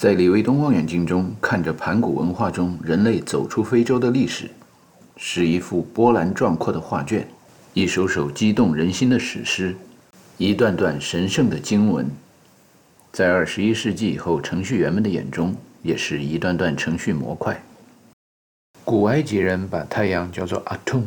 [0.00, 4.50] 在李卫东望远镜中看着盘古文化中人类走出非洲的历史，
[5.18, 7.28] 是一幅波澜壮阔的画卷，
[7.74, 9.76] 一首首激动人心的史诗，
[10.38, 12.10] 一段段神圣的经文。
[13.12, 17.62] 在二十一世纪以后，程序员们的眼中，也是一段段程序模块。
[18.86, 21.02] 古埃及人把太阳叫做 Atum，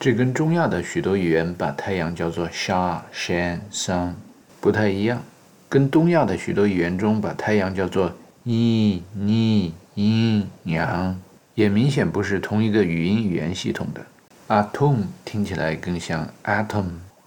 [0.00, 4.14] 这跟中亚的许多语言把太阳叫做 Sha、Shan、Sun
[4.60, 5.22] 不太一样，
[5.68, 8.12] 跟东亚的许多语言中把太阳叫做
[8.44, 11.16] 一、你、阴、阳，
[11.54, 14.04] 也明显不是同一个语音语言系统的。
[14.48, 16.86] Atom 听起来更像 Atom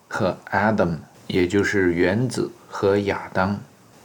[0.10, 0.98] 和 Adam，
[1.28, 3.58] 也就是原子和亚当。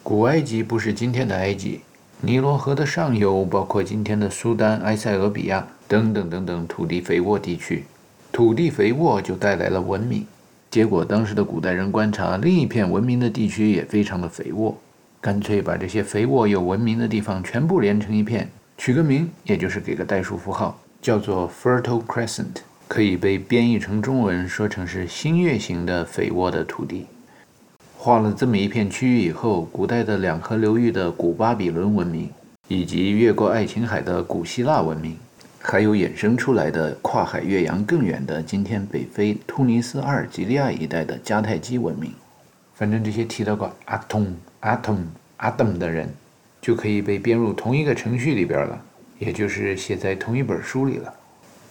[0.04, 1.80] 古埃及不是今天的埃及，
[2.20, 7.84] 尼罗河的上游包括今天的苏丹、埃塞俄比亚等等等等土地肥沃地区。
[8.30, 10.24] 土地肥沃就带来了文明，
[10.70, 14.78] 结果当时的古代人观察另一片文明的地区也非常的肥沃。
[15.22, 18.48] 干脆把这些肥沃又文明的地方全部连成一片，
[18.78, 27.04] 取个名，也就是给个代数符号，叫做 Fertile Crescent，可以被编译成中文，说成是新月形的肥沃的土地。
[27.98, 32.30] 画了这么一片区域以后，古代的两河流域的古巴比伦文明，
[32.68, 35.18] 以及越过爱琴海的古希腊文明，
[35.58, 42.10] 还有衍生出来的跨海越洋更远的今天北非突尼斯、阿尔及利亚一带的迦太基文明，
[42.72, 44.34] 反正这些提到过阿通。
[44.62, 44.98] Atom
[45.38, 46.08] atom 的人，
[46.60, 48.80] 就可以被编入同一个程序里边了，
[49.18, 51.12] 也就是写在同一本书里了。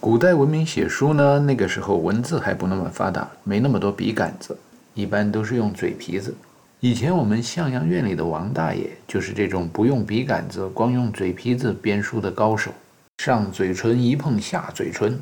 [0.00, 4.56] 古代文明写书呢，那个时候文字还不那么发达，没那么多笔杆子，
[4.94, 6.34] 一般都是用嘴皮子。
[6.80, 12.72] 以前我们向阳院里的王大爷就是这种不用笔杆子，光用嘴皮子编书的高手。
[13.18, 15.20] 上嘴唇一碰下嘴唇，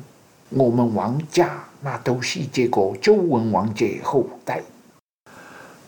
[0.51, 4.61] 我们王家那都是这个周文王这后代。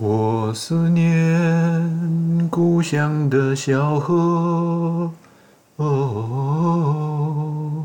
[0.04, 5.12] 我思念故乡的小河，
[5.76, 7.84] 哦，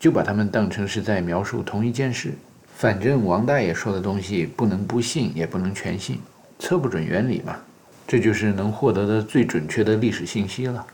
[0.00, 2.34] 就把它们当成是在描述同一件事。
[2.82, 6.18] 反正王大爷说的东西不能不信，也不能全信，
[6.58, 7.54] 测不准原理嘛。
[8.08, 10.84] 这就是能获得的最准确的历史信息了。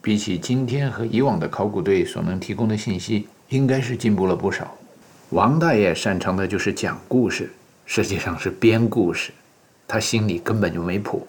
[0.00, 4.74] 比起今天和以往的考古队所能提供的信息，应该是进步了不少。
[5.28, 7.52] 王大爷擅长的就是讲故事，
[7.84, 9.30] 实际上是编故事，
[9.86, 11.26] 他心里根本就没谱，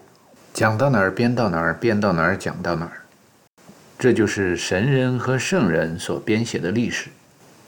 [0.54, 3.02] 讲到哪儿编到哪儿，编到哪儿讲到哪儿。
[4.00, 7.10] 这就是神人和圣人所编写的历史。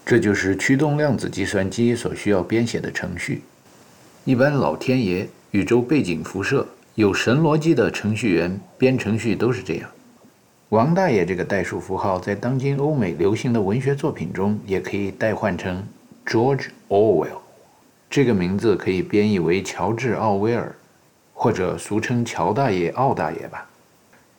[0.09, 3.43] 这就是驱动量子计算机所需要编写的程序。
[4.25, 9.87] 一般老天爷、宇宙背景辐射、有神逻辑的程序员编程序都是这样。
[10.69, 15.87] 王大爷这个代数符号在当今欧美流行的文学作品中也可以代换成
[16.25, 17.41] George Orwell，
[18.09, 20.73] 这个名字可以编译为乔治·奥威尔，
[21.35, 23.69] 或者俗称乔大爷、奥大爷吧。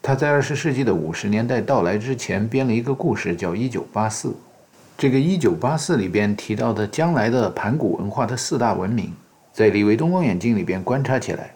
[0.03, 4.30] 他在二十世纪的五十年代到来之前编了一个故事，叫《一九八四》。
[5.00, 9.11] 这个一九八四里边提到的将来的盘古文化的四大文明，
[9.50, 11.55] 在李维东望远镜里边观察起来，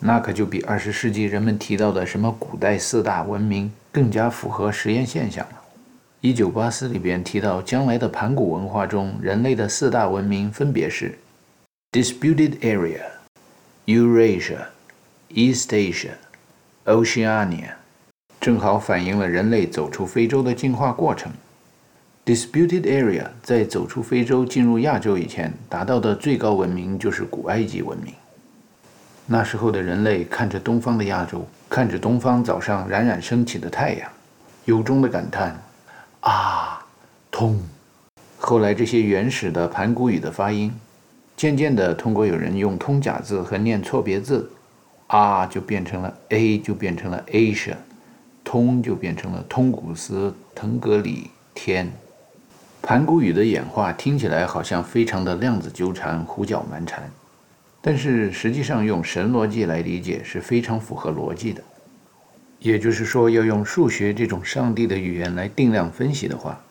[0.00, 5.62] 那可就比二十世纪人们提到的什么古代四大文明更加符合实验现象了。
[6.20, 11.16] 一九八四里边提到将来的盘古文化中，人类的四大文明分别是
[11.92, 13.02] ：Disputed Area、
[13.86, 14.66] Eurasia、
[15.28, 16.14] East Asia、
[16.84, 17.74] Oceania，
[18.40, 21.30] 正好反映了人类走出非洲的进化过程。
[22.26, 28.12] Disputed area 在走出非洲进入亚洲以前，达到的最高文明就是古埃及文明。
[29.26, 34.10] 那时候的人类看着东方的亚洲，看着东方早上冉冉升起的太阳，
[34.64, 35.56] 由衷的感叹
[36.22, 36.84] ：“啊，
[37.30, 37.60] 通！”
[38.38, 40.74] 后来这些原始的盘古语的发音，
[41.36, 44.50] 渐渐的通过有人用通假字和念错别字，
[45.06, 47.76] 啊就变成了 a，就变成了 Asia，
[48.42, 51.88] 通就变成了通古斯、腾格里、天。
[52.88, 57.02] 盘古语的演化听起来好像非常的量子纠缠、胡搅蛮缠，
[57.80, 61.60] 但是实际上用神逻辑来理解是非常符合逻辑的。
[62.60, 66.62] 也就是说，要用数学这种上帝的语言来定量分析的话，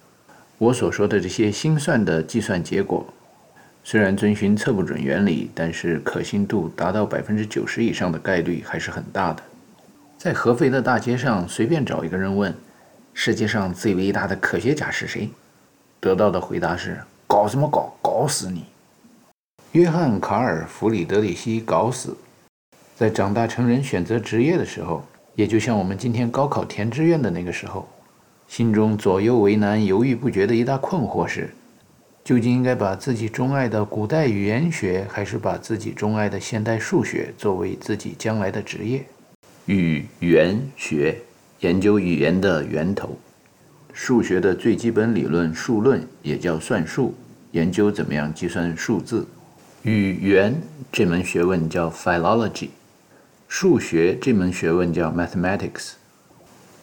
[0.57, 3.05] 我所说的这些心算的计算结果，
[3.83, 9.43] 虽然遵循测不准原理，但是可信度达到百分之九十以上的概率还是很大的。
[10.17, 12.55] 在合肥的大街上随便找一个人问
[13.13, 15.29] ：“世界上最伟大的科学家是谁？”
[16.05, 17.91] 得到的回答是：“搞什么搞？
[17.99, 18.65] 搞死你！”
[19.73, 22.15] 约翰·卡尔·弗里德里希·搞死。
[22.95, 25.03] 在长大成人选择职业的时候。
[25.35, 27.85] 也就像我们今天高考填志愿的那个时候，
[28.47, 31.53] 心中左右为难、犹豫不决的一大困惑是：
[32.23, 39.05] 究竟应该把自己钟爱的古代语言学，还是把自己钟爱的现代数学作为自己将来的职业？
[39.65, 41.17] 语言学
[41.59, 43.17] 研究语言的源头，
[43.97, 47.15] 数学的最基本理论数论也叫算术，
[47.51, 49.25] 研究怎么样计算数字。
[49.83, 50.53] 语言
[50.91, 52.67] 这门学问叫 philology。
[53.47, 55.93] 数学这门学问叫 mathematics，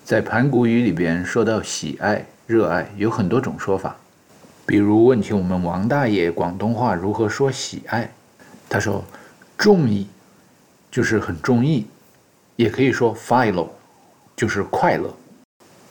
[0.03, 3.95] 在盘古语里边说到喜爱、热爱，有很多种说法。
[4.65, 8.11] 比如问起我们王大爷广东话如何说喜爱，
[8.71, 9.05] 他说
[9.59, 10.07] 中意
[10.91, 11.87] 就是很中意，
[12.57, 13.69] 也可以说 philo
[14.35, 15.15] 就是快乐。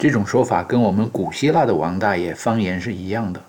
[0.01, 3.39] 这种说法跟我们古希腊的王大爷方言是一样的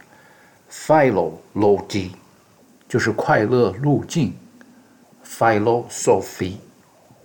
[0.71, 2.11] ，philology
[2.87, 4.35] 就是快乐路径
[5.27, 6.57] ，philosophy。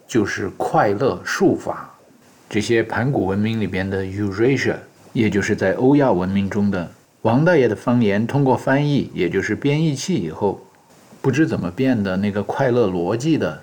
[0.07, 1.93] 就是快乐术法，
[2.49, 4.75] 这些盘古文明里边的 Eurasia，
[5.11, 6.89] 也就是在欧亚文明中的
[7.23, 10.61] 王大爷的方言，通过翻译，也就是编译器以后，
[11.21, 13.61] 不知怎么变的那个快乐逻辑的，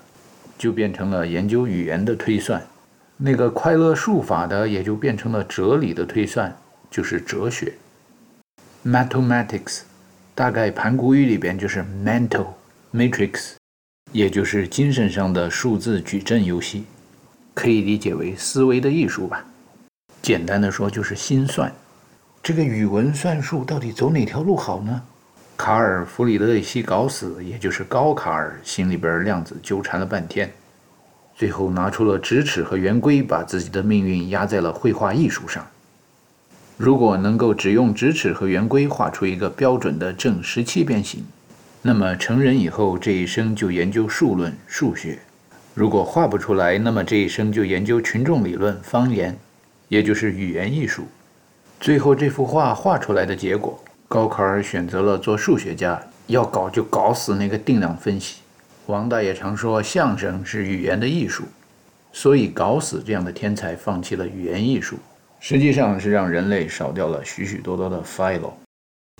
[0.59, 2.61] 就变成了研究语言的推算；
[3.17, 6.55] 那个快乐术法的，也就变成了哲理的推算，
[6.91, 7.73] 就是哲学。
[8.85, 9.81] Mathematics，
[10.33, 12.47] 大概盘古语里边就是 mental
[12.93, 13.53] matrix。
[14.11, 16.85] 也就是精神上的数字矩阵游戏，
[17.53, 19.45] 可以理解为思维的艺术吧。
[20.21, 21.71] 简单的说，就是心算。
[22.41, 25.01] 这个语文算术到底走哪条路好呢？
[25.57, 30.53] 卡尔·弗里德里希·搞死，也就是高卡尔，心里边量子纠缠了半天，
[31.37, 35.67] 最后拿出了直尺和圆规，把自己的命运压在了绘画艺术上。
[36.77, 41.23] 如果能够只用直尺和圆规画出一个标准的正十七边形。
[41.81, 45.19] 那么成人以后这一生就研究数论数学，
[45.75, 49.37] 如果画不出来，那么这一生就研究群众理论方言，
[49.87, 51.03] 也就是语言艺术。
[51.79, 58.37] 最后这幅画画出来的结果，高考儿选择了做数学家，要搞就搞死那个定量分析。
[58.87, 61.43] 王大爷常说相声是语言的艺术，
[62.13, 64.97] 所以搞死这样的天才放弃了语言艺术，
[65.39, 68.51] 实际上是让人类少掉了许许多多的 filo。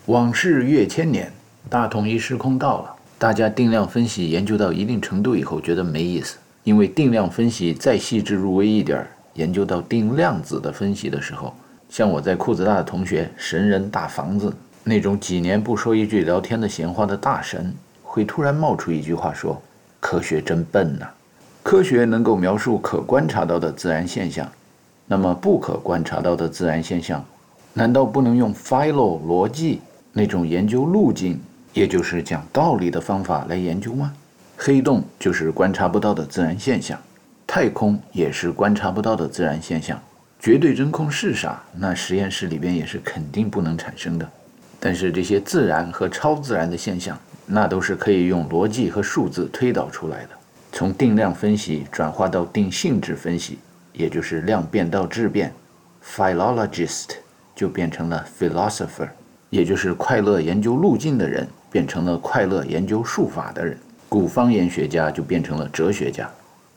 [0.06, 1.32] 往事越千年。
[1.68, 9.04] 大统一时空到了，大家定量分析研究到一定程度以后，觉得没意思，因为定量分析再细致入微一点，
[9.34, 11.52] 研究到定量子的分析的时候，
[11.88, 14.54] 像我在裤子大的同学神人大房子
[14.84, 17.74] 那种几年不说一句聊天的闲话的大神，
[18.16, 19.60] 会突然冒出一句话说
[20.00, 21.06] ：“科学真笨呐！
[21.62, 24.50] 科学能够描述可观察到的自然现象，
[25.06, 27.22] 那么不可观察到的自然现象，
[27.74, 29.82] 难道不能用 philo 逻辑
[30.14, 31.38] 那种研究路径？”
[31.74, 34.10] 也就是讲道理的方法来研究吗？
[34.56, 36.98] 黑洞就是观察不到的自然现象，
[37.46, 40.00] 太空也是观察不到的自然现象。
[40.40, 41.62] 绝对真空是啥？
[41.74, 44.26] 那实验室里边也是肯定不能产生的。
[44.80, 50.30] 但是这些自然和超自然的现象，那都是可以用逻辑和数字推导出来的。
[50.72, 53.58] 从定量分析转化到定性质分析，
[53.92, 55.52] 也就是量变到质变
[56.04, 57.06] ，philologist
[57.54, 59.08] 就变成了 philosopher，
[59.50, 61.46] 也就是快乐研究路径的人。
[61.68, 63.76] 变成了快乐研究术法的人，
[64.08, 66.30] 古方言学家就变成了哲学家。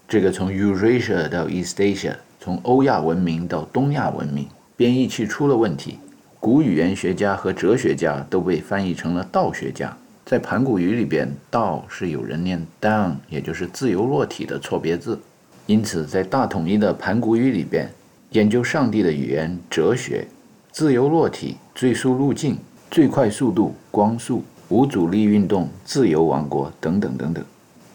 [0.10, 4.46] 这个从 Eurasia 到 Eastasia，从欧亚文明到东亚文明，
[4.76, 6.00] 编译器出了问题，
[6.38, 9.96] 古语言学家和哲学家都被翻译成了道学家。
[10.30, 15.20] 在盘古语里边，道是有人念 down，也就是自由落体的错别字。
[15.66, 17.90] 因此，在大统一的盘古语里边，
[18.30, 20.28] 研究上帝的语言哲学，
[20.72, 22.56] 自由落体、最速路径、
[22.92, 24.44] 最快速度、光速。
[24.68, 27.44] 无阻力运动、自由王国等等等等，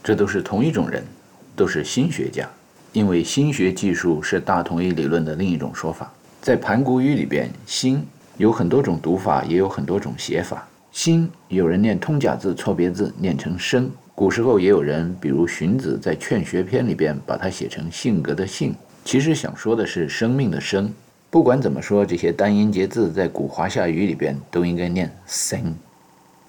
[0.02, 1.04] 这都是同一种人，
[1.54, 2.50] 都是心学家。
[2.92, 6.12] 因为心学技术是大统一理论的另一种说法。
[6.42, 8.04] 在盘古语里边，“心”
[8.38, 10.66] 有很多种读法，也有很多种写法。
[10.94, 13.90] 心有人念通假字错别字，念成“生”。
[14.14, 18.72] 古时候也有人，比如荀子在《劝学篇》里边，把它写成“性格”的“性”，
[19.04, 20.88] 其实想说的是生命的“生”。
[21.30, 25.74] 不管怎么说，这些单音节字在古华夏语里边都应该念“生”。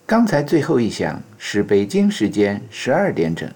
[0.05, 3.49] 刚才最后一响是北京时间十二点整，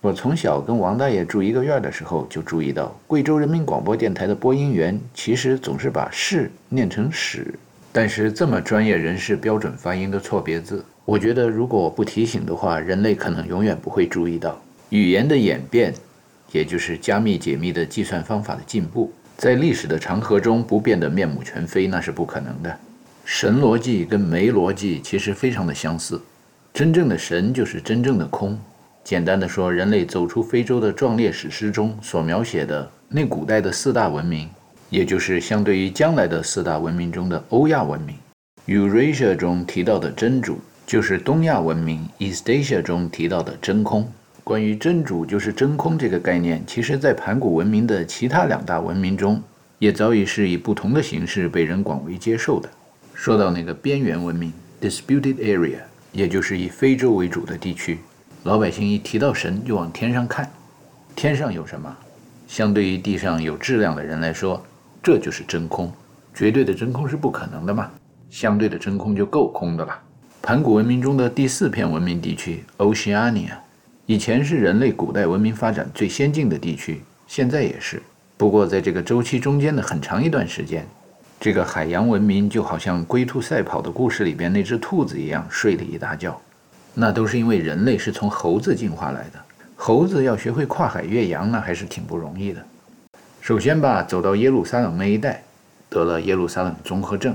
[0.00, 7.52] 我从小跟王大爷住一个院的时候，就注意到贵州人民广播电台的播音员其实总是把“是”念成“屎”。
[8.00, 14.56] 但是这么专业人士标准发音的错别字，我觉得如果我不提醒的话，人类可能永远不会注意到。
[14.90, 15.92] 语言的演变，
[16.52, 22.78] 也就是加密解密的计算方法的进步，在历史的长河中不变得面目全非，那是不可能的。
[23.24, 26.22] 神逻辑跟没逻辑其实非常的相似。
[26.72, 28.56] 真正的神就是真正的空。
[29.02, 34.48] 简单的说，人类走出非洲的壮烈史诗中所描写的那古代的四大文明。
[34.90, 38.16] 也就是相对于将来的四大文明中的欧亚文明
[38.66, 44.10] ，Eurasia 中提到的真主，就是东亚文明 Eastasia 中提到的真空。
[44.42, 49.42] 关于真主就是真空这个概念，其实在盘古文明的其他两大文明中，
[49.78, 52.66] 也早已是以不同的形式被人广为接受的。
[53.12, 55.80] 说到那个边缘文明 Disputed Area，
[56.12, 57.98] 也就是以非洲为主的地区，
[58.44, 60.50] 老百姓一提到神就往天上看，
[61.14, 61.94] 天上有什么？
[62.46, 64.64] 相对于地上有质量的人来说。
[65.02, 65.92] 这就是真空，
[66.34, 67.90] 绝对的真空是不可能的嘛，
[68.30, 69.98] 相对的真空就够空的了。
[70.42, 73.52] 盘古文明中的第四片文明地区 Oceania，
[74.06, 78.02] 以前是人类古代文明发展最先进的地区，现在也是。
[78.36, 80.86] 不过在这个周期中间的很长一段时间，
[81.40, 86.40] 这个海洋文明就好像龟兔赛跑的故事里边那只兔子一样睡了一大觉。
[86.94, 89.38] 那都是因为人类是从猴子进化来的，
[89.76, 92.64] 猴子要学会跨海越洋，那还是挺不容易的。
[93.48, 95.42] 首先吧，走到耶路撒冷那一带，
[95.88, 97.34] 得了耶路撒冷综合症，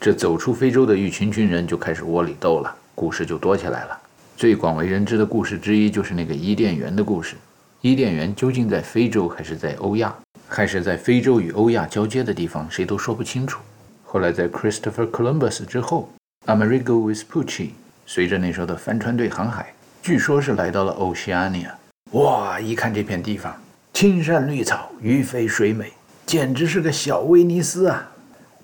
[0.00, 3.96] 这走出非洲的一群群人就开始窝里斗了，故事就多起来了。
[4.36, 7.36] 最广为人知的故事之一就是那个伊甸园的故事。
[7.80, 10.12] 伊甸园究竟在非洲还是在欧亚，
[10.48, 13.60] 还是在非洲与欧亚交接的地方，谁都说不清楚。
[14.02, 16.10] 后来在 Christopher Columbus 之后
[16.46, 17.68] ，Amerigo Vespucci
[18.04, 21.70] 随着那时候的帆船队航海，据说是来到了 Oceania。
[22.14, 23.54] 哇，一看这片地方。
[23.92, 25.92] 青山绿草，鱼肥水美，
[26.24, 28.10] 简直是个小威尼斯啊！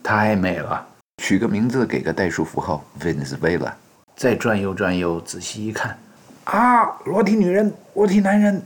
[0.02, 0.88] 太美了，
[1.23, 3.73] 取个名字，给个代数符号，Venezuela。
[4.16, 5.97] 再转悠转悠，仔细一看，
[6.44, 8.62] 啊，裸体女人，裸体男人，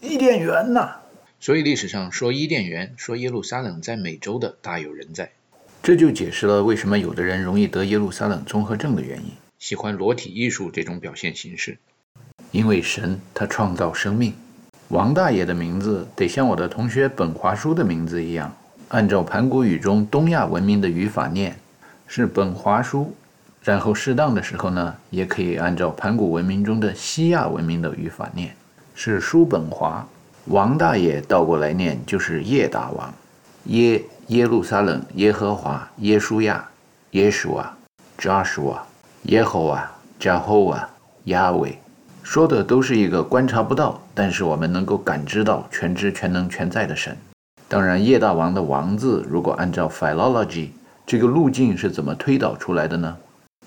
[0.00, 0.96] 伊甸园呐！
[1.38, 5.30] 所以历史上说伊甸园，说耶路撒冷在美洲的大有人在。
[5.82, 11.78] 这就解释了为什么有的人容易得耶路撒冷综合症的原因，喜欢裸体艺术这种表现形式。
[12.50, 14.34] 因为神他创造生命。
[14.88, 18.52] 王大爷的名字得像我的同学本华书的名字一样，
[18.88, 21.56] 按照盘古语中东亚文明的语法念，
[22.06, 23.12] 是本华书。
[23.62, 28.54] 然后适当的时候呢，也可以按照盘古文明中的西亚文明的语法念，
[28.94, 30.06] 是叔本华。
[30.44, 33.12] 王大爷倒过来念就是叶大王，
[33.64, 36.64] 耶耶路撒冷耶和华耶稣亚
[37.10, 37.76] 耶稣啊
[38.16, 38.76] ，Joshua
[39.24, 39.90] 耶和华
[40.20, 40.84] Jehovah
[41.24, 41.74] Yahweh。
[42.22, 47.14] 说的都是一个观察不到，但是我们能够感知到全知全能全在的神。
[47.68, 50.70] 当然，叶大王的王字，如果按照 philology
[51.04, 53.14] 这个路径是怎么推导出来的呢？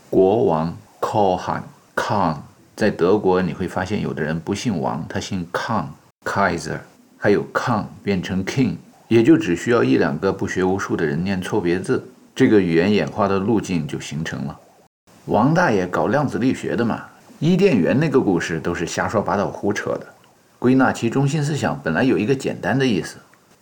[0.09, 1.61] 国王 Khan
[1.95, 2.37] Khan，
[2.75, 5.85] 在德国你会发现有的人不姓王，他姓 Khan
[6.25, 6.79] Kaiser，
[7.15, 8.77] 还有 Khan 变成 King，
[9.07, 12.03] 也就只需要一两个不学无术的人念错别字，
[12.33, 14.59] 这个语言演化的路径就形成了。
[15.25, 17.03] 王大爷搞量子力学的嘛。
[17.41, 20.05] 伊甸园那个故事都是瞎说八道胡扯的，
[20.59, 23.15] 归纳其中心思想本来有一个简单的意思，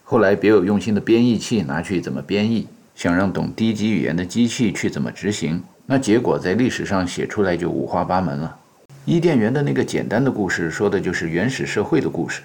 [0.03, 8.57] 后来别有用心的编译器拿去怎么编译，想让懂低级语言的机器去怎么执行，那结果在历史上写出来就五花八门了。
[9.05, 12.41] 伊甸园的那个简单的故事说的就是原始社会的故事，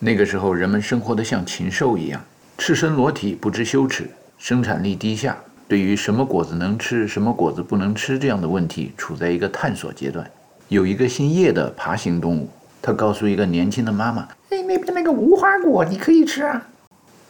[0.00, 2.20] 那个时候人们生活的像禽兽一样，
[2.58, 10.28] 赤身裸体不知羞耻，生产力低下，对于什么果子能吃，什么果子不能吃这样的问题处在一个探索阶段。
[10.68, 12.48] 有一个姓叶的爬行动物，
[12.86, 16.68] 他告诉一个年轻的妈妈：“哎，那边那个无花果你可以吃啊。”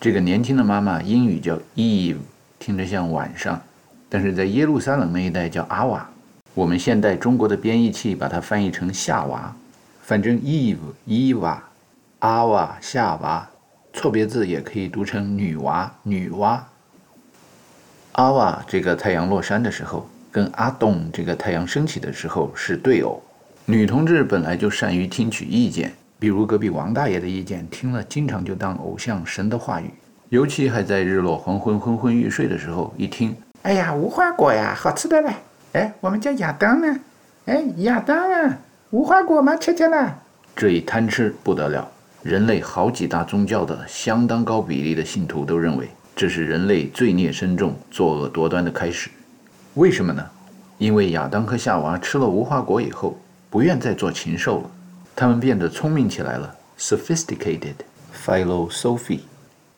[0.00, 2.16] 这个年轻的妈妈英语叫 Eve，
[2.58, 3.62] 听着像晚上，
[4.08, 6.10] 但是在耶路撒冷那一带叫阿瓦。
[6.54, 9.54] 我们现代中国的编译器把它翻译成夏娃，
[10.02, 11.62] 反正 Eve、伊娃、
[12.18, 13.48] 阿瓦、夏娃，
[13.92, 16.58] 错别字也可以读成女娃、女娲。
[18.12, 20.08] 阿瓦这个太阳落山的时候。
[20.32, 23.22] 跟阿东这个太阳升起的时候是对偶。
[23.66, 29.90] 女同志本来就善于听取意见，比如隔壁王大爷的意见，听了经常就当偶像神的话语。
[30.28, 35.32] 尤其还在日落黄昏、昏昏欲睡的时候，一听，哎呀，无花果呀，好吃的嘞！
[35.72, 37.00] 哎，我们家亚当呢？
[37.46, 38.58] 哎，亚当啊，
[38.90, 39.56] 无花果吗？
[39.56, 40.20] 吃吃了。
[40.54, 41.90] 这一贪吃不得了，
[42.22, 49.08] 人类好几大宗教的相当高比例的信徒都认为，这是人类罪孽深重、作恶多端的开始。
[49.72, 50.22] 为什么呢？
[50.76, 53.16] 因为亚当和夏娃吃了无花果以后，
[53.54, 54.70] 不愿再做禽兽了，
[55.14, 57.76] 他们变得聪明起来了，sophisticated
[58.12, 59.20] philosophy，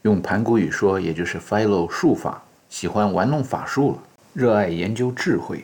[0.01, 3.99] 用盘古语说，也就是 philo 术法，喜欢玩弄法术了，
[4.33, 5.63] 热爱研究智慧。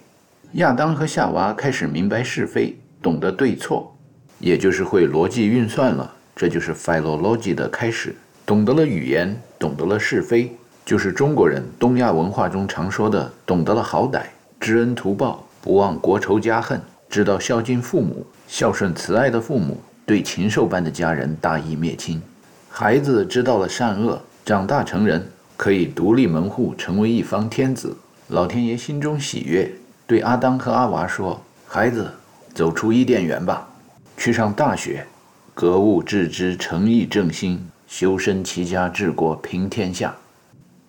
[0.57, 3.97] 亚当和夏娃开始明白是非，懂得对错，
[4.39, 8.15] 也就是会逻辑运算了，这就是 philology 的开始。
[8.45, 10.55] 懂得了语言，懂得了是非，
[10.85, 14.25] 就是中国人东亚文化中常说的“懂得了好歹，
[14.61, 16.79] 知恩图报，不忘国仇家恨”，
[17.13, 22.23] 知道孝敬父母，孝顺慈爱的父母，对禽兽般的家人大义灭亲。
[22.71, 27.95] 孩子知道了善恶，长大成人，可以独立门户，成为一方天子。
[28.29, 29.71] 老天爷心中喜悦，
[30.07, 31.39] 对阿当和阿娃说
[31.69, 32.11] ：“孩子，
[32.55, 33.69] 走出伊甸园吧，
[34.17, 35.07] 去上大学，
[35.53, 40.17] 格物致知，诚意正心。”修身齐家治国平天下，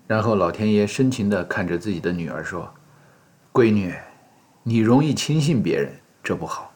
[0.08, 2.74] 然后老天爷深情地看着自己的女儿说
[3.52, 3.94] ：“闺女，
[4.64, 5.92] 你容易轻信别人，
[6.24, 6.72] 这不好。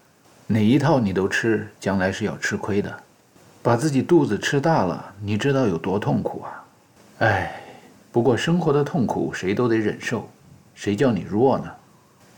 [0.46, 2.96] 哪一套你都吃，将来是要吃亏的。
[3.64, 6.64] 把自己肚子吃大了，你知道有多痛苦啊？
[7.20, 7.62] 哎，
[8.12, 10.30] 不过生活的痛苦谁都得忍受，
[10.76, 11.72] 谁叫你弱呢？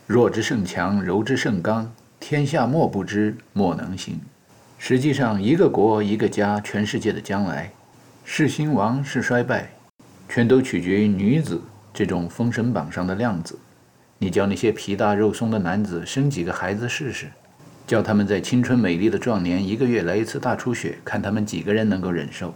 [0.08, 4.20] 弱之胜强，柔之胜刚，天下莫不知，莫能行。
[4.78, 7.72] 实际上，一个国，一个家，全世界的将来。”
[8.32, 9.70] 是兴亡是衰败，
[10.28, 11.60] 全都取决于女子
[11.92, 13.58] 这种封神榜上的量子。
[14.22, 17.28] 你叫那些皮大肉松的男子生几个孩子试试，
[17.88, 22.54] 叫他们在青春美丽的壮年一个月来一次大出血，看他们几个人能够忍受。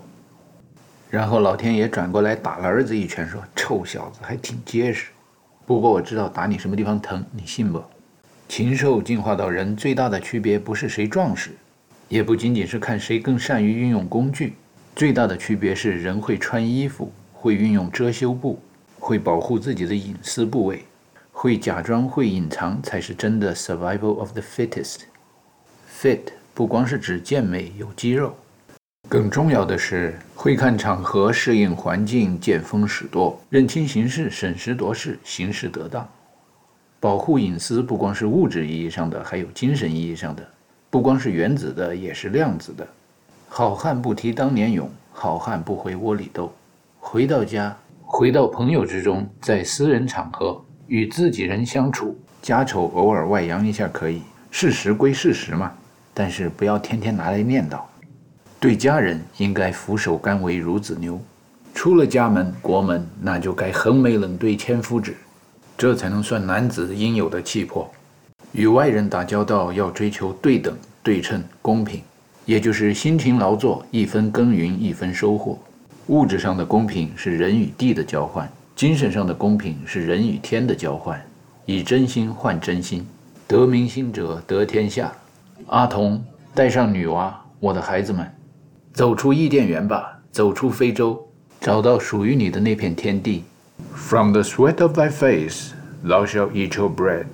[1.09, 5.07] 然后老天爷转过来打了儿子一拳，说：“臭小子，还挺结实。
[5.65, 7.81] 不过我知道打你什么地方疼，你信不？
[8.49, 11.51] 禽兽进化到人最大的区别不是谁壮实，
[12.09, 14.55] 也不仅仅是看谁更善于运用工具。”
[14.93, 18.61] 最大的区别是，人会穿衣服，会运用遮羞布，
[18.99, 20.83] 会保护自己的隐私部位，
[21.35, 24.99] 会假装，会隐藏，才是真的 survival of the fittest。
[25.91, 26.21] fit
[26.53, 28.33] 不光是指健美有肌肉，
[29.09, 36.07] 更重要的是会看场合，适应环境，见风使舵，认清形势，审时度势，行事得当。
[36.99, 40.47] 保护隐私不光是物质意义上的，还有精神意义上的，
[40.89, 42.87] 不光是原子的，也是量子的。
[43.49, 46.53] 好汉不提当年勇，好汉不回窝里斗。
[46.99, 55.71] 回到家，回到朋友之中，在私人场合与自己人相处，家丑偶尔外扬一下可以，事实归事实嘛。
[56.13, 57.79] 但是不要天天拿来念叨。
[58.59, 61.19] 对家人应该俯首甘为孺子牛，
[61.73, 65.15] 出了家门国门，那就该横眉冷对千夫指，
[65.77, 67.91] 这才能算男子应有的气魄。
[68.51, 72.01] 与外人打交道要追求对等、对称、公平。
[72.45, 75.57] 也就是辛勤劳作，一分耕耘一分收获。
[76.07, 81.21] 物质上的公平是人与地的交换，精神上的公平是人与天的交换。
[81.65, 83.07] 以真心换真心，
[83.47, 85.09] 得民心者得天下。
[85.67, 86.21] 阿童，
[86.53, 88.29] 带上女娃，我的孩子们，
[88.91, 91.25] 走出伊甸园吧，走出非洲，
[91.61, 93.45] 找到属于你的那片天地。
[93.93, 95.71] From the sweat of thy face,
[96.03, 97.27] thou shalt eat your bread.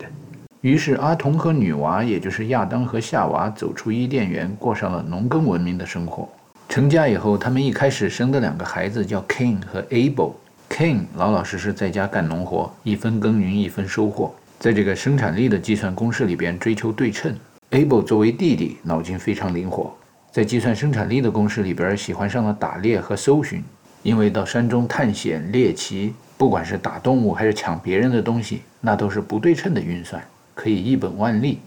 [0.62, 6.30] 于是，阿童和女娃，也就是亚当和夏娃，走出伊甸园，过上了农耕文明的生活。
[6.68, 10.34] 成家以后，他们一开始生的两个孩子叫 Cain 和 Abel。
[10.80, 17.38] Cain 老老实实在家干农活，一分耕耘一分收获，在这个生产力的计算公式里边追求对称。
[17.72, 19.94] Abel 作为弟弟，脑筋非常灵活，
[20.32, 23.62] 在计算生产力的公式里边喜欢上了打猎和搜寻，
[24.04, 30.24] 因为到山中探险猎奇，不管是打动物还是抢别人的东西，那都是不对称的运算。
[30.56, 31.60] 可以一本万利，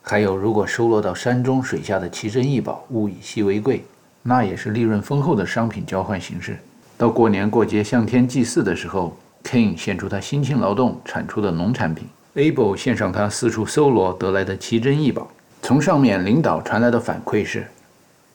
[0.00, 3.82] 还有如果收罗到山中水下的奇珍异宝，物以稀为贵，
[4.22, 6.56] 那也是利润丰厚的商品交换形式。
[7.00, 15.26] 到过年过节向天祭祀的时候，King 献出他辛勤劳动产出的农产品，Abel 献上他四处搜罗得来的奇珍异宝。
[15.62, 17.66] 从上面领导传来的反馈是，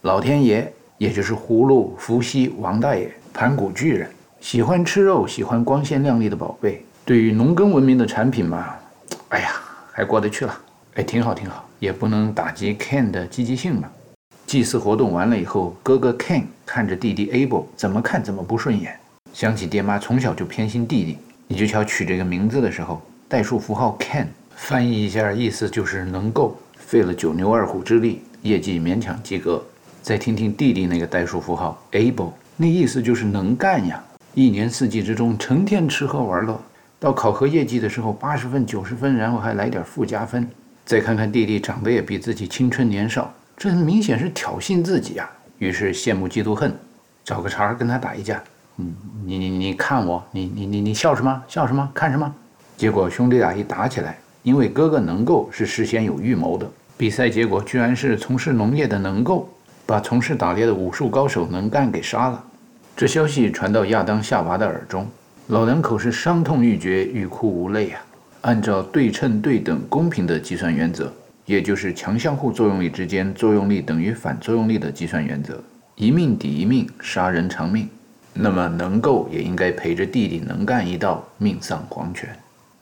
[0.02, 4.10] 老天爷，也就是葫芦、伏羲、王大爷、盘古巨人，
[4.42, 6.84] 喜欢吃肉，喜欢光鲜亮丽的宝贝。
[7.06, 8.74] 对于农耕文明的产品嘛，
[9.30, 9.52] 哎呀。
[9.92, 10.60] 还过得去了，
[10.96, 13.88] 哎，挺好挺好，也不能打击 Ken 的积极性嘛。
[14.56, 18.98] 祭祀活动完了以后，哥哥 Ken 看着弟弟 Abel，怎么看怎么不顺眼。
[19.34, 29.62] 想起爹妈从小就偏心弟弟，你就瞧取这个名字的时候，代数符号 Ken 翻译一下，意思就是能够，费了九牛二虎之力，业绩勉强及格。
[30.02, 34.02] 再听听弟弟那个代数符号 Abel，那意思就是能干呀，
[34.36, 36.58] 一年四季之中成天吃喝玩乐。
[36.98, 40.50] 到考核业绩的时候，八十分、九十分，然后还来点附加分。
[40.86, 45.30] 再看看弟弟长得也比自己青春年少，这明显是挑衅自己啊！
[45.60, 46.76] 于是羡慕嫉妒恨，
[47.24, 48.44] 找个茬跟他打一架。
[48.78, 48.94] 嗯，
[49.26, 51.44] 你你你看我，你你你你笑什么？
[51.48, 51.90] 笑什么？
[51.94, 52.34] 看什么？
[52.76, 59.50] 结果兄弟俩一打起来，因为哥哥能够是事先有预谋的，比赛结果居然是从事农业的能够
[59.86, 62.44] 把从事打猎的武术高手能干给杀了。
[62.98, 65.08] 这消息传到亚当夏娃的耳中，
[65.48, 68.02] 老两口是伤痛欲绝，欲哭无泪啊！
[68.42, 71.12] 按照对称、对等、公平的计算原则，
[71.46, 75.64] 也就是强相互作用力之间作用力等于反作用力的计算原则，
[75.96, 77.88] 一命抵一命，杀人偿命。
[78.34, 82.30] 那么能够也应该陪着弟弟能干一道，命丧黄泉。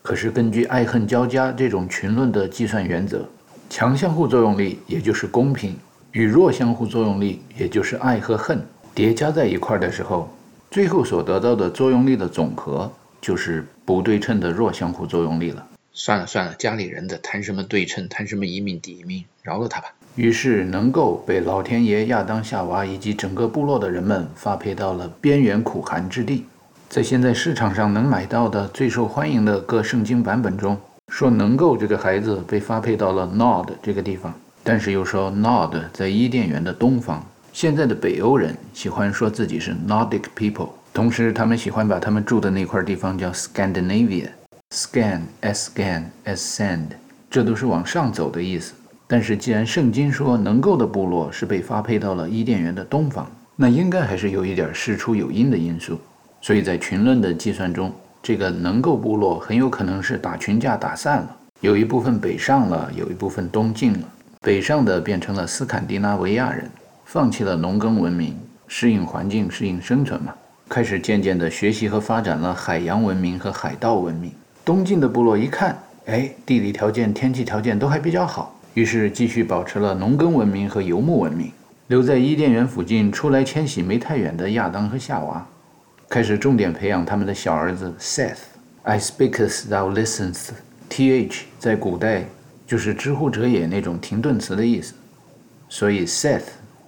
[0.01, 3.23] 可是根据爱恨交加这种群论的计算原则，
[3.69, 5.75] 强相互作用力也就是公平，
[6.11, 8.59] 与弱相互作用力也就是爱和恨。
[8.95, 10.29] 叠加在一块的时候，
[10.71, 15.67] 最后所得到的作用力的总和就是不对称的弱相互作用力了。
[15.95, 19.93] 算了算了，家里人的谈什么对称，谈什么一命抵一命，饶了他吧。
[20.15, 26.45] 于是能够被老天爷亚当夏娃以及整个部落的人们发配到了边缘苦寒之地。
[26.89, 30.77] 在现在市场上能买到的最受欢迎的各圣经版本中，
[31.09, 37.23] 说能够这个孩子被发配到了 Nod 这个地方，但是又说 Nod 在伊甸园的东方。
[37.51, 44.29] 现在的北欧人喜欢说自己是 Nordic people，同时他们喜欢把他们住的那块地方叫 Scandinavia
[44.73, 46.87] Scandinavia，Scan S Scan S Sand，
[47.29, 48.73] 这都是往上走的意思。
[49.05, 55.99] 但是既然圣经说能够的部落是被发配到了伊甸园的东方，那应该还是有一点事出有因的因素。
[56.41, 64.09] 所以在群论的计算中，这个能够部落很有可能是打群架打散了，有一部分北上了，有一部分东进了，
[64.41, 66.67] 北上的变成了斯堪的纳维亚人。
[67.05, 68.35] 放弃了农耕文明，
[68.67, 70.33] 适应环境，适应生存嘛，
[70.67, 74.31] 开始渐渐地学习和发展了海洋文明和海盗文明。
[74.65, 81.51] 东晋的部落一看，哎，地理条件、天气条件都还比较好，于是继续保持了农耕文明和游牧文明。
[81.87, 85.45] 留在伊甸园附近出来迁徙没太远的亚当和夏娃，
[86.09, 88.37] 开始重点培养他们的小儿子 Seth。
[88.83, 90.51] I speakest, thou listenest.
[90.89, 92.25] Th 在古代
[92.65, 94.93] 就是知乎者也那种停顿词的意思，
[95.69, 96.43] 所以 Seth。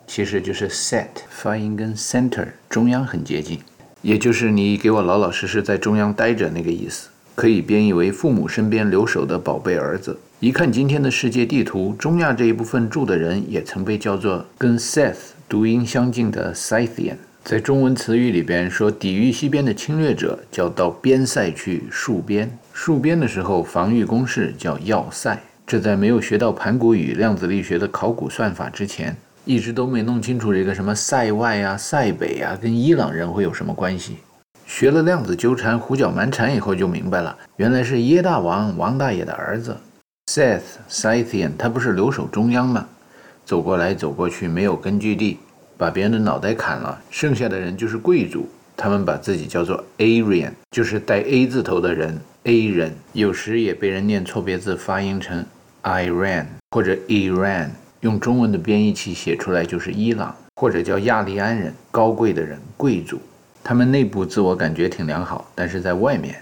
[0.08, 3.60] 其实就是 set 发音跟 center 中央很接近，
[4.04, 10.18] 也就是你给我老老实实在中央待着那个意思，可以编译为父母身边留守的宝贝儿子。
[10.40, 15.18] 一看今天的世界地图，中亚这一部分住的人也曾被叫做跟 Seth
[15.48, 17.18] 读音相近的 Scythian。
[17.44, 25.40] 在中文词语里边说，抵御西边的侵略者叫到边塞去戍边，戍边的时候防御工事叫要塞。
[25.68, 29.16] 这在没有学到盘古语量子力学的考古算法之前。
[29.46, 34.18] 一直都没弄清楚这个什么塞外啊、塞北啊，跟伊朗人会有什么关系？
[34.66, 39.78] 学了量子纠缠、胡搅蛮缠以后，就明白了，原来是耶大王王大爷的儿子
[40.32, 42.88] Seth Scythian，他不是留守中央吗？
[43.46, 45.38] 走过来走过去没有根据地，
[45.78, 55.46] 把别人的脑袋砍了，剩下的人就是贵族，他们把自己叫做 Aryan，就是带 A 字头的人，A 人，有时也被人念错别字，发音成
[55.84, 57.70] Iran 或者 Iran。
[58.02, 63.20] 用中文的编译器写出来就是伊朗，或者叫亚利安人，高贵的人，贵族。
[63.68, 66.36] 他们内部自我感觉挺良好，但是在外面，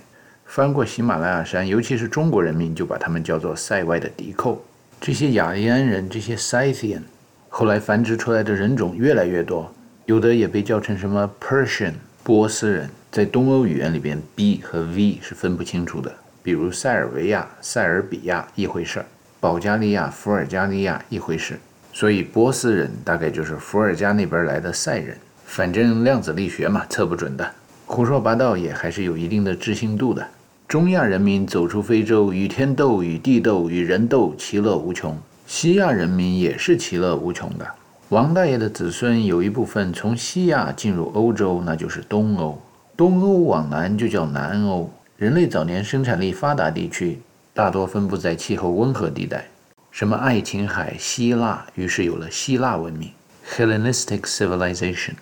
[0.46, 4.62] 翻过喜马拉雅山，尤其是中国人民就把他们叫做塞外的敌寇。
[5.00, 7.04] 这些雅利安人，这些 Scythian，
[7.48, 9.74] 后来繁殖出来的人种越来越多，
[10.06, 11.94] 有的也被叫成什么 Persian，
[12.26, 12.90] 波斯人。
[13.10, 16.12] 在东欧语言里边，B 和 V 是分不清楚的，
[16.44, 19.06] 比如塞尔维亚、塞尔比亚一回事儿。
[19.40, 21.58] 保加利亚、伏尔加利亚一回事，
[21.94, 25.16] 所以波斯人大概就是伏尔加那边来的塞人。
[25.56, 27.48] 反正量子力学嘛，测不准的，
[27.86, 30.28] 胡说八道也还是有一定的置信度的。
[30.68, 35.16] 中亚人民走出非洲，与天斗，与地斗，与人斗，其乐无穷。
[35.46, 37.68] 西亚人民也是其乐无穷的。
[38.10, 42.60] 王大爷的子孙有一部分从西亚进入欧洲，那就是东欧。
[42.98, 44.92] 东欧往南就叫南欧。
[45.18, 47.20] 人类早年生产力发达地区。
[47.54, 49.46] 大多分布在气候温和地带，
[49.92, 53.12] 什么爱琴海、希腊，于是有了希腊文明
[53.48, 55.14] （Hellenistic civilization）。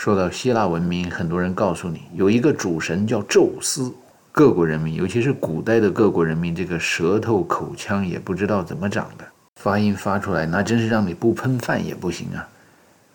[0.00, 3.92] 说到希腊文明，很多人告诉你有一个主神叫宙斯。
[4.32, 9.26] 各国人民，尤其是古代的各国人民，这个舌头口腔也不知道怎么长的，
[9.60, 12.48] 发音发出来那真是让你不喷饭也不行啊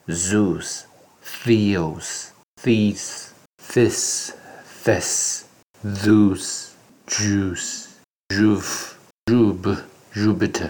[0.09, 0.81] ！Zeus、
[1.43, 2.25] Theos、
[2.61, 3.29] Thes、
[3.73, 4.33] This、
[4.83, 5.41] Thes、
[5.83, 6.67] Zeus、
[7.07, 7.85] Juice。
[8.29, 8.91] Roof,
[9.25, 9.77] Rube,
[10.13, 10.69] Rubiter，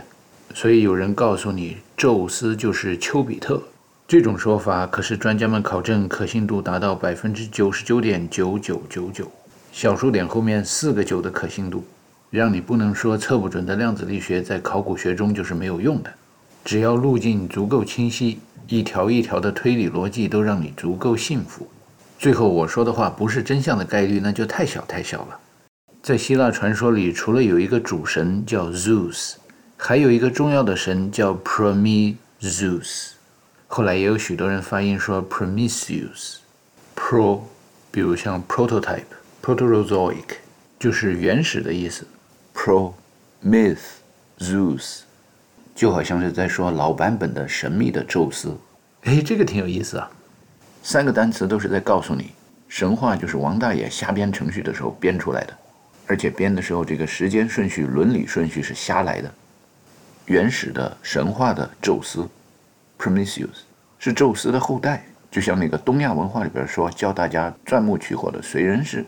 [0.53, 3.61] 所以有人告诉你，宙斯就是丘比特。
[4.07, 9.31] 这种说法可是专家们考证可信度达到百分之九十九点九九九九，
[9.71, 11.83] 小数点后面四个九的可信度，
[12.29, 16.13] 让你不能说测不准的量子力学在考古学中就是没有用的。
[16.63, 18.37] 只要路径足够清晰，
[18.67, 21.67] 一条一条的推理逻辑都让你足够信服，
[22.19, 25.39] 最后我说的话不是真相的概率那就太小太小了。
[26.03, 29.33] 在希腊传说里，除了有一个主神叫 Zeus，
[29.77, 33.14] 还有一个重要的神叫 Prometheus。
[33.75, 37.41] 后来也有许多人发音说 Prometheus，pro，
[37.91, 40.37] 比如像 prototype，Proterozoic，
[40.79, 42.07] 就是原始的意思
[42.53, 45.01] ，Pro，myth，Zeus，
[45.75, 48.57] 就好像是在说老版本的神秘的宙斯。
[49.01, 50.09] 哎，这个挺有意思啊。
[50.81, 52.31] 三个单词都是在告诉你，
[52.69, 55.53] 神话就是王大爷瞎编程序的时候编出来的，
[56.07, 59.29] 而且编的时候这个时间顺序、伦理顺序是瞎来的。
[60.27, 62.25] 原始的神话的宙斯
[62.97, 63.64] ，Prometheus，
[64.05, 69.03] 是宙斯的后代，就像那个东亚文化里边说教大家钻木取火的燧人氏，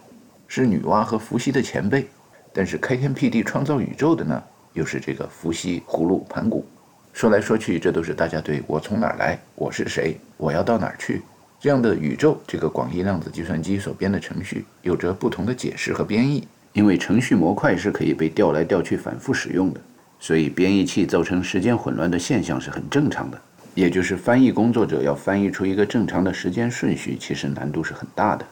[0.47, 2.07] 是女娲和伏羲的前辈。
[2.51, 6.65] 但是开天辟地创造宇宙的呢，又是这个伏羲、葫芦、盘古。
[7.13, 11.21] 说来说去，这都是大家对我从哪儿来，我是谁，我要到哪儿去
[11.60, 12.36] 这样的宇宙。
[12.47, 19.79] 这个广义量子计算机所编的程序有着不同的解释和编译，因为程序模块是可以被调来调去、反复使用的。
[20.19, 23.39] 所以，编译器造成时间混乱的现象是很正常的。
[23.77, 28.43] 也就是翻译工作者要翻译出一个正常的时间顺序，其实难度是很大的。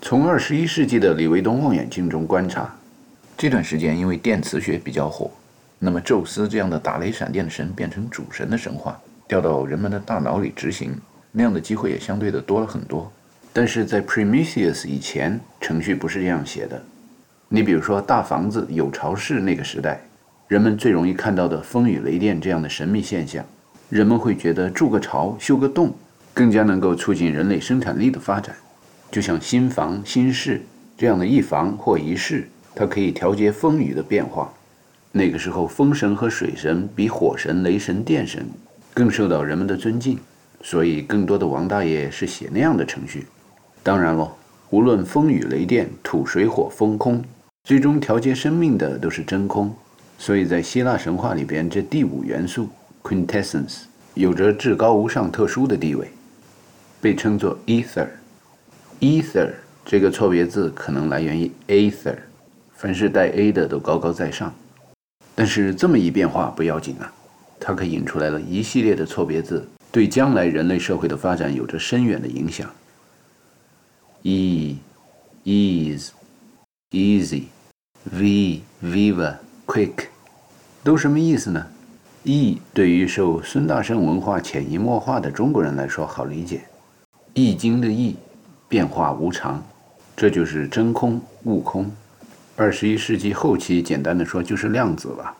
[0.00, 2.72] 从二十一世纪的李维东望远镜中观察，
[3.36, 5.28] 这段时间因为电磁学比较火，
[5.80, 10.94] 那么宙斯这样的打雷闪电的神变成主神的神话，掉到人们的大脑里执行，
[11.32, 13.10] 那样的机会也相对的多了很多。
[13.52, 16.80] 但是在 Prometheus 以前，程序不是这样写的。
[17.48, 20.00] 你比如说大房子有巢氏那个时代。
[20.46, 23.44] 人们最容易看到的风雨雷电这样的神秘现象，
[23.88, 25.94] 人们会觉得筑个巢、修个洞，
[26.34, 28.54] 更加能够促进人类生产力的发展。
[29.10, 30.60] 就像新房、新室
[30.96, 34.52] 这样的一房或一室，它可以调节风雨的变化。
[35.10, 38.46] 那个时候，风神和水神比火神、雷神、电神
[38.92, 40.18] 更受到人们的尊敬，
[40.60, 43.26] 所以更多的王大爷是写那样的程序。
[43.82, 44.30] 当然喽，
[44.68, 47.24] 无论风雨雷电、土水火风空，
[47.64, 49.74] 最终调节生命的都是真空。
[50.18, 52.68] 所以在希腊神话里边，这第五元素
[53.08, 56.10] quintessence 有着至高无上、特殊的地位，
[57.00, 58.06] 被称作 ether。
[59.00, 59.50] ether
[59.82, 62.16] 这个错别字可能来源于 aether，
[62.74, 64.54] 凡是带 a 的都高高在上。
[65.34, 67.10] 但是这么一变化不要紧啊，
[67.58, 72.70] 它可引出来了一系列的错别字，对将来人类社会的发展有着深远的影响。
[74.22, 74.76] e
[75.44, 76.10] ease
[76.90, 77.44] easy
[78.04, 80.08] v viva Quick，
[80.84, 81.66] 都什么意思呢？
[82.24, 86.56] 易对于受孙大圣文化潜移默化的中国人来说好理解，
[87.32, 88.16] 《易经》的易，
[88.68, 89.62] 变化无常，
[90.16, 91.90] 这就是真空、悟空。
[92.56, 95.32] 二十一世纪后期，简单的说就是量子了。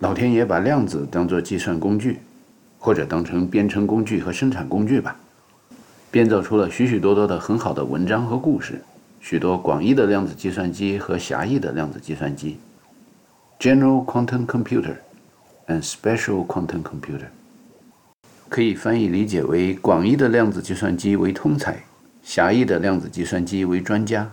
[0.00, 2.18] 老天爷把量子当做计算工具，
[2.78, 5.16] 或者当成编程工具和生产工具吧，
[6.10, 8.82] 编造出了许许多多的很好的文章和故事，
[9.20, 12.58] 许多广义的量子计算机和狭义的量子计算机。
[13.60, 14.96] General quantum computer
[15.68, 17.26] and special quantum computer
[18.48, 21.82] 可以翻译理解为广义的量子计算机为通才，
[22.22, 24.28] 狭义的量子计算机为专家。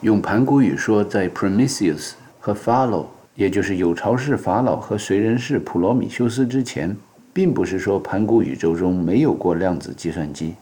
[0.00, 6.96] 用盘古语说，在 Prometheus 和 Pharaoh，也就是有巢氏法老和燧人氏普罗米修斯之前，
[7.34, 10.54] 并不是说盘古宇宙中没有过量子计算机。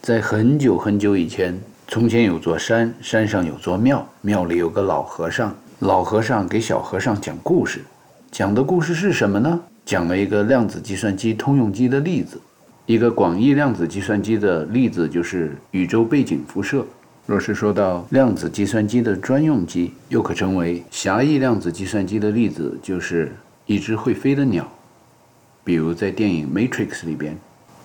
[0.00, 5.52] 在很久很久以前，从前有座山，山上有座庙，庙里有个老和尚。
[5.80, 7.80] 老和尚给小和尚讲故事，
[8.30, 9.60] 讲的故事是什么呢？
[9.84, 12.40] 讲了一个量子计算机通用机的例子。
[12.86, 16.86] 一个广义量子计算机的例子就是宇宙背景辐射。
[17.26, 23.32] 若是说到量子计算机的专用机，又可称为狭义量子计算机的例子，就是
[23.66, 24.70] 一只会飞的鸟。
[25.64, 27.36] 比如在电影《Matrix》里边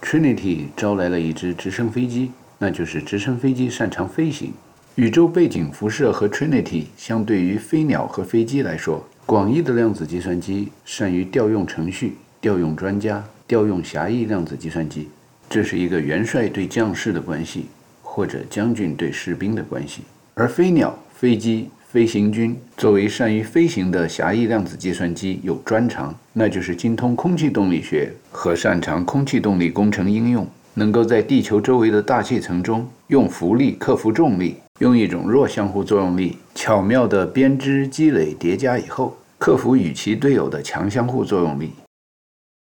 [0.01, 4.53] ，Trinity 招来了一只直升飞机，那就是直升飞机擅长飞行。
[4.95, 15.07] 宇宙背景辐射和 Trinity 相对于飞鸟和飞机来说，广义的量子计算机善于调用程序、调用专家、调用狭义量子计算机。
[15.49, 17.67] 这是一个元帅对将士的关系，
[18.01, 20.01] 或者将军对士兵的关系。
[20.33, 34.57] 而飞鸟、飞机、飞行军作为善于飞行的狭义量子计算机有专长，那就是精通空气动力学和擅长空气动力工程应用，能够在地球周围的大气层中用浮力克服重力。
[34.79, 41.73] 用一种弱相互作用力巧妙的编织、积累、叠加以后，克服与其队友的强相互作用力。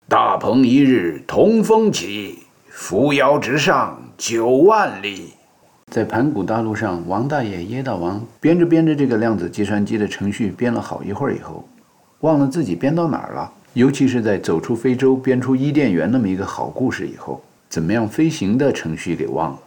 [0.09, 5.31] 大鹏一日同风起，扶摇直上九万里。
[5.89, 11.65] 在盘古大陆上，王大爷、耶大王编着编着这个量子计算机的程序，编了好一会儿以后，
[12.19, 13.49] 忘了自己编到哪儿了。
[13.71, 19.59] 尤其是在走出非洲、编出伊甸园那么一个好故事以后，怎么样飞行的程序给忘了。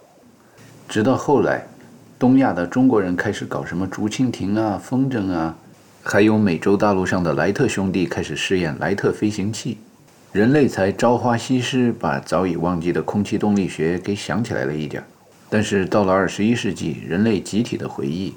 [0.87, 1.67] 直到后来。
[2.19, 5.55] 东亚的中国人开始搞什么竹蜻蜓啊、风筝啊，
[6.03, 9.77] 还有美洲大陆上的莱特兄弟开始试验莱特飞行器，
[10.33, 15.05] 人类才朝花夕拾，把早已忘记的空气动力学给想起来了一点。
[15.51, 18.33] 但是到了二十一世纪，人类集体的回忆，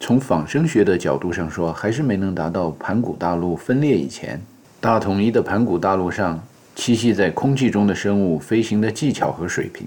[0.00, 4.42] 从仿生学的角度上说，还是没能达到盘古大陆分裂以前
[4.80, 6.42] 大统一的盘古大陆上
[6.74, 9.86] 栖息在空气中的生物飞行的技巧和水平。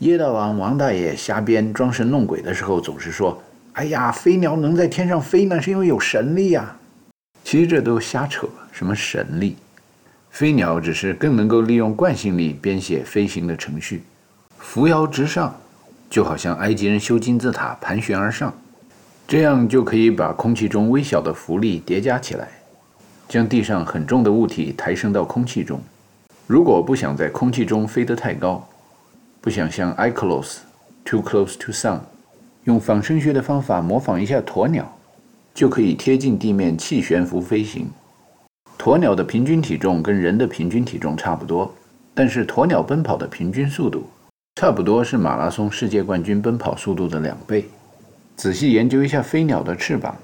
[0.00, 6.76] 耶大王王大爷瞎编装神弄鬼的时候，总是说：“哎呀，飞鸟能在天上飞，那是因为有神力呀。”
[7.42, 9.56] 其实这都瞎扯，什么神力？
[10.30, 14.02] 飞鸟只是更能够利用惯性力编写飞行的程序，
[14.58, 15.56] 扶摇直上，
[16.10, 18.52] 就好像埃及人修金字塔盘旋而上，
[19.26, 22.48] 这样就可以把空气中微小的浮力叠加起来，
[23.30, 25.80] 将地上很重的物体抬升到空气中。
[26.46, 28.68] 如果不想在空气中飞得太高，
[29.46, 30.56] 不想像 I close
[31.04, 32.00] too close to sun，
[32.64, 34.92] 用仿生学的方法模仿一下鸵鸟。
[35.54, 37.88] 就可以贴近地面气悬浮飞行。
[38.76, 41.72] 鸵鸟的平均体重跟人的平均体重差不多，
[42.12, 44.10] 但是鸵鸟奔跑的平均速度
[44.56, 47.66] 差不多是马拉松世界冠军奔跑速度的两倍。
[48.34, 50.16] 仔细研究一下飞鸟的翅膀，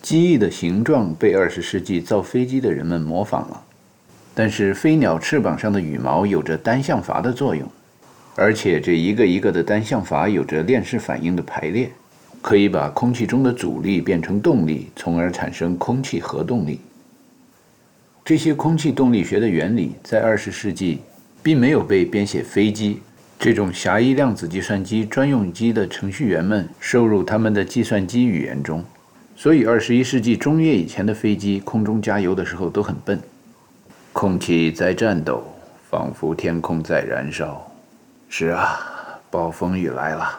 [0.00, 3.60] 机翼的形状被二十世纪造飞机的人们模仿了。
[4.32, 7.68] 但是飞鸟翅膀上的羽毛有着单向阀的作用，
[8.40, 11.90] 而且这一个一个的单向阀有着链式反应的排列。
[12.42, 16.80] 可以把空气中的阻力变成动力，从而产生空气核动力。
[18.24, 21.00] 这些空气动力学的原理在二十世纪
[21.42, 23.02] 并没有被编写飞机
[23.38, 28.82] 这种狭义量子计算机专用机的程序员们收入他们的计算机语言中，
[29.36, 33.20] 所以二十一世纪中叶以前的飞机空中加油的时候都很笨。
[34.14, 35.44] 空气在颤抖，
[35.90, 37.69] 仿佛天空在燃烧。
[38.32, 38.78] 是啊，
[39.28, 40.38] 暴风雨来了。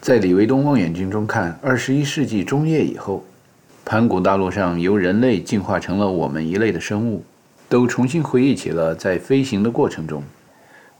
[0.00, 3.22] 在李维东望远镜中看，二十一世纪中叶以后，
[3.84, 7.22] 盘古大陆上由人类进化成了我们一类的生物，
[7.68, 10.24] 都重新回忆起了在飞行的过程中，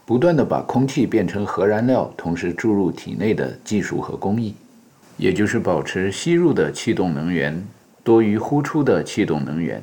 [0.05, 4.53] 不断的把空气变成核燃料，同时注入体内的技术和工艺，
[5.17, 7.67] 也就是保持吸入的气动能源
[8.03, 9.81] 多于呼出的气动能源，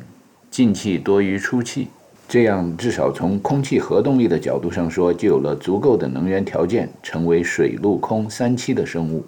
[0.53, 1.88] 进气多于出气。
[2.28, 9.24] 这样，至少从空气核动力的角度上说，就有了足够的能源条件，成为水陆空三栖的生物。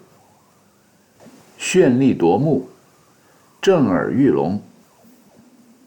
[1.59, 2.67] 绚丽夺目，
[3.59, 4.61] 震耳欲聋。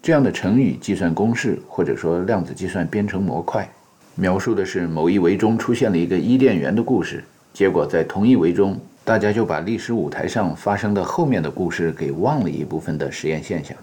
[0.03, 3.68] 这样的成语计算公式，或者说量子计算编程模块，
[4.16, 7.22] 描述的是某一维中出现了一个伊甸园的故事。
[7.53, 13.77] 结果在同一维中，大家就把历史舞台上发生的后面的故事给忘了一部分的实验现象。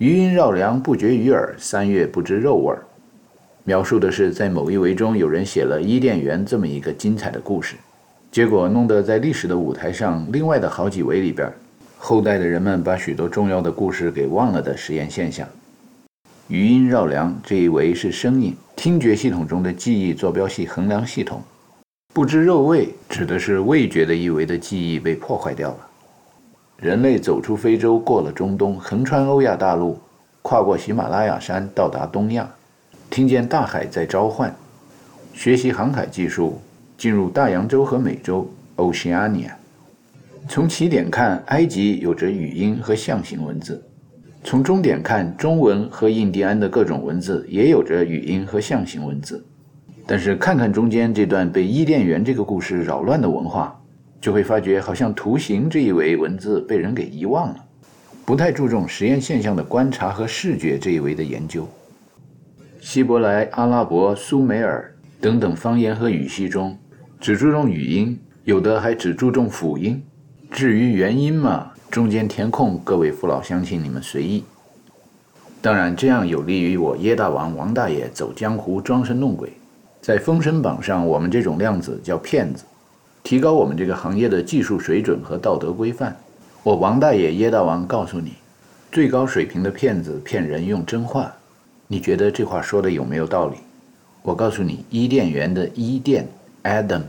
[0.00, 2.82] 余音绕梁不绝于耳，三月不知肉味儿。
[3.64, 7.76] 描述的是在某一维中有人写了伊甸园这么一个精彩的故事，
[8.32, 11.52] 结果弄得在历史的舞台上另外的好几维里边，
[11.98, 15.46] 后代的人们把许多重要的故事给忘了的实验现象。
[16.48, 21.42] 余音绕梁这一维是声音听觉系统中的记忆坐标系衡量系统，
[22.14, 25.89] 不知肉味指的是味觉的一维的记忆被破坏掉了。
[26.80, 29.98] 人类走出非洲，过了中东，横穿欧亚大陆，
[30.40, 32.48] 跨过喜马拉雅山，到达东亚，
[33.10, 34.54] 听见大海在召唤，
[35.34, 36.58] 学习航海技术，
[36.96, 39.50] 进入大洋洲和美洲 （Oceania）。
[40.48, 43.74] 从起点看，埃及有着语音和象形文字；
[44.42, 49.44] 从终点看，中文和印第安的各种文字也有着语音和象形文字。
[50.06, 53.79] 但是，看看中间这段被伊甸园这个故事扰乱的文化。
[54.20, 57.56] 就会发觉，好像图形这一维文字被人给遗忘了，
[58.24, 61.66] 不太注重实验现象的观察和视觉这一维的研究。
[62.80, 66.76] 希伯来、阿拉伯、苏美尔等等方言和语系中，
[67.18, 70.02] 只注重语音，有的还只注重辅音。
[70.50, 74.44] 至于元音嘛，中间填空，各位父老乡亲你们随意。
[75.62, 79.52] 当然，这样有利于我耶大王王大爷走江湖装神弄鬼，
[80.00, 82.64] 在封神榜上，我们这种量子叫骗子。
[83.22, 86.16] 提高我们这个行业的技术水准和道德规范。
[86.62, 88.32] 我王大爷耶大王告诉你，
[88.90, 91.32] 最高水平的骗子骗人用真话。
[91.86, 93.56] 你觉得这话说的有没有道理？
[94.22, 96.26] 我告诉你，伊甸园的伊甸
[96.64, 97.02] Adam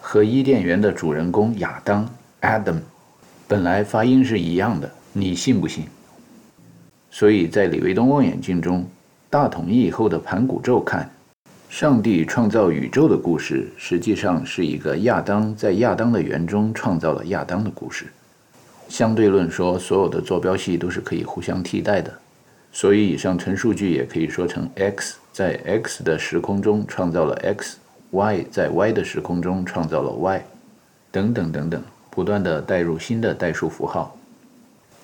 [0.00, 2.08] 和伊甸园的主人公亚当
[2.40, 2.76] Adam
[3.46, 5.84] 本来发音是一样的，你信不信？
[7.10, 8.86] 所以在李维东望远镜中，
[9.28, 11.10] 大统一以后的盘古咒看。
[11.72, 18.04] 上帝创造宇宙的故事，实际上是一个亚当在亚当的园中创造了亚当的故事。
[18.90, 22.12] 相对论说，所有的坐标系都是可以互相替代的，
[22.72, 30.44] 所以以上陈述句也可以说成：x 在 x 的时空中创造了 x，y 在 y 的时空中创造了 y，
[31.10, 34.14] 等等等等，不断的带入新的代数符号。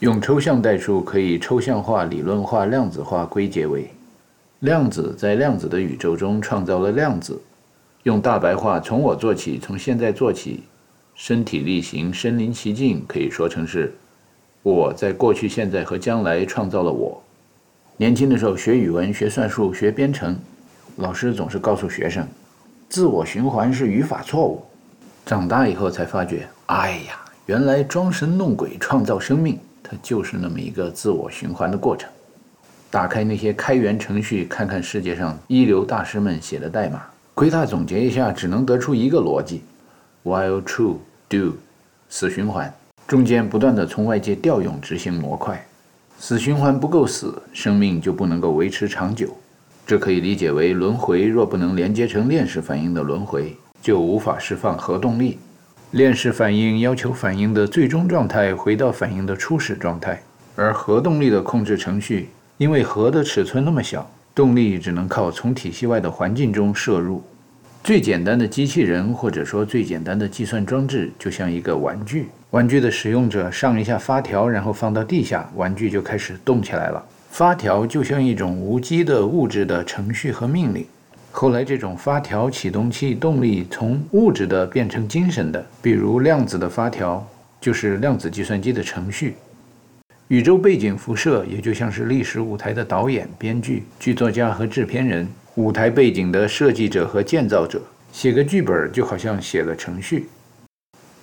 [0.01, 3.91] 用抽象代数可以抽象化、理论化、量子化归结为。
[4.61, 7.41] 量子在量子的宇宙中创造了量子。
[8.03, 10.65] 用大白话，从我做起，从现在做起，
[11.15, 13.95] 身体力行，身临其境，可以说成是
[14.63, 17.23] 我在过去、现在和将来创造了我。
[17.97, 20.37] 年轻的时候学语文、学算术、学编程，
[20.97, 22.27] 老师总是告诉学生，
[22.89, 24.65] 自我循环是语法错误。
[25.27, 32.09] 长大以后才发觉，哎呀，原来装神弄鬼创造生命，它就是那么一个自我循环的过程。
[32.91, 37.03] 打开那些开源程序，看看世界上一流大师们写的代码。
[37.35, 39.63] 归纳总结一下，只能得出一个逻辑
[40.25, 40.97] ：while true
[41.29, 41.53] do，
[42.09, 42.73] 死循环，
[43.07, 45.63] 中间不断的从外界调用执行模块，
[46.19, 49.37] 死循环不够死，生命就不能够维持长久。
[49.87, 55.39] 这可以理解为轮回若不能连接成链式反应的轮回，就无法释放核动力。
[55.93, 60.23] 链式反应要求反应的最终状态回到反应的初始状态，
[60.57, 62.29] 而核动力的控制程序，
[62.59, 64.09] 因为核的尺寸那么小。
[64.35, 67.21] 动力只能靠从体系外的环境中摄入。
[67.83, 72.29] 最简单的机器人，或者说最简单的计算装置，就像一个玩具。
[72.51, 77.05] 玩具的使用者上一下发条，然后放到地下，玩具就开始动起来了。
[77.31, 80.87] 发条就像一种无机的物质的程序和命令。
[81.33, 87.27] 后来，这种发条启动器动力从物质的变成精神的，比如量子的发条，
[87.61, 89.35] 就是量子计算机的程序。
[90.29, 97.81] 宇宙背景辐射也就像是历史舞台的导演、编剧、剧作家和制片人，舞台背景的设计者和建造者。
[98.13, 100.29] 写个剧本就好像写了程序，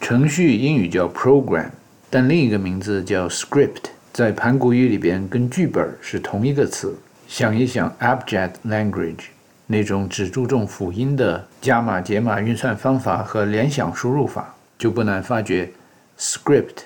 [0.01, 1.69] 程序英语叫 program，
[2.09, 6.97] 但另一个名字叫 script，在盘古语里边跟剧本是同一个词。
[7.27, 9.25] 想一想 abject language
[9.65, 15.69] 那种只注重辅音的加码解码运算方法和联想输入法，就不难发觉
[16.17, 16.85] script。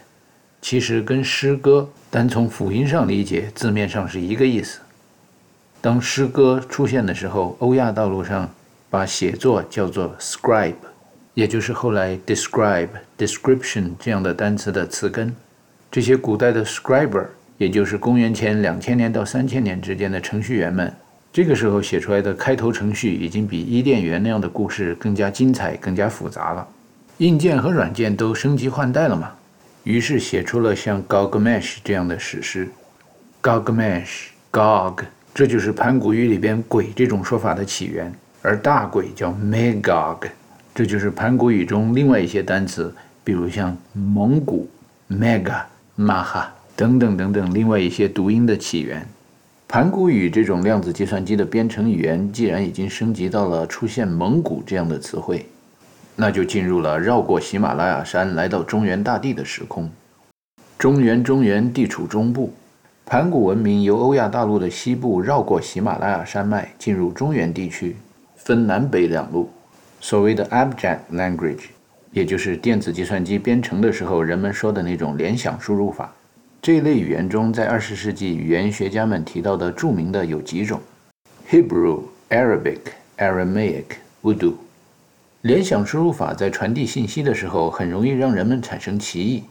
[0.61, 4.79] 其实跟诗歌单从辅音上理解，字面上是一个意思。
[5.81, 8.49] 当诗歌出现的时候，欧亚道路上
[8.89, 10.73] 把写作叫做 scribe，
[11.33, 15.33] 也就是后来 describe、description 这样的单词的词根。
[15.89, 17.25] 这些古代的 scriber，
[17.57, 20.93] 也就是公元前两千年到三千年之间的程序员们，
[21.31, 26.67] 这个时候写出来的开头程序已经比伊甸园那样的故事更加精彩、更加复杂了。
[27.19, 29.31] 硬件和软件都升级换代了嘛。
[29.89, 32.69] 于是写出了像《Gogmesh》这样的史诗，
[33.41, 34.05] 《Gogmesh》
[34.51, 38.13] Gog，这就是盘古语里边“鬼”这种说法的起源。
[38.43, 40.27] 而大鬼叫 Magog，
[40.75, 44.69] 这就是盘古语中另外一些单词，比如像蒙古
[45.09, 45.63] Mega、
[45.97, 49.03] Maha 等等等等，另外一些读音的起源。
[49.67, 55.47] 盘古语这种量子计算机的编程语言，既然已经升级到了出现蒙古这样的词汇。
[56.21, 59.89] 那就进入了绕过喜马拉雅山来到中原大地的时空。
[60.77, 62.53] 中原，中原地处中部，
[63.05, 67.95] 盘古文明由欧亚大陆的西部绕过喜马拉雅山脉进入中原地区，
[68.35, 69.49] 分南北两路。
[70.01, 71.67] 所谓的 abject language，
[72.11, 76.13] 也就是电子计算机编程的时候人们说的那种联想输入法。
[76.61, 80.81] 这一类语言中，在二十世纪语言学家们提到的著名的有几种
[81.49, 82.79] ：Hebrew、Arabic、
[83.17, 83.85] Aramaic、
[84.21, 84.55] Urdu。
[85.41, 89.43] 联想输入法在传递信息的时候，很容易让人们产生歧义。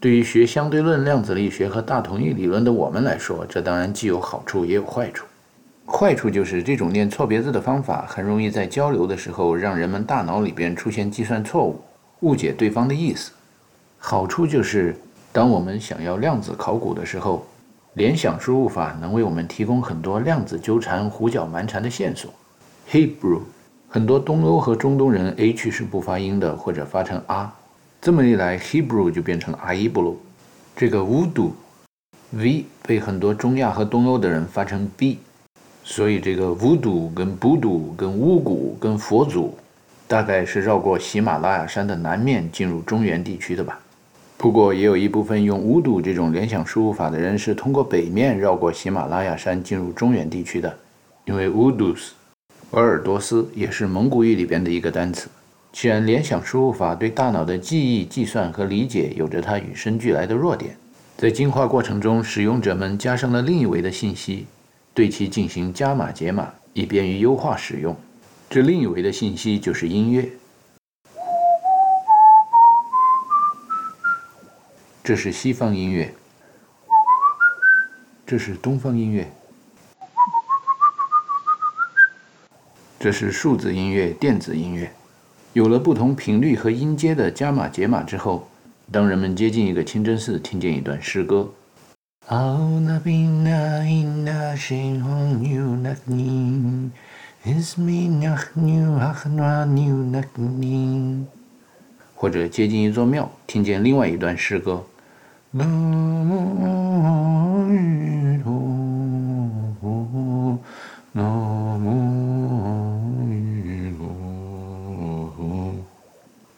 [0.00, 5.26] 对于学相对论、量子力学和大统一理论的我们来说，这当然既有好处也有坏处。
[5.86, 11.78] 坏处就是这种念错别字的方法，很容易在交流的时候让人们大脑里边出现计算错误，
[12.20, 13.30] 误解对方的意思。
[13.98, 14.96] 好处就是，
[15.32, 17.46] 当我们想要量子考古的时候，
[17.92, 22.32] 联想输入法能为我们提供很多量子纠缠、胡搅蛮缠的线索。
[22.90, 23.42] Hebrew。
[23.96, 27.50] 很多东欧和中东人 h 是不发音的，或者发成啊，
[27.98, 30.20] 这么一来，Hebrew 就变成了阿伊布鲁。
[30.76, 35.18] 这个 Voodoo，V 被很多中亚和东欧的人发成 b，
[35.82, 39.56] 所以这个 Voodoo 跟 b 杜跟巫蛊跟佛祖，
[40.06, 43.80] 大概是绕过喜马拉雅山的南面进入中原地区的吧。
[44.36, 50.76] 不过也有一部分用巫蛊这种联想输入法的人是通过北面绕过喜马拉雅山进入中原地区的，
[51.24, 52.10] 因为 Voodoos。
[52.76, 55.30] 鄂尔多斯也是蒙古语里边的一个单词。
[55.72, 60.76] 既然联想输入法对大脑的记忆、计算和理解有着它与生俱来的弱点，
[61.16, 64.46] 在进化过程中，使用者们加上了另一维的信息，
[64.92, 67.96] 对其进行加码解码，以便于优化使用。
[68.50, 70.28] 这另一维的信息就是音乐。
[75.02, 76.12] 这是西方音乐，
[78.26, 79.26] 这是东方音乐。
[83.06, 84.90] 这是数字音乐、电子音乐，
[85.52, 88.48] 有了不同频率和音阶的加码解码之后，
[88.90, 91.48] 当人们接近一个清真寺，听见一段诗歌，
[102.16, 104.84] 或者接近一座庙，听见另外一段诗歌。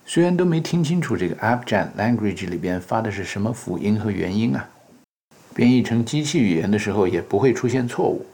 [0.05, 4.69] 虽然都没听清楚这个 Abjad language 里边发的是什么辅音和元音啊，
[5.55, 8.27] 编译成机器语言的时候也不会出现错误，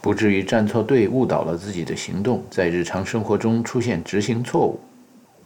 [0.00, 4.80] 不至于站错队误导了自己的行动，在日常生活中出现执行错误。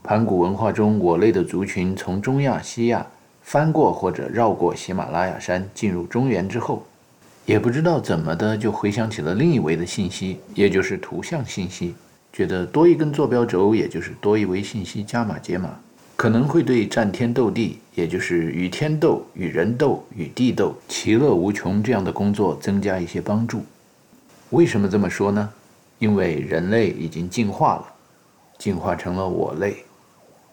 [0.04, 3.04] 盘古文化中，我类的族群从中亚、西亚
[3.42, 6.86] 翻过或者绕过喜马拉雅山进入中原之后，
[7.44, 11.94] 也不知道怎么的就回想起了另一维的信息，也就是图像信息。
[12.32, 15.70] 觉得多一根坐标轴，也就是多一维信息加码解码，
[16.16, 23.62] 可能会对战天斗地，也就是与天斗、与人斗、与地斗，其乐无穷这样的工作增加一些帮助。
[24.50, 25.50] 为什么这么说呢？
[25.98, 27.86] 因为人类已经进化了，
[28.56, 29.76] 进化成了我类。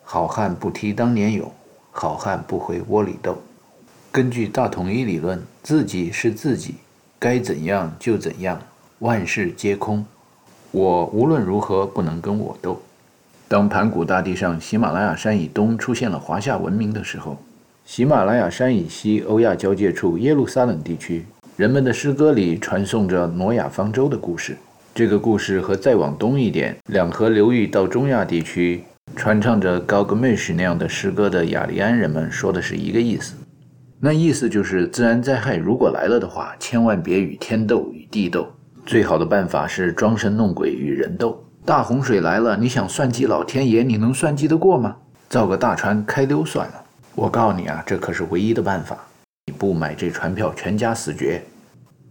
[0.04, 1.52] 好汉不提当年勇，
[1.92, 3.42] 好汉不回窝里斗。
[4.12, 6.74] 根据大统一理论，自己是自己，
[7.20, 8.60] 该怎样就怎样，
[9.00, 10.04] 万事皆空。
[10.72, 12.82] 我无论如何不能跟我斗。
[13.48, 17.38] 当盘古大地上喜马拉雅山以东出现了华夏文明的时候，
[17.86, 21.24] 喜马拉雅山以西欧亚交界处耶路撒冷地区，
[21.56, 24.58] 人们的诗歌里传颂着挪亚方舟的故事。
[24.96, 28.84] 这个故事和再往东一点，两河流域到中亚地区
[29.16, 33.36] 传唱着高格梅什那样的诗歌的雅利安人们说的是一个意思。
[34.02, 38.48] 那意思就是，自然灾害如果来了的话，千万别与天斗，与地斗。
[38.86, 41.44] 最好的办法是装神弄鬼与人斗。
[41.66, 44.96] 大洪水来了，你想算计老天爷，你能算计得过吗？
[45.28, 46.86] 造个大船开溜算了。
[47.14, 48.98] 我告诉你啊，这可是唯一的办法。
[49.48, 51.42] 你不买这船票，全家死绝。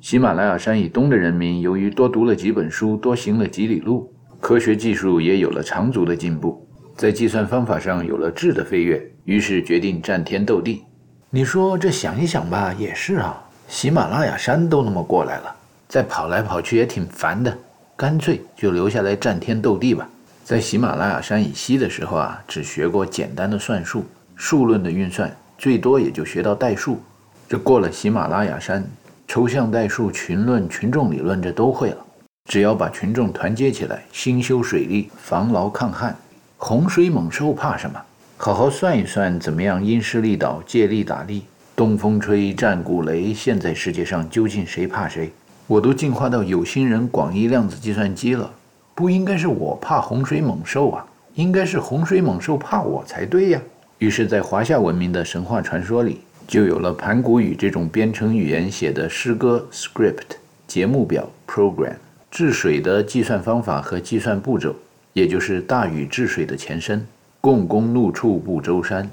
[0.03, 10.82] 喜马拉雅山以东的人民，由于多读了几本书，多行了几里路，科学技术也有了长足的进步，在计算方法上有了质的飞跃，于是决定战天斗地。
[11.31, 15.55] 你说这想一想吧，也是啊，喜马拉雅山都那么过来了。
[15.87, 17.55] 再跑来跑去也挺烦的，
[17.95, 20.09] 干脆就留下来战天斗地吧。
[20.43, 24.07] 在喜马拉雅山以西的时候啊，只学过简单的算术、
[24.37, 26.99] 数论的运算，最多也就学到代数。
[27.47, 28.83] 这过了喜马拉雅山，
[29.26, 31.99] 抽象代数、群论、群众理论这都会了。
[32.47, 36.16] 只要把群众团结起来，兴修水利，防涝抗旱，
[36.57, 38.01] 洪水猛兽怕什么？
[38.41, 41.43] 好好算一算，怎么样因势利导，借力打力？
[41.74, 45.32] 东风吹，战鼓擂，现在世界上究竟谁怕谁？
[45.66, 48.49] 我都进化到有心人广义量子计算机了，
[48.95, 53.61] 不应该是我怕洪水猛兽啊，应该是洪水猛兽怕我才对呀。
[53.99, 60.36] 于是，在华夏文明的神话传说里，就有了盘古语这种编程语言写的诗歌 （script）、
[60.68, 61.97] 节目表 （program）、
[62.30, 64.76] 治水的计算方法和计算步骤，
[65.12, 67.05] 也就是大禹治水的前身——
[67.41, 69.09] 共工怒触不周山。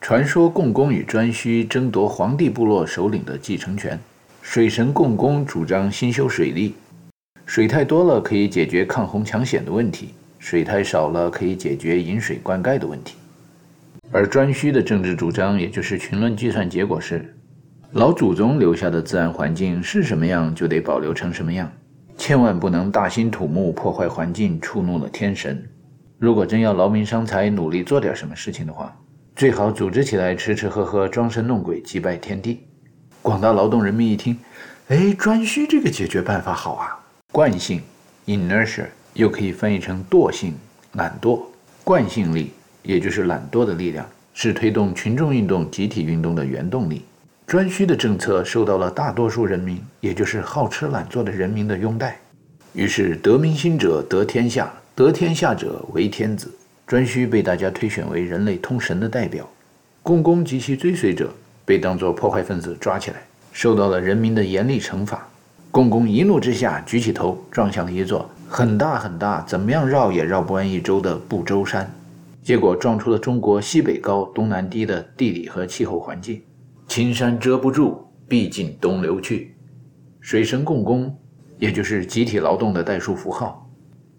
[0.00, 3.98] 传说共工与颛顼争夺黄帝部落首领的继承权。
[4.40, 6.74] 水神共工主张兴修水利，
[7.44, 13.16] 水太多了可以解决抗洪抢险的问题，水太少了可以解决引水灌溉的问题。
[14.10, 17.36] 而颛顼的政治主张，也就是群论计算结果是：
[17.92, 21.70] 老祖宗留下的自然环境是什么样，就得保留成什么样，
[22.16, 25.62] 千万不能大兴土木破坏环境，触怒了天神。
[26.20, 28.94] 如果真要劳民伤财，努力做点什么事情的话，
[29.34, 32.60] 最好组织起来吃吃喝喝，装神弄鬼，祭拜天地。
[33.22, 34.36] 广大劳动人民一听，
[34.88, 37.00] 哎，颛顼这个解决办法好啊！
[37.32, 37.80] 惯性
[38.26, 40.52] （inertia） 又可以翻译成惰性、
[40.92, 41.40] 懒惰。
[41.82, 42.52] 惯性力，
[42.82, 47.02] 也就是懒惰的力量，是推动群众运动、集体运动的原动力。
[47.46, 52.20] 颛顼的政策受到了大多数人民，也就是好吃懒做的人民的拥戴。
[52.74, 54.70] 于是，得民心者得天下，
[55.00, 56.52] 得天下者为天子。
[56.86, 59.48] 颛顼被大家推选为人类通神的代表。
[60.02, 61.32] 共工及其追随者。
[61.64, 63.22] 被当作破坏分子抓起来，
[63.52, 65.26] 受到了人民的严厉惩罚。
[65.70, 71.88] 共工一怒之下，举起头撞向了一座很大很大、怎么样绕也绕不完一周的不周山，
[72.42, 76.42] 结果撞出了中国西北高、东南低的地理和气候环境。
[76.88, 79.54] 青山遮不住，毕竟东流去。
[80.18, 81.16] 水神共工，
[81.56, 83.69] 也就是集体劳动的代数符号，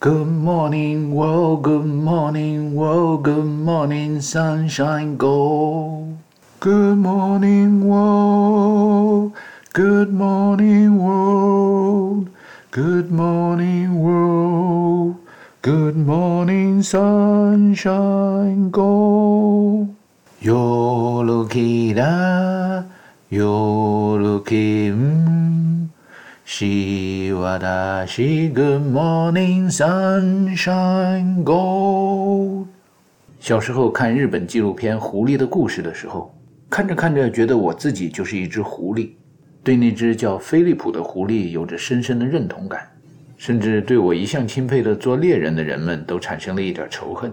[0.00, 6.16] Good morning world, good morning world, good morning sunshine go.
[6.60, 9.32] Good morning world,
[9.72, 12.30] good morning world,
[12.70, 15.16] good morning world,
[15.62, 19.88] good morning sunshine go.
[20.40, 22.06] Yorukira,
[23.32, 25.27] yoruki, mm.
[26.50, 32.68] 西瓦达西，Good morning sunshine gold。
[33.38, 36.34] 小时候看日本纪录片《狐狸的故事》的时候，
[36.70, 39.10] 看着看着，觉得我自己就是一只狐狸，
[39.62, 42.88] 对那只叫飞利浦的狐狸有着深深的认同感，
[43.36, 47.30] 甚至对我一向钦佩的做猎人的人们都产生了一点仇恨。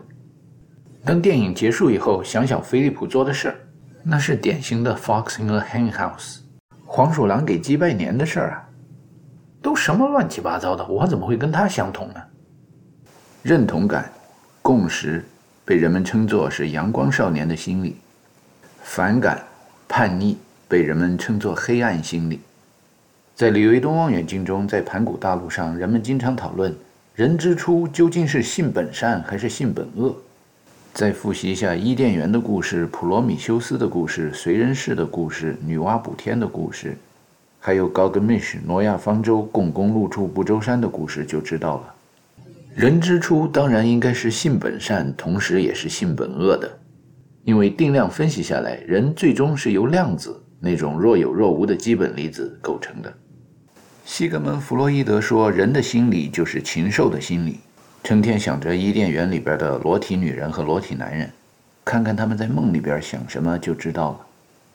[1.05, 3.55] 当电影结束以后，想想飞利浦做的事儿，
[4.03, 6.39] 那是典型的 Fox in a Hen House，
[6.86, 8.61] 黄鼠狼给鸡拜年的事儿啊。
[9.66, 12.22] 都什么乱七八糟的，我怎么会跟他相同呢？
[13.41, 14.11] 认同感、
[14.61, 15.26] 共识
[15.66, 17.95] 被人们称作是阳光少年的心理；
[18.84, 19.41] 反感、
[19.88, 20.38] 叛逆
[20.68, 22.41] 被人们称作黑暗心理。
[23.34, 26.72] 在李维东望远镜中，在盘古大陆上，人们经常讨论：
[27.16, 30.16] 人之初究竟是性本善还是性本恶？
[30.93, 36.95] 再复习一下伊甸园的故事、普罗米修斯的故事、燧人氏的故事、女娲补天的故事。
[37.66, 41.95] 还有高格米什诺亚方舟共工入住不周山的故事就知道了。
[42.76, 46.72] 人之初当然应该是性本善，同时也是性本恶的，
[47.43, 53.11] 因为定量分析下来，人最终是由量子那种若有若无的基本粒子构成的。
[54.05, 57.61] 西格蒙·弗洛伊德说，人的心理就是禽兽的心理，
[58.03, 61.28] 成天想着伊甸园里边的裸体女人和裸体男人，
[61.84, 64.20] 看看他们在梦里边想什么就知道了。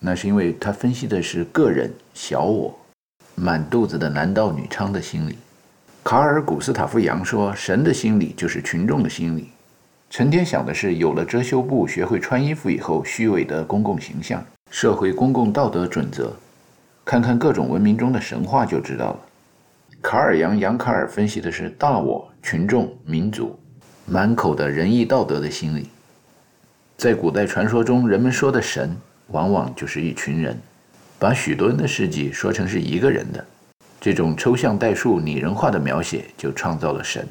[0.01, 2.77] 那是因为他分析的是个人小我。
[3.35, 5.37] 满肚子的男盗女娼的心理。
[6.03, 9.51] 卡尔·古斯塔夫·杨说：“神的心理就是群众的心理，
[10.09, 16.33] 成天想的是有了遮羞布、学会穿衣服以后虚伪的公共形象、社会公共道德准则。
[17.05, 19.19] 看看各种文明中的神话就知道了。”
[20.03, 23.59] 卡尔·杨杨卡尔分析的是大我、群众、民族，
[24.07, 25.89] 满口的仁义道德的心理。
[26.97, 28.97] 在古代传说中，人们说的神，
[29.29, 30.59] 往往就是一群人。
[31.21, 33.45] 把许多人的事迹说成是一个人的，
[34.01, 37.29] 这种抽象代数拟人化的描写就创造了神。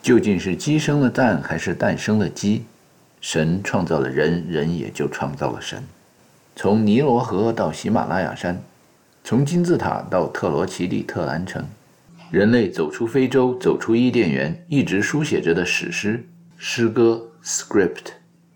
[0.00, 2.62] 究竟是鸡生了蛋还是蛋生了鸡？
[3.20, 5.82] 神创造了人，人也就创造了神。
[6.54, 8.62] 从尼罗河到喜马拉雅山，
[9.24, 11.66] 从金字塔到特罗奇蒂特兰城，
[12.30, 16.24] 人类走出非洲，走出伊甸园，一直书写着的史诗、
[16.56, 18.12] 诗歌、script、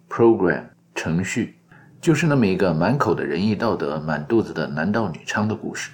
[0.09, 0.63] program、
[0.95, 1.58] 程序。
[2.01, 5.91] 就是那么一个满口的仁义道德、满肚子的男盗女娼的故事，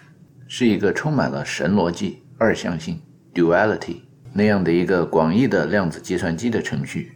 [0.47, 3.01] 是一个充满了神逻辑、二象性
[3.33, 3.97] （duality）
[4.33, 7.13] 那样的一个广义的量子计算机的程序。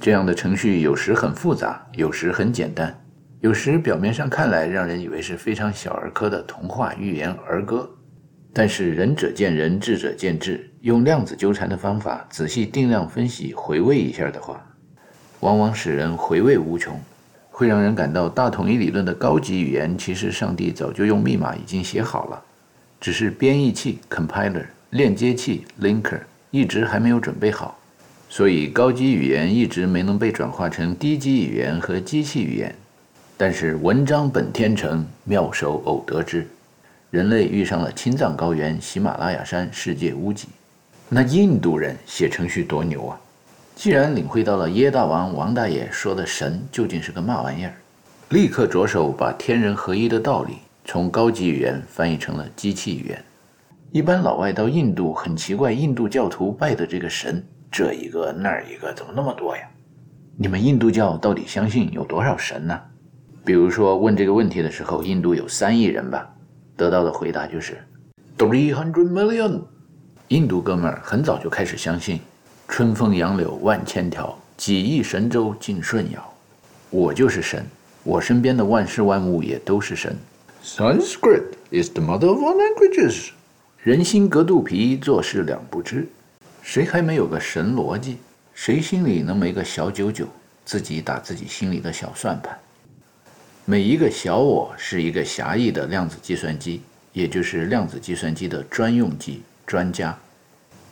[0.00, 2.98] 这样的程序有时很复杂，有时很简单，
[3.40, 7.88] 有时表面上看来让人以为是非常小儿科的童话寓言儿歌。
[8.54, 14.64] 但是仁者见仁，智者见智，用量子纠缠的方法仔细定量分析、回味一下的话，
[15.40, 16.98] 往往使人回味无穷。
[17.58, 22.40] 会让人感到大统一理论的高级语言，其实上帝早就用密码已经写好了，
[23.00, 26.20] 只是编译器 （compiler）、链接器 （linker）
[26.52, 27.76] 一直还没有准备好，
[28.28, 32.72] 所以高级语言一直没能被转化成低级语言和机器语言。
[33.36, 36.46] 但是文章本天成，妙手偶得之，
[37.10, 40.46] 人类遇上了青藏高原、喜马拉雅山世界屋脊，
[41.08, 43.20] 那印度人写程序多牛啊！
[43.78, 47.72] 既然领会到了耶大王王大爷说的神究竟是个嘛玩意儿，
[48.30, 50.54] 立刻着手把天人合一的道理
[50.84, 53.24] 从高级语言翻译成了机器语言。
[53.92, 59.62] 一般老外到印度很奇怪，印度教徒拜的这个神这一个那儿一个怎么那么多呀？
[60.36, 62.76] 你们印度教到底相信有多少神呢？
[63.44, 66.28] 比如说问这个问题的时候，印度有三亿人吧，
[66.76, 67.78] 得到的回答就是
[68.36, 69.60] three hundred million。
[70.26, 72.18] 印度哥们儿很早就开始相信。
[72.68, 76.34] 春风杨柳万千条，几亿神州尽舜尧。
[76.90, 77.66] 我就是神，
[78.04, 80.16] 我身边的万事万物也都是神。
[80.62, 83.30] Sanskrit is the mother of all languages。
[83.82, 86.06] 人心隔肚皮，做事两不知。
[86.62, 88.18] 谁还没有个神逻辑？
[88.54, 90.26] 谁心里能没个小九九，
[90.64, 92.56] 自己打自己心里的小算盘？
[93.64, 100.16] 每一个小我是一个狭义的量子计算机，也就是量子计算机的专用机专家。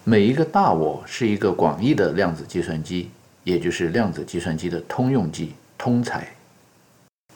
[0.09, 3.11] 每一个大我是一个广义的量子计算机，
[3.43, 6.25] 也就是量子计算机的通用机通才。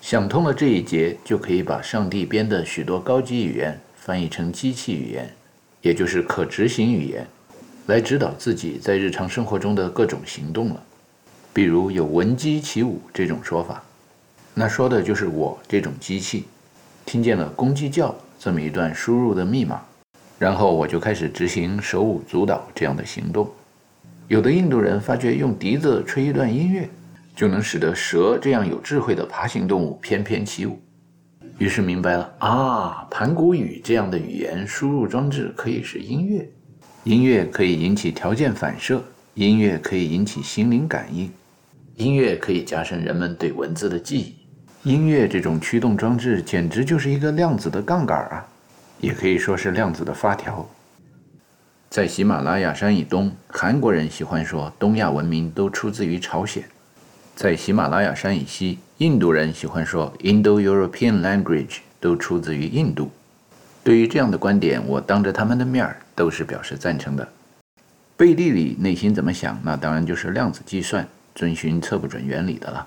[0.00, 5.28] 想通了这一节，就可以把上帝编的许多高级语言翻译成机器语言，
[5.82, 7.26] 也就是可执行语言，
[7.86, 10.80] 来指导自己在日常生活中的各种行动了。
[11.52, 13.82] 比如有“闻鸡起舞”这种说法，
[14.54, 16.44] 那说的就是我这种机器，
[17.04, 19.82] 听见了公鸡叫这么一段输入的密码，
[20.40, 23.46] 然后我就开始执行手舞足蹈这样的行动。
[24.26, 26.88] 有的印度人发觉用笛子吹一段音乐，
[27.36, 30.80] 就能使得蛇这样有智慧的爬行动物翩翩起舞。
[31.58, 36.48] 于是明白了啊，盘古语这样的语言输入装置可以是音乐，
[37.04, 41.30] 音乐可以引起条件反射，音乐可以引起心灵感应，
[41.96, 44.36] 音乐可以加深人们对文字的记忆。
[44.88, 48.48] 音乐这种驱动装置简直就是一个量子的杠杆啊，
[49.00, 50.68] 也可以说是量子的发条。
[51.88, 56.62] 在喜马拉雅山以东，韩国人喜欢说东亚文明都出自于朝鲜；
[57.34, 58.78] 在喜马拉雅山以西。
[58.98, 63.10] 印度人喜欢说 Indo-European language 都出自于印度。
[63.82, 67.26] 对于这样的观点，我当着他们的面儿都是表示赞成的。
[68.14, 72.86] 背地里内心怎么想，那当然就是量子计算遵循测不准原理的了。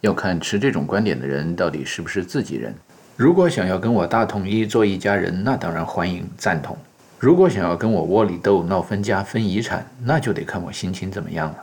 [0.00, 2.74] 要看持这种观点的人到底是不是自己人。
[3.16, 6.76] 如果想要跟我大统一做一家人，那当然欢迎赞同；
[7.18, 11.56] 如果想要跟我窝里斗闹分家分遗产，那就得看我心情怎么样了。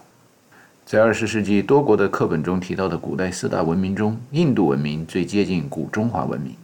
[0.84, 6.56] 在二十世纪多国的课本中提到的古代四大文明中，印度文明最接近古中华文明，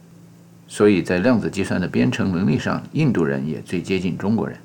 [0.66, 4.58] 所以在量子计算的编程能力上，印度人也最接近中国人。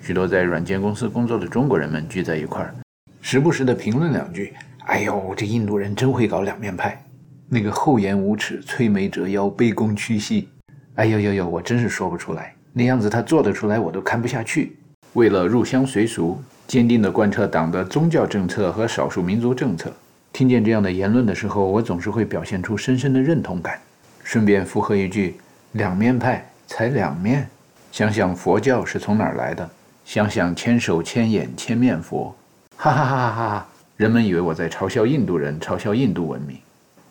[0.00, 2.72] 许多在软件公司工作的中国人们聚在一块儿，
[3.20, 4.54] 时不时地评论两句
[4.86, 7.02] ：“哎呦，这印度人真会搞两面派，
[7.48, 10.48] 那个厚颜无耻、摧眉折腰、卑躬屈膝，
[10.96, 14.76] 哎呦呦呦，我真是说不出来，那样子他做得出来，我都看不下去。
[15.14, 19.92] 为了入乡随俗。”坚定地贯彻党的宗教政策和少数民族政策。
[20.32, 23.78] 听见这样的言论的时候，我总是会表现出深深的认同感，
[24.24, 25.36] 顺便附和一句
[25.78, 27.48] ：“两面派才两面。”
[27.92, 29.70] 想想佛教是从哪儿来的？
[30.04, 32.34] 想想千手千眼千面佛，
[32.76, 33.68] 哈哈哈哈哈哈！
[33.96, 36.58] 人们以为我在嘲笑印度人，嘲笑印度文明。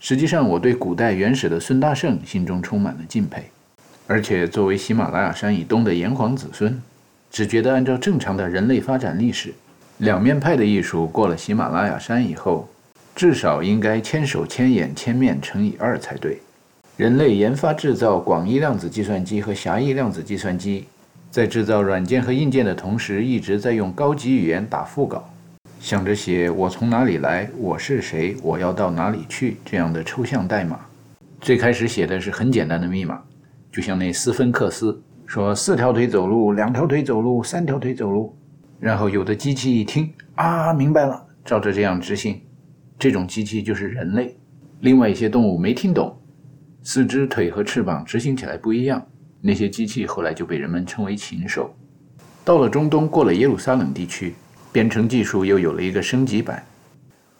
[0.08, 3.42] 实际上，我对古代原始的孙大圣心中充满了敬佩，
[4.06, 6.80] 而且作为喜马拉雅山以东的炎黄子孙。
[7.32, 9.52] 只觉得按照正常的人类发展历史，
[9.98, 12.70] 两面派的艺术过了喜马拉雅山以后，
[13.16, 16.38] 至少应该千手千眼千面乘以二才对。
[16.98, 20.86] 人类研发制造广义量子计算机和狭义量子计算机，
[21.32, 25.28] 在制造软件和硬件的同时，一直在用高级语言打副稿，
[25.86, 30.80] 想着写“我从哪里来，我是谁，我要到哪里去”这样的抽象代码。
[31.40, 33.22] 最开始写的是很简单的密码，
[33.72, 35.00] 就像那斯芬克斯。
[35.28, 38.36] 说四条腿走路，两条腿走路，三条腿走路。
[38.80, 42.42] 然后有的机器一听啊，明白了，照着这样执行。
[42.98, 44.36] 这种机器就是人类。
[44.80, 46.20] 另外一些动物没听懂，
[46.82, 49.06] 四肢腿和翅膀执行起来不一样。
[49.40, 51.72] 那些机器后来就被人们称为禽兽。
[52.44, 54.34] 到了中东，过了耶路撒冷地区，
[54.76, 56.62] 编程技术又有了一个升级版。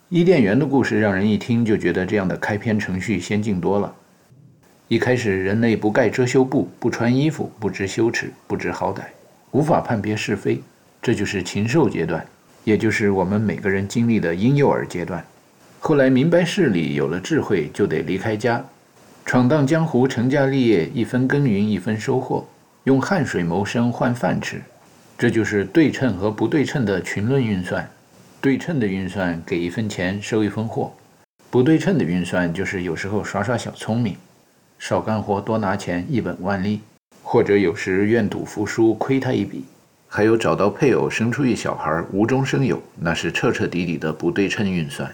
[0.08, 3.94] 伊甸园的故事让人一听就觉得这样的开篇程序先进多了。
[4.88, 9.00] 一开始，人类不盖遮羞布，不穿衣服，不知羞耻，不知好歹，
[9.50, 10.62] 无法判别是非，
[11.02, 12.24] 这就是禽兽阶段，
[12.64, 15.22] 也就是我们每个人经历的婴幼儿阶段。
[15.78, 18.64] 后来明白事理，有了智慧，就得离开家，
[19.26, 22.48] 闯荡江湖，成家立业，一分耕耘一分收获，
[22.84, 24.62] 用汗水谋生换饭吃，
[25.18, 27.88] 这就是对称和不对称的群论运算。
[28.40, 30.92] 对称的运算给一分钱收一分货，
[31.50, 34.16] 不对称的运算就是有时候耍耍小聪明。
[34.78, 36.80] 少干活多拿钱，一本万利；
[37.22, 39.62] 或者有时愿赌服输，亏他一笔；
[40.06, 45.10] 还有找到配偶，生出一小孩，无中生有，那是彻彻底底的不对称运算。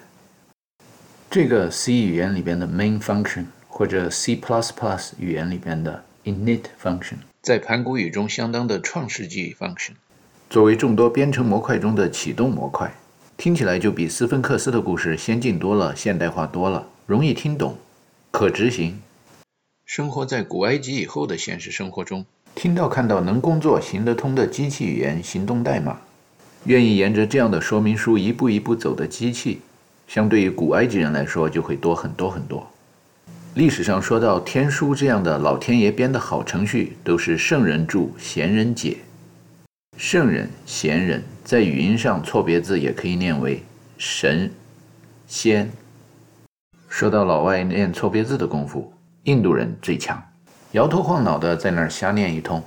[1.30, 4.36] 这个 C 语言里边的 main function，或者 C++
[5.16, 9.95] 语言里边的 init function，在盘古语中相当的创世纪 function，
[10.49, 12.95] 作为众多编程模块中的启动模块，
[13.36, 17.76] 听起来就比斯芬克斯的故事先进多了，现代化多了，容易听懂，
[18.30, 19.03] 可执行。
[19.84, 22.24] 生活在古埃及以后的现实生活中，
[22.55, 25.99] 听到看到能工作、行得通的机器语言、行动代码，
[26.66, 29.61] 愿意沿着这样的说明书一步一步走的机器，
[30.07, 32.70] 相对于古埃及人来说就会多很多很多。
[33.55, 38.96] 历史上说到天书这样的老天爷编的好程序，都是圣人著，贤人解。
[39.98, 43.62] 圣人、贤人在语音上错别字也可以念为
[43.98, 44.50] 神、
[45.26, 45.70] 仙。
[46.88, 48.90] 说到老外念错别字的功夫。
[49.24, 50.20] 印度人最强，
[50.72, 52.61] 摇头晃脑的在那儿瞎念一通，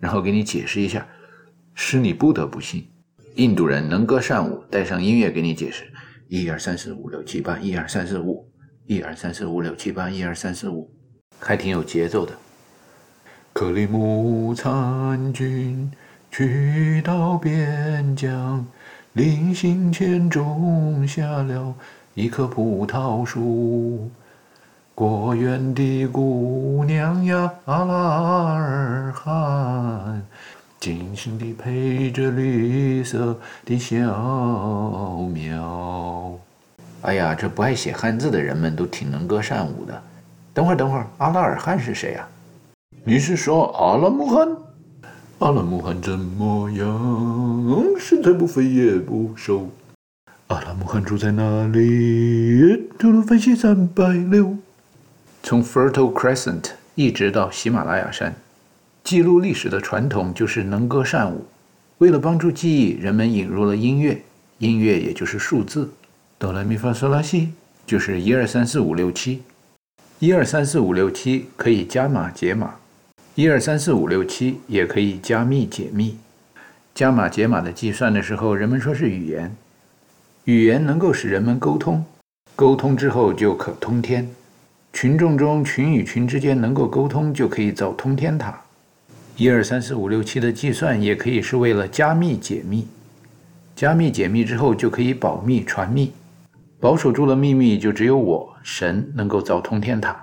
[0.00, 1.06] 然后给你解释一下，
[1.74, 2.86] 使你不得不信。
[3.36, 5.84] 印度人能歌善舞，带上音乐给你解释：
[6.28, 8.46] 一二三四五六七八，一二三四五，
[8.86, 10.90] 一二三四五六七八，一二三四五，
[11.40, 12.34] 还挺有节奏的。
[13.54, 15.90] 克里木参军
[16.30, 18.66] 去到边疆，
[19.14, 21.74] 临行前种下了
[22.12, 24.10] 一棵葡萄树。
[24.94, 30.22] 果园的姑娘呀，阿拉尔罕，
[30.78, 33.96] 精心地陪着绿色的小
[35.32, 36.38] 苗。
[37.04, 40.02] 哎呀，这不爱写汉字的人们都挺能歌善舞的。
[40.54, 42.26] 等会儿，等会儿，阿拉尔汗是谁呀？
[43.04, 44.48] 你是说阿拉木汗？
[45.40, 47.84] 阿拉木汗怎么样？
[47.98, 49.68] 身材不肥也不瘦。
[50.46, 52.88] 阿拉木汗住在哪里？
[52.98, 54.56] 吐鲁番西三百六。
[55.42, 58.34] 从 Fertile Crescent 一直到喜马拉雅山，
[59.02, 61.44] 记录历史的传统就是能歌善舞。
[61.98, 64.22] 为了帮助记忆，人们引入了音乐，
[64.56, 65.90] 音乐也就是数字，
[66.38, 67.52] 哆来咪发嗦拉西
[67.86, 69.42] 就是一二三四五六七，
[70.18, 72.74] 一二三四五六七可以加码解码，
[73.34, 76.18] 一二三四五六七也可以加密解密。
[76.94, 79.54] 加码解码的计算的时候，人们说是语言，
[80.44, 82.04] 语言能够使人们沟通，
[82.54, 84.28] 沟通之后就可通天。
[84.92, 88.60] 群众中群与群之间能够沟通，就可以造通天塔。
[89.36, 92.86] 一二三四五六七的计算也可以是为了加密解密。
[93.74, 96.12] 加密解密之后就可以保密传密，
[96.84, 100.14] 保守住了秘密，就只有我神能够造通天塔。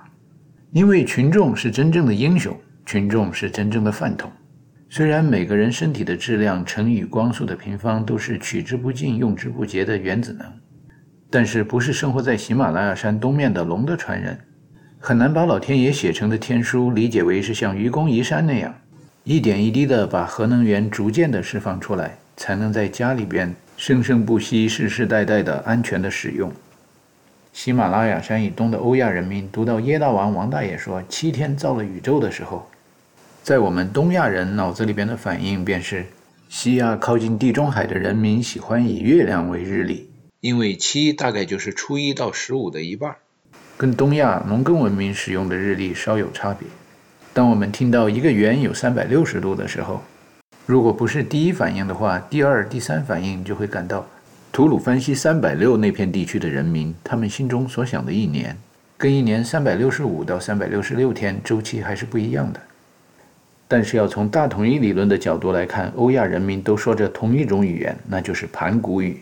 [0.70, 2.56] 因为群众是真正的英雄，
[2.86, 4.30] 群众是真正的饭桶。
[4.88, 10.46] 虽然每个人身体的质量乘以光速的平方都是取之不尽用之不竭的原子能，
[11.28, 14.38] 但是不是生活在喜马拉雅山东面的龙的传人。
[15.00, 18.72] 很难把老天爷写成的天书理解为是像愚公移山那样，
[19.24, 23.52] 一点一滴的把核能源逐渐的释放出来，才能在家里边
[23.84, 26.52] 生生不息、世世代代的安全的使用。
[27.52, 32.70] 喜马拉雅山以东的欧亚人民读到耶大王王大爷说七天造了宇宙的时候，
[33.42, 36.06] 在我们东亚人脑子里边的反应便是：
[36.48, 40.08] 西亚靠近地中海的人民喜欢以月亮为日历，
[40.38, 43.16] 因为七大概就是初一到十五的一半。
[43.76, 46.68] 跟东亚农耕文明使用的日历稍有差别。
[47.32, 50.04] 当我们听到一个圆有三百六十度的时候，
[50.64, 54.06] 如果不是第一反应的话，第二、第三反应就会感到，
[54.52, 58.56] 吐鲁番西三百六那片地区的人民，他们心中所想的一年，
[58.96, 62.60] 跟一年三百六十五到三百六十六天周期还是不一样的。
[63.66, 69.20] 但是要从大统一理论的角度来看，欧亚人民都说着同一种语言，那就是盘古语。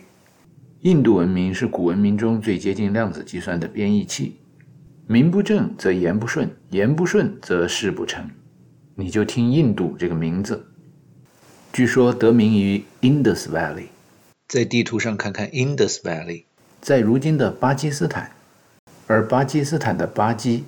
[0.81, 4.37] 印度文明是古文明中最接近量子计算的编译器。
[5.07, 8.23] 名不正则言不顺，言不顺则事不成。
[8.95, 10.65] 你就听印度这个名字，
[11.73, 13.85] 据说得名于 Indus Valley。
[14.49, 16.43] 在地图上看看 Indus Valley，
[16.81, 18.29] 在如今的巴基斯坦，
[19.07, 20.65] 而巴基斯坦的巴基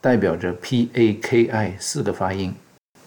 [0.00, 2.54] 代表着 P A K I 四个发音，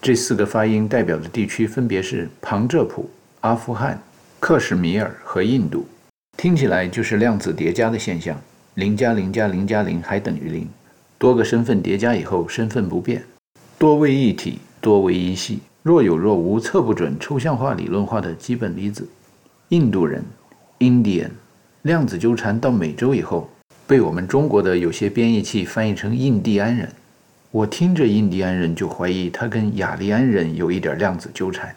[0.02, 4.04] 这四个发音代表的地区分别是旁遮普、阿富汗、
[4.42, 5.88] 克什米尔和印度，
[6.36, 8.38] 听起来就是量子叠加的现象。
[8.74, 10.68] 零加零加零加零还等于零，
[11.18, 13.24] 多个身份叠加以后身份不变，
[13.80, 19.08] 多位一体，多为一系，若有若无，测不准，抽象化理论化的基本粒子。
[19.70, 20.24] 印度人
[20.80, 21.30] ，Indian，
[21.84, 23.50] 量子纠缠到美洲以后，
[23.86, 26.92] 被我们中国的有些编译器翻译成印第安人。
[27.52, 31.74] 我听着印第安人就怀疑他跟雅利安人有一点量子纠缠。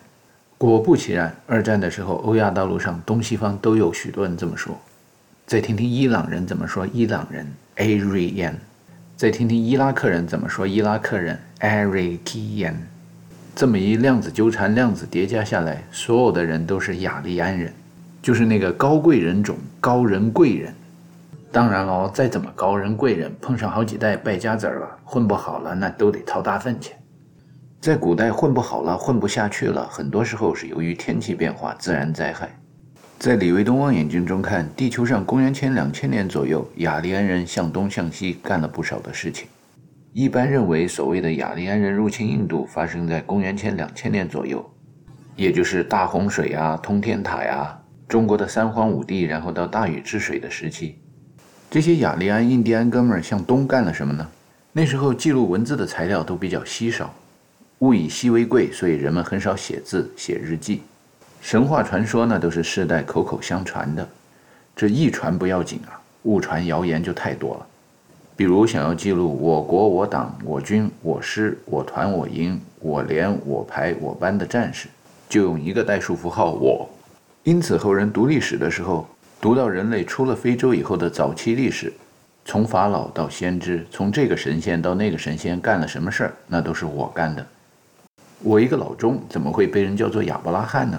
[0.59, 4.79] 果不其然，二战的时候，欧亚大陆上东西方都有许多人这么说。
[5.47, 7.47] 再听听伊朗人怎么说伊朗人
[7.77, 8.55] Arian，
[9.17, 12.75] 再听听伊拉克人怎么说伊拉克人 Arakian。
[13.61, 17.71] 这么一量子纠缠、量子叠加下来，所有的人都是雅利安人，
[18.23, 20.75] 就是那个高贵人种、高人贵人。
[21.53, 26.95] 当然喽，再怎么高人贵人，碰上好几代败家子儿了，混不好了，那都得掏大粪去。
[27.83, 32.49] 在古代混不好了，混不下去了，很多时候是由于天气变化、自然灾害。
[33.19, 39.47] 在李维东望远镜中看，地球上公元前两千年左右，雅利安人向东向西干了不少的事情。
[40.13, 44.69] 一般认为，所谓的雅利安人入侵印度发生在公元前两千年左右，
[45.37, 50.99] 也就是大洪水啊、通天塔呀、中国的三皇五帝，然后到大禹治水的时期。
[51.71, 54.29] 这些雅利安、印第安哥们儿向东干了什么呢？
[54.73, 57.15] 那时候记录文字的材料都比较稀少，
[57.79, 60.83] 物以稀为贵，所以人们很少写字、写日记。
[61.41, 64.09] 神话传说呢，都是世代口口相传的，
[64.75, 67.67] 这一传不要紧啊，误传谣言就太多了。
[68.41, 74.88] 比如想要记录我国、我党、我军、我师、我团、我营、我连、我排、我班的战士，
[75.28, 76.88] 就用一个代数符号“我”。
[77.45, 79.07] 因此后人读历史的时候，
[79.43, 81.93] 读到人类出了非洲以后的早期历史，
[82.47, 87.47] 从法老到先知，从这个神仙到那个神仙干了什么事儿，那都是我干的。
[88.43, 90.99] 我一个老钟怎么会被人叫做亚伯拉罕呢？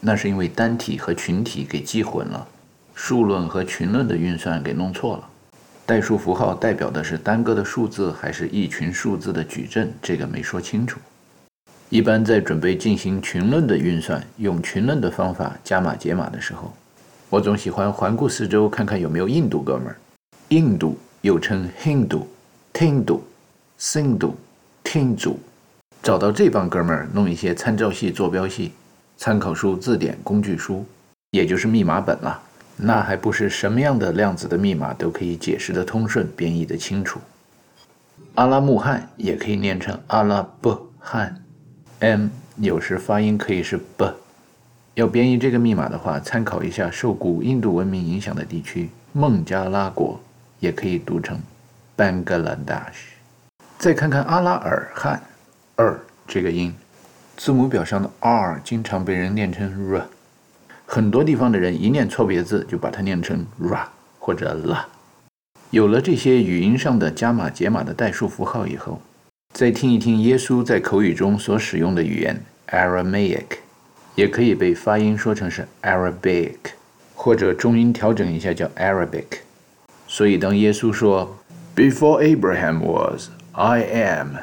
[0.00, 2.44] 那是因为单体和群体给记混了，
[2.96, 5.28] 数论和群论的运算给弄错了。
[5.86, 10.98] 代数符号代表的是单个的数字还是一群数字的矩阵，这个没说清楚。
[11.90, 16.72] 一般在准备进行群论的运算，用群论的方法加码解码的时候，
[17.28, 19.96] 我总喜欢环顾四周，看看有没有印度哥们儿。
[20.48, 22.22] 印度又称 Hindu、
[22.72, 23.20] Tindu、
[23.78, 24.32] Sindu、
[24.82, 25.36] Tindu，
[26.02, 28.72] 找到这帮哥们儿，弄一些参照系、坐标系、
[29.18, 30.84] 参考书、字典、工具书，
[31.32, 32.40] 也就是密码本了。
[32.76, 37.20] 那还不是什么样的量子的密码都可以解释的通顺、编译的清楚。
[38.34, 41.40] 阿拉木汗也可以念成阿拉伯汗。
[42.00, 44.12] M 有时发音可以是 b，
[44.94, 50.20] 要编译这个密码的话，参考一下受古印度文明影响的地区，孟加拉国
[50.58, 51.38] 也可以读成
[51.96, 53.14] Bangladesh。
[53.78, 55.22] 再看看阿拉尔汗
[55.76, 56.74] ，r 这个音，
[57.36, 60.06] 字母表上的 r 经常被人念成 r，
[60.86, 63.86] 很多地方的人一念错别字就把它念成 ra
[64.18, 64.84] 或者 la。
[65.70, 69.00] 有了这些语音上的加码解码的代数符号以后。
[69.52, 73.44] 再听一听耶稣在口语中所使用的语言 Aramaic，
[74.16, 76.56] 也可以被发音说成是 Arabic，
[77.14, 79.42] 或者中音调整一下叫 Arabic。
[80.08, 81.38] 所以当耶稣说
[81.76, 84.38] Before Abraham was, I am，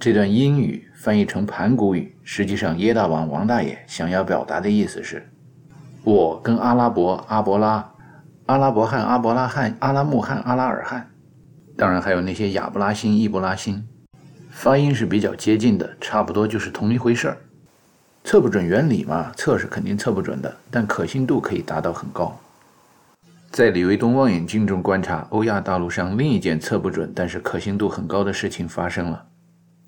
[0.00, 5.28] 这段英语翻译成盘古语，实际上耶大王王大爷想要表达的意思是：
[6.04, 7.92] 我跟阿拉伯、阿伯拉、
[8.46, 11.08] 阿拉伯汉、阿伯拉汉、阿拉木罕、阿拉尔汗。
[11.76, 13.84] 当然，还有那些亚布拉星、伊布拉星，
[14.50, 17.38] 发音是比较接近的，差不多就是同一回事儿。
[18.24, 22.38] 测不准原理嘛，测是肯定测不准的，但可信度可以达到很高。
[23.50, 29.24] 在李维东望远镜中观察，欧亚大陆上另一件测不准但是可信度很高的事情发生了，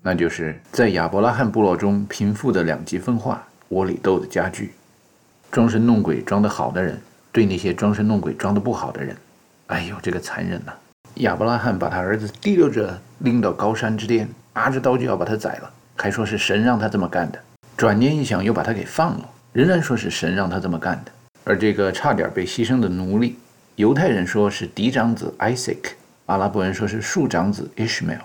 [0.07, 4.71] 那就是在亚伯拉罕部落中贫富的两极分化，窝里斗的加剧。
[5.51, 7.01] 装神弄鬼装得好的人，
[7.31, 9.17] 对那些装神弄鬼装得不好的人，
[9.65, 10.71] 哎呦，这个残忍呐！
[11.15, 17.39] 亚伯拉罕把他儿子提溜着拎到高山之巅，拿着刀就要把他宰了，还说是神让他这么干的。
[17.75, 21.11] 转念一想，又把他给放了，仍然说是神让他这么干的。
[21.45, 23.39] 而这个差点被牺牲的奴隶，
[23.77, 25.93] 犹太人说是嫡长子 Isaac，
[26.27, 28.19] 阿拉伯人说是庶长子 Ishmael。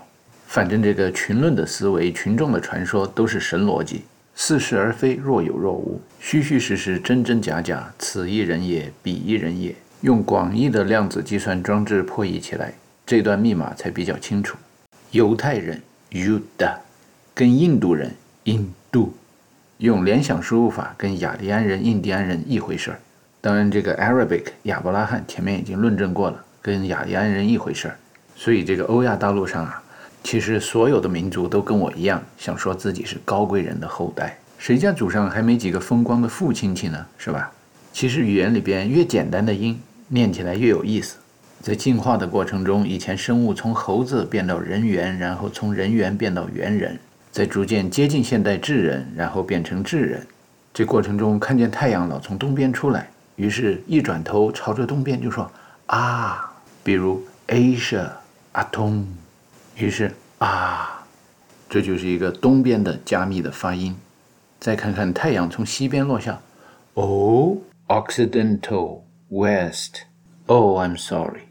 [0.50, 4.02] 反正这个群论的思维、群众的传说都是神逻辑，
[4.34, 9.72] 似是而非，若有若无，虚虚实实，真真假假，此一人也，彼一人也。
[10.00, 12.74] 用广义的量子计算装置破译起来，
[13.06, 14.58] 这段密码才比较清楚。
[15.12, 15.80] 犹太人
[16.10, 16.78] Yuda
[17.32, 18.10] 跟印度人
[18.42, 19.14] 印度
[19.78, 22.98] 用联想输入法跟雅利安人、印第安人一回事儿。
[23.40, 27.96] 当然，这个 Arabic 亚伯拉罕前面已经论证过了，跟雅利安人一回事儿。
[28.34, 29.80] 所以这个欧亚大陆上啊，
[30.22, 34.38] 其实所有的民族都跟我一样，想说自己是高贵人的后代。
[34.58, 37.06] 谁家祖上还没几个风光的父亲戚呢？
[37.18, 37.50] 是吧？
[37.92, 39.80] 其实语言里边越简单的音。
[40.12, 41.18] 念起来越有意思。
[41.62, 46.98] 在进化的过程中，以前生物从猴子变到人猿，然后从人猿变到猿人，
[47.30, 50.26] 在逐渐接近现代智人，然后变成智人。
[50.74, 55.48] 这过程中看见太阳老从东边出来，于是一转头朝着东边就说
[55.86, 56.52] 啊，
[56.82, 58.08] 比如 Asia
[58.50, 59.06] 阿通，
[59.80, 61.04] 于是啊，
[61.68, 63.96] 这就是一个东边的加密的发音。
[64.58, 66.40] 再看看太阳从西边落下，
[66.94, 67.56] 哦
[67.88, 69.00] ，Occidental。
[69.32, 69.98] West,
[70.46, 71.42] oh, I'm sorry。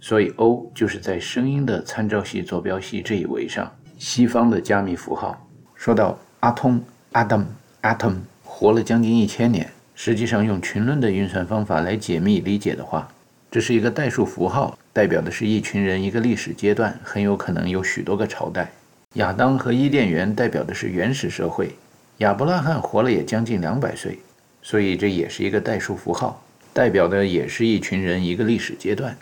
[0.00, 5.46] 所以 O 就是在声音的参照系、坐标系这一维上，西方的加密符号。
[5.74, 6.82] 说到阿通
[7.12, 7.44] Adam,
[7.82, 13.06] Atom 活了将近一千年，实际上用群论的运算方法来解密理解的话，
[13.50, 18.68] 这是一个代数符号，代表的是一群人一个历史阶段，很有可能有许多个朝代。
[19.12, 21.70] 亚当和伊甸园代表的是原始社会，
[22.16, 24.18] 亚伯拉罕活了也将近两百岁，
[24.60, 26.42] 所以这也是一个代数符号。
[26.72, 29.16] 代表的也是一群人一个历史阶段，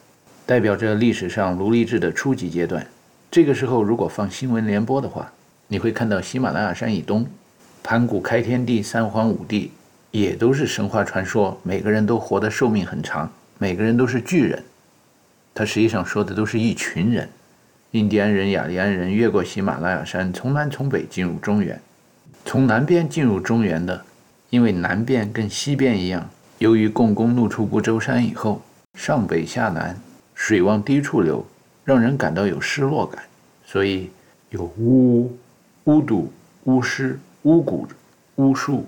[0.47, 2.87] 代表着历史上奴隶制的初级阶段。
[3.31, 5.31] 这个时候，如果放新闻联播的话，
[5.69, 7.27] 你会看到喜马拉雅山以东，
[7.83, 9.73] 盘古开天地、三皇五帝，
[10.11, 14.65] 也都是神话传说，每个人都活得寿命很长，每个人都是巨人。
[15.57, 17.27] 他实际上说的都是一群人，
[17.93, 21.81] 印第安人、雅利安人越过喜马拉雅山，从南从北进入中原，
[22.45, 24.05] 从南边进入中原的，
[24.51, 26.29] 因为南边跟西边一样。
[26.59, 28.61] 由于共工怒出不周山以后，
[28.99, 29.99] 上北下南，
[30.35, 31.43] 水往低处流，
[31.85, 33.25] 让人感到有失落感，
[33.65, 34.11] 所以
[34.51, 35.35] 有巫、
[35.85, 36.31] 巫毒、
[36.65, 37.87] 巫师、巫蛊、
[38.35, 38.85] 巫术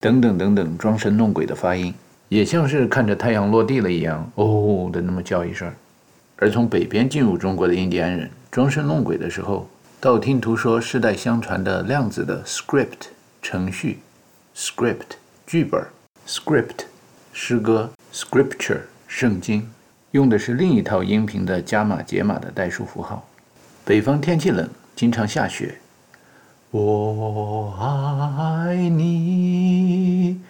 [0.00, 1.92] 等等等等装神弄鬼的发音，
[2.30, 5.70] 也像是看着太阳落地了一样，哦的那么叫一声。
[6.40, 9.68] 而从北边进入中国的印第安人装神弄鬼的时候，
[10.00, 13.08] 道听途说、世代相传的量子的 script
[13.42, 13.98] 程序
[14.56, 15.84] ，script 剧本
[16.26, 16.86] ，script
[17.34, 19.68] 诗歌，scripture 圣经，
[20.12, 23.28] 用的是另一套音频的加码解码的代数符号。
[23.84, 24.66] 北方天气冷，
[24.96, 25.74] 经常下雪。
[26.70, 30.40] 我爱你，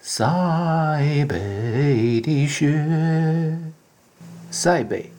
[0.00, 3.58] 塞北的雪。
[4.52, 5.10] 塞北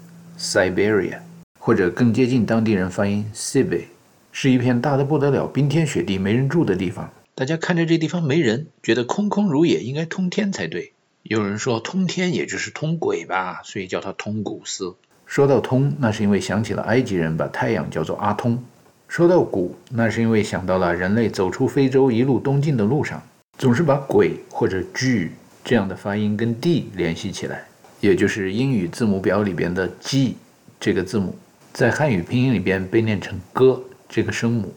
[0.42, 1.20] ，Siberia，
[1.60, 3.84] 或者更接近当地人发音，Sibir，
[4.32, 7.14] 是一片大的不得了、冰天雪地、没人住的地方。
[7.36, 10.94] 大家看着这地方没人，觉得空空如也，应该通天才对。
[11.22, 14.96] 有人说通天也就是通鬼吧，所以叫它通古斯。
[15.28, 18.62] 说到通，那是因为想起了埃及人把太阳叫做阿通。
[19.08, 23.22] 说到古，那是因为想到了人类走出非洲一路东进的路上，
[23.58, 25.32] 总是把鬼或者巨
[25.64, 27.66] 这样的发音跟地联系起来，
[28.02, 30.36] 也就是英语字母表里边的 G
[30.80, 31.36] 这个字母，
[31.72, 34.74] 在汉语拼音里边被念成 g 这个声母。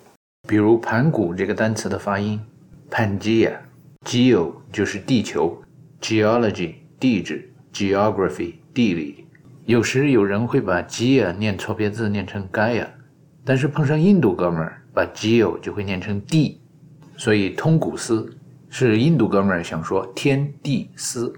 [0.47, 2.39] 比如盘古这个单词的发音
[2.91, 5.59] ，Pangea，Geo 就是地球
[6.03, 9.25] ，Geology 地质，Geography 地理。
[9.65, 12.87] 有时有人会把 Gea 念错别字，念成 Gaia。
[13.43, 16.61] 但是碰上印度哥们儿，把 Geo 就会念成 D，，
[17.17, 18.31] 所以通古斯
[18.69, 21.33] 是印度哥们儿想说天地斯，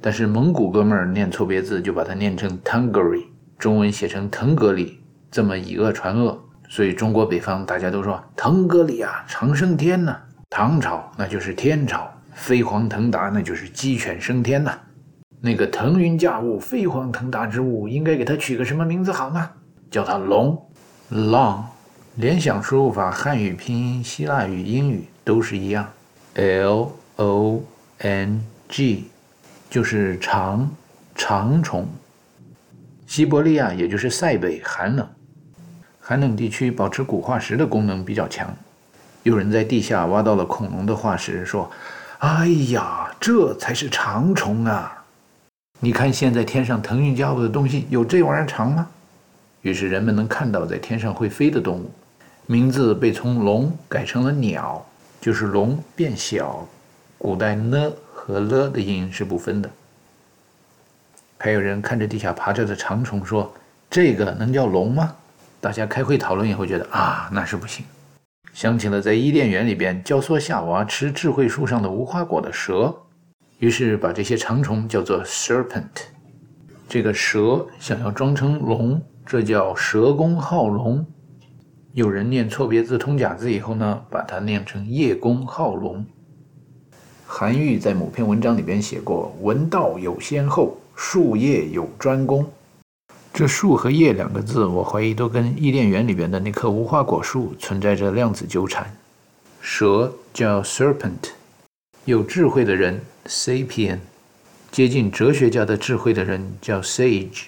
[0.00, 3.24] 但是蒙古哥们儿念错别字，就把它念成 Tungari，
[3.58, 6.38] 中文写成腾格里，这么以讹传讹，
[6.68, 10.16] 所以中国北方大家都说腾格里啊，长生天呐，
[10.50, 14.78] 唐朝那就是天朝，飞黄腾达那就是鸡犬升天呐，
[15.40, 19.50] 那个腾云驾雾、飞黄腾达之物，应该给它取个什么名字好呢？
[19.90, 20.60] 叫它龙。
[21.10, 21.62] Long，
[22.16, 25.88] 联想输入法，汉语拼音、希腊语、英语都是一样。
[26.34, 27.62] L O
[27.98, 29.06] N G，
[29.70, 30.70] 就是长
[31.14, 31.86] 长虫。
[33.06, 35.08] 西伯利亚也就是塞北寒冷，
[36.00, 38.54] 寒冷地区保持古化石的功能比较强。
[39.22, 41.70] 有人在地下挖到了恐龙的化石，说
[42.20, 45.04] ：“哎呀，这才是长虫啊！
[45.80, 48.86] 你看现在天上腾云驾雾的东西，有这玩意儿长吗？”
[49.62, 51.90] 于是人们能看到在天上会飞的动物，
[52.46, 54.86] 名字被从龙改成了鸟，
[55.20, 56.66] 就是龙变小。
[57.18, 57.92] 古代呢
[58.28, 59.70] 和了的音是不分的。
[61.38, 63.50] 还有人看着地下爬着的长虫说
[63.88, 65.16] ：“这个能叫龙吗？”
[65.62, 67.86] 大家开会讨论以后觉得啊，那是不行。
[68.52, 72.94] 想起了在伊甸园里边教唆夏娃吃智慧树上的无花果的蛇，
[73.60, 75.86] 于是把这些长虫叫做 serpent。
[76.86, 79.00] 这个蛇想要装成龙。
[79.24, 81.06] 这叫蛇公好龙，
[81.92, 86.04] 有人念错别字通假字以后呢，把它念成叶公好龙。
[87.30, 92.50] 韩愈在某篇文章里边写过：“文道有先后，术业有专攻。”
[93.34, 98.90] 这“术”和“业”两个字，我怀疑都跟伊甸园里边的那棵无花果树存在着量子纠缠。
[99.60, 101.32] 蛇叫 serpent，
[102.06, 103.98] 有智慧的人 sapien，
[104.72, 107.44] 接近哲学家的智慧的人叫 sage。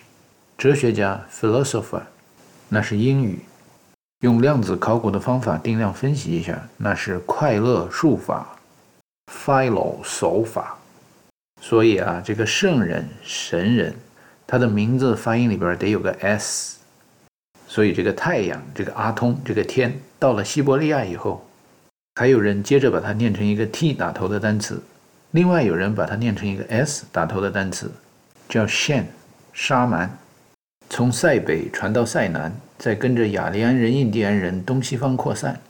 [0.58, 2.02] 哲学家 philosopher，
[2.68, 3.38] 那是英语。
[4.20, 8.46] 用量子考古的方法定量分析一下，那是快乐术法
[9.30, 10.76] philo 手法。
[11.60, 13.94] 所以啊，这个圣人神人，
[14.46, 16.78] 他的名字发音里边得有个 s。
[17.68, 21.46] 所以这个太阳，这个阿通，这个天，到了西伯利亚以后，
[22.16, 24.82] 还有人接着把它念成一个 t 打头的单词，
[25.30, 27.92] 另外有人把它念成一个 s 打头的单词，
[28.48, 29.04] 叫 shan
[29.52, 30.18] 沙蛮。
[30.88, 35.60] 从塞北传到塞南，再跟着雅利安人、印第安人东西方扩散。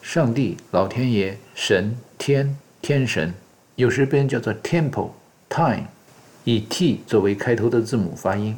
[0.00, 3.32] 上帝、老天爷、神、天、天神，
[3.76, 5.08] 有时被人叫做 temple、
[5.48, 5.84] time，
[6.44, 8.54] 以 t 作为开头的字母发音。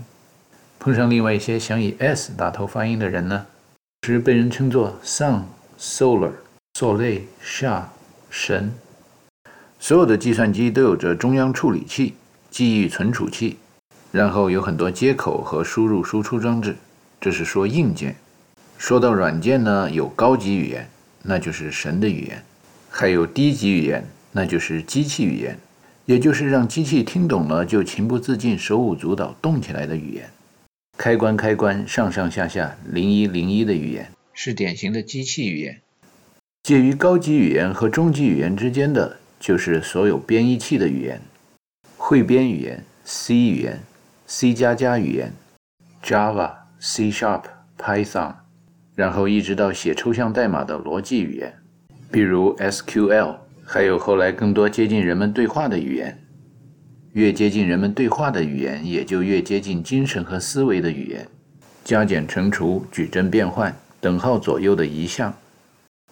[0.81, 3.47] 碰上另外一些想以 s 打头发音的人呢，
[4.03, 5.43] 时被人称作 sun、
[5.79, 6.33] solar、
[6.77, 7.85] soleil、sha、
[8.29, 8.73] 神。
[9.79, 12.17] 所有的计算机都有着中央处理器、
[12.51, 13.59] 记忆存储器。
[14.11, 16.75] 然后有很多接口和输入输出装置，
[17.21, 18.17] 这是说硬件。
[18.77, 20.91] 说到软件呢，有高级语言，
[21.23, 22.39] 那就是神的语言；
[22.91, 24.05] 还有低级语言，
[24.37, 25.59] 那就是机器语言，
[26.05, 30.29] 也就是让机器听懂了就情不自禁、手舞足蹈动起来的语言。
[30.99, 35.81] 开关开关、上上下下、零一零一的语言是典型的机器语言。
[36.63, 41.19] 介于高级语言和中级语言之间的，就是所有编译器的语言，
[41.97, 43.81] 汇编语言 C 语言。
[44.27, 45.33] C 加加语言
[46.03, 47.45] ，Java、C Sharp、
[47.79, 48.35] Python，
[48.95, 51.55] 然后一直到写抽象代码的逻辑语言，
[52.11, 53.37] 比如 SQL，
[53.69, 56.17] 还有后来更多接近人们对话的语言。
[57.15, 61.27] 越接近人们对话的语言，也就越接近精神和思维的语言。
[61.83, 65.35] 加减乘除、矩阵变换、等号左右的移项，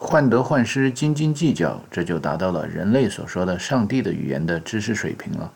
[0.00, 5.52] 患得患失、斤斤计较，这就达到了人类所说的“上帝的语言”的知识水平了。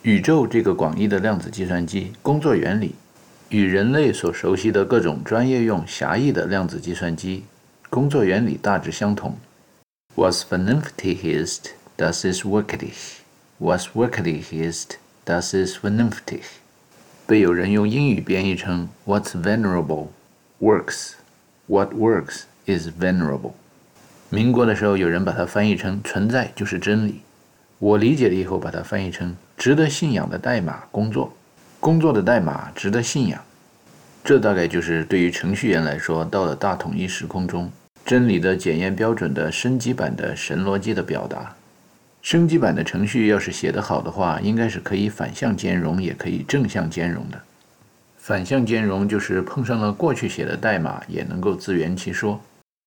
[0.00, 2.94] 宇宙这个广义的量子计算机工作原理，
[3.50, 7.44] 与人类所熟悉的各种专业用狭义的量子计算机
[7.90, 9.36] 工作原理大致相同。
[10.16, 13.22] Was vernünftig ist, das ist wirklich.
[13.58, 16.42] Was wirklich ist, das ist vernünftig.
[17.26, 20.08] 被有人用英语编译成 "What's venerable
[20.60, 21.14] works,
[21.66, 23.54] what works is venerable"。
[24.30, 27.22] 民国的时候，有人把它翻译成“存在就是真理”。
[27.80, 31.32] 我理解了以后，把它翻译成“值得信仰的代码工作，
[31.80, 33.42] 工作的代码值得信仰”。
[34.22, 37.70] 这大概就是对于程序员来说，到了大统一时空中，
[38.04, 41.54] 真理的检验标准的升级版的神逻辑的表达。
[42.20, 47.40] 升级版的程序要是写得好的话，应该是可以反向兼容，也可以正向兼容的。
[48.18, 52.40] 反向兼容就是碰上了过去写的代码，也能够自圆其说，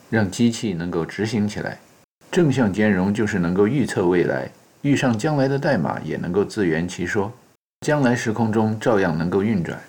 [0.10, 1.78] 让机器能够执行起来。
[2.32, 4.50] 正向兼容就是能够预测未来，
[4.82, 7.32] 遇上将来的代码也能够自圆其说，
[7.82, 9.80] 将来时空中照样能够运转。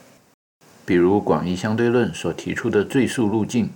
[0.85, 3.71] 比如广义相对论所提出的最速路径，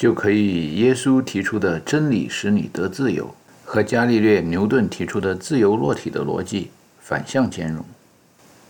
[0.00, 3.34] 就可以以耶稣提出的真理使你得自由。
[3.66, 7.84] 和伽利略、牛顿提出的自由落体的逻辑反向兼容，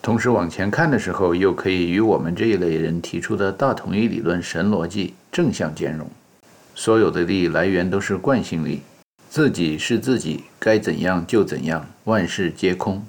[0.03, 6.11] 同时往前看的时候，又可以与我们这一类人提出的大统一理论神逻辑正向兼容。
[6.75, 8.81] 所有的力来源都是惯性力，
[9.29, 13.01] 自己是自己，该怎样就怎样，万事皆空。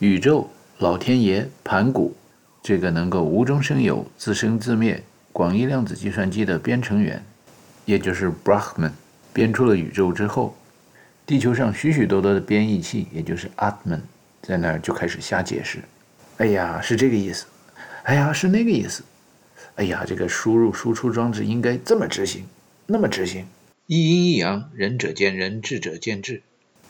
[0.00, 2.16] 宇宙、老天爷、盘古，
[2.64, 5.00] 这个能够无中生有、自生自灭
[5.32, 7.24] 广义量子计算机的编程员，
[7.84, 8.92] 也就是 Brahman，
[9.32, 10.56] 编出了宇宙之后。
[11.26, 14.00] 地球上许许多多的编译器，也就是 Atman，
[14.40, 15.80] 在那儿就开始瞎解释。
[16.38, 17.44] 哎呀，是这个意思。
[18.04, 19.04] 哎呀，是那个意思。
[19.74, 22.46] 哎呀，这个输入输出装置应该这么执行，
[22.86, 23.46] 那么执行。
[23.86, 26.42] 一阴一阳，仁者见仁，智者见智。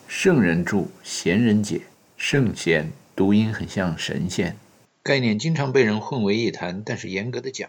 [0.06, 1.81] 圣人著，贤人解。
[2.16, 4.56] 圣贤读音很像神仙，
[5.02, 6.82] 概念经常被人混为一谈。
[6.85, 7.69] 但是严格的讲，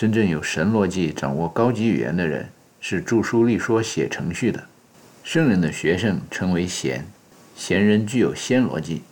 [0.00, 2.48] 真正有神逻辑、掌握高级语言的人，
[2.80, 4.64] 是著书立说、写程序的。
[5.22, 7.04] 圣人的学生称为贤，
[7.54, 9.02] 贤人具有仙逻辑，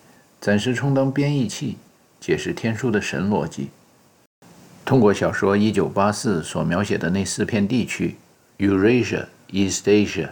[0.41, 1.77] 暂时充当编译器，
[2.19, 3.69] 解释天书的神逻辑。
[4.87, 8.17] 通过小说《一九八四》所描写的那四片地区
[8.57, 10.31] ——Eurasia、East Asia、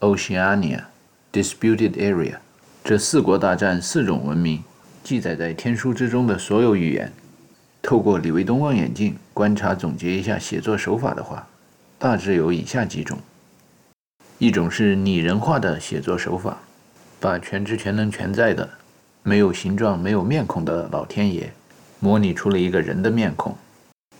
[0.00, 0.84] Oceania、
[1.30, 2.36] Disputed Area，
[2.82, 4.64] 这四国大战四种文明，
[5.04, 7.12] 记载在天书之中的所有语言，
[7.82, 11.46] 透过李维东望远镜观察总结一下写作手法的话，
[11.96, 13.16] 大致有以下几种。
[14.36, 16.58] 一种是拟人化的写作手法，
[17.20, 18.68] 把全知全能全在的、
[19.22, 21.52] 没有形状、没有面孔的老天爷
[22.00, 23.56] 模拟出了一个人的面孔。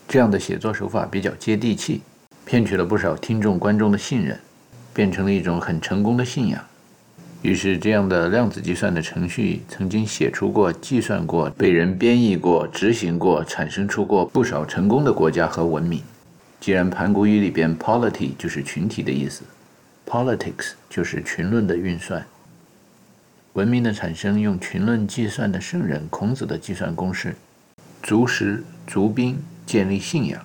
[0.07, 1.99] 这样的写作手法比较接地气，
[2.45, 4.39] 骗取了不少听众观众的信任，
[4.93, 6.63] 变成了一种很成功的信仰。
[7.41, 16.01] 于是，这样的量子计算的程序曾经写出过、计算过、被人编译过、执行过、产生出过不少成功的国家和文明。
[16.59, 19.43] 既然盘古语里边 “polity” 就是群体的意思。
[20.05, 22.25] Politics 就是群论的运算。
[23.53, 27.35] 文明的产生用群论计算的圣人孔子的计算公式：
[28.03, 30.41] 足食足兵，建立信仰。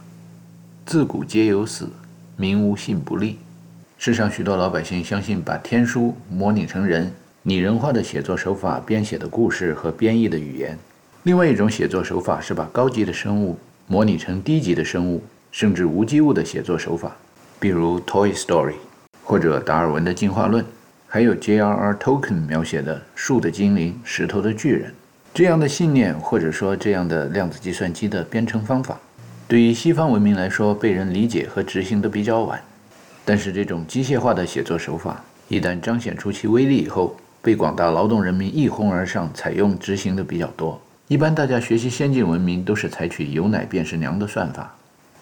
[0.87, 1.89] 自古皆有死，
[2.37, 3.39] 民无信不立。
[4.06, 7.10] 世上许多老百姓相信把天书模拟成人，
[7.43, 10.78] 拟人化的写作手法编写的故事和编译的语言。
[11.22, 17.16] 另外一种写作手法是把高级的生物模拟成低级的生物，甚至无机物的写作手法，
[17.59, 18.72] 比如《Toy Story》。
[19.22, 20.62] 或者达尔文的进化论，
[21.09, 21.94] 还有 J.R.R.
[21.94, 24.93] Tolkien 描写的树的精灵、石头的巨人
[25.32, 29.01] 这样的信念，或者说这样的量子计算机的编程方法，
[29.48, 32.60] 对于西方文明来说，被人理解和执行的比较晚。
[33.24, 40.80] 但是这种机械化的写作手法，一旦彰显出其威力以后，被广大劳动人民一哄而上，采用执行的比较多。
[41.09, 44.74] 一般大家学习先进文明，都是采取有奶便是娘的算法，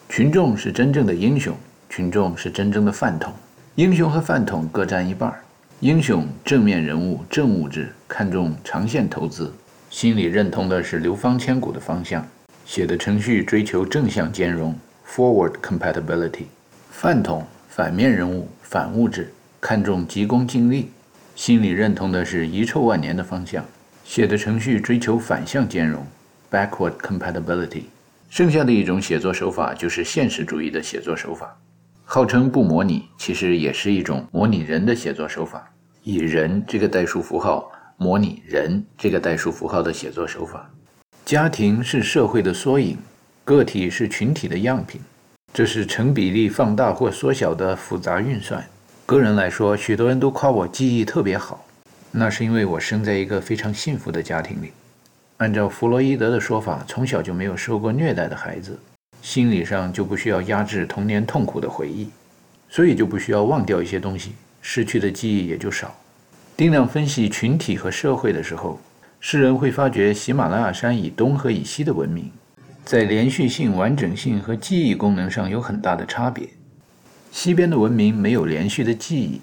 [0.09, 1.55] 群众是真正的英雄，
[1.89, 3.33] 群众是真正的饭桶。
[3.75, 5.41] 英雄和饭桶各占一半儿。
[5.81, 9.53] 英雄正面人物、正物质，看重长线投资，
[9.91, 12.25] 心里认同的是流芳千古的方向，
[12.65, 14.73] 写的程序追求正向兼容
[15.05, 16.45] （forward compatibility）。
[16.93, 17.45] 饭桶
[17.75, 20.91] 反面人物、反物质，看重急功近利，
[21.35, 23.65] 心里认同的是遗臭万年的方向，
[24.05, 26.07] 写的程序追求反向兼容
[26.51, 27.85] （backward compatibility）。
[28.29, 31.57] 剩下的一种写作手法就是现实主义的写作手法。
[32.05, 35.67] 号称不模拟，其实也是一种模拟人的写作手法，
[36.03, 40.71] 以人这个代数符号模拟人这个代数符号的写作手法。
[41.25, 42.99] 家庭是社会的缩影，
[43.47, 45.01] 个体是群体的样品。
[45.55, 48.65] 这是成比例放大或缩小的复杂运算。
[49.05, 51.63] 个人来说，许多人都夸我记忆特别好，
[52.11, 54.73] 那是因为我生在一个非常幸福的家庭里。
[55.37, 58.79] 按照弗洛伊德的说法，从小就没有受过虐待的孩子，
[59.21, 62.09] 心理上就不需要压制童年痛苦的回忆，
[62.71, 65.95] 所以就不需要忘掉一些东西，失去的记忆也就少。
[66.57, 68.81] 定量分析群体和社会的时候，
[69.21, 72.31] 世人会发觉喜马拉雅山以东和以西的文明，
[72.85, 76.49] 在连续性、完整性和记忆功能上有很大的差别。
[77.31, 79.41] 西边的文明没有连续的记忆，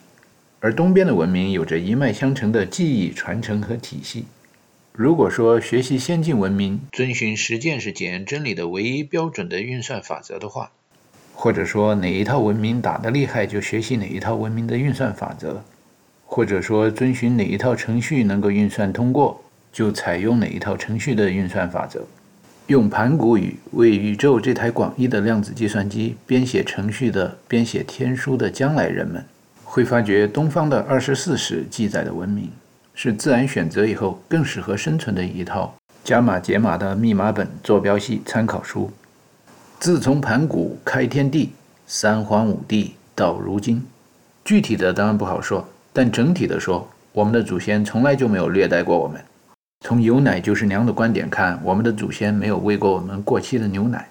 [0.60, 4.26] 而东边的文明有着一脉相承的记忆传承和体系。
[4.92, 10.72] 如果说学习先进文明遵循实践是检验真理的唯一标准的运算法则的话，
[11.34, 15.64] 或者说哪一套文明打得厉害就学习哪一套文明的运算法则，
[16.26, 19.42] 或者说遵循哪一套程序能够运算通过
[19.72, 22.06] 就采用哪一套程序的运算法则。
[22.70, 29.26] 用盘古语为宇宙这台广义的量子计算机编写程序的、编写天书的将来人们，
[29.64, 32.48] 会发觉东方的二十四史记载的文明，
[32.94, 35.74] 是自然选择以后更适合生存的一套
[36.04, 38.92] 加码解码的密码本坐标系参考书。
[39.80, 41.50] 自从盘古开天地、
[41.88, 43.84] 三皇五帝到如今，
[44.46, 49.20] 具体的当然不好说，但整体的说，我们的祖先从来就没有虐待过我们。
[49.82, 54.08] 从有奶就是娘的观点看，我们的祖先没有喂过我们过期的牛奶。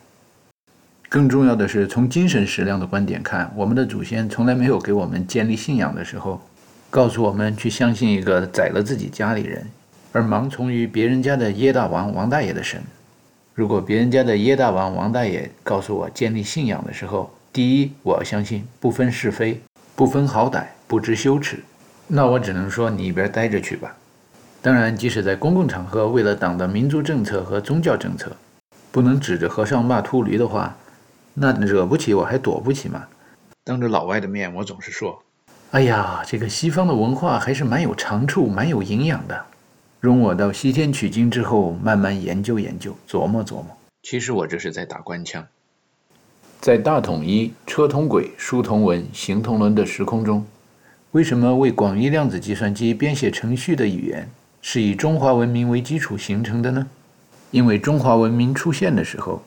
[1.09, 6.40] 更重要的是，从精神食粮的观点看，我们的祖先从来没有给我们建立信仰的时候，
[6.90, 9.66] 告诉我们去相信一个宰了自己家里人，
[10.12, 12.82] 而盲从于别人家的耶大王王大爷的神。
[13.55, 19.61] 如果别人家的耶大王王大爷告诉我建立信仰的时候，第一，我要相信不分是非，
[19.95, 21.59] 不分好歹，不知羞耻，
[22.07, 23.95] 那我只能说你一边待着去吧。
[24.69, 28.36] 当然，即使在公共场合，为了党的民族政策和宗教政策，
[28.93, 30.77] 不能指着和尚骂秃驴的话，
[31.32, 33.07] 那惹不起我还躲不起吗？
[33.65, 35.23] 当着老外的面，我总是说
[35.73, 39.47] ：“哎呀，这个西方的文化还是蛮有长处、蛮有营养的，
[40.01, 43.69] 容我到西天取经之后慢慢研究研究、琢磨琢磨。”
[44.05, 45.47] 其实我这是在打官腔。
[46.61, 50.47] 在大统一、车同轨、书同文、行同伦的时空中，
[51.12, 54.28] 为什么为广义量子计算机编写程序的语言？
[54.60, 56.86] 是以中华文明为基础形成的呢？
[57.51, 59.43] 因为中华文明出现的时候，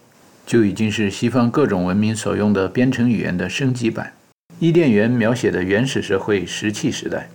[0.45, 4.13] 就已经是西方各种文明所用的编程语言的升级版。
[4.59, 7.29] 伊甸园描写的原始社会石器时代，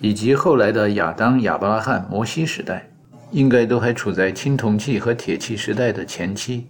[0.00, 2.88] 以及后来的亚当、亚伯拉罕、摩西时代，
[3.30, 6.66] 应该都还处在青铜器和铁器时代的前期。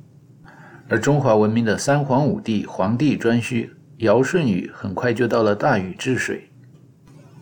[0.89, 6.49] 而中华文明的三皇五帝、黄帝颛顼、尧舜禹，很快就到了大禹治水。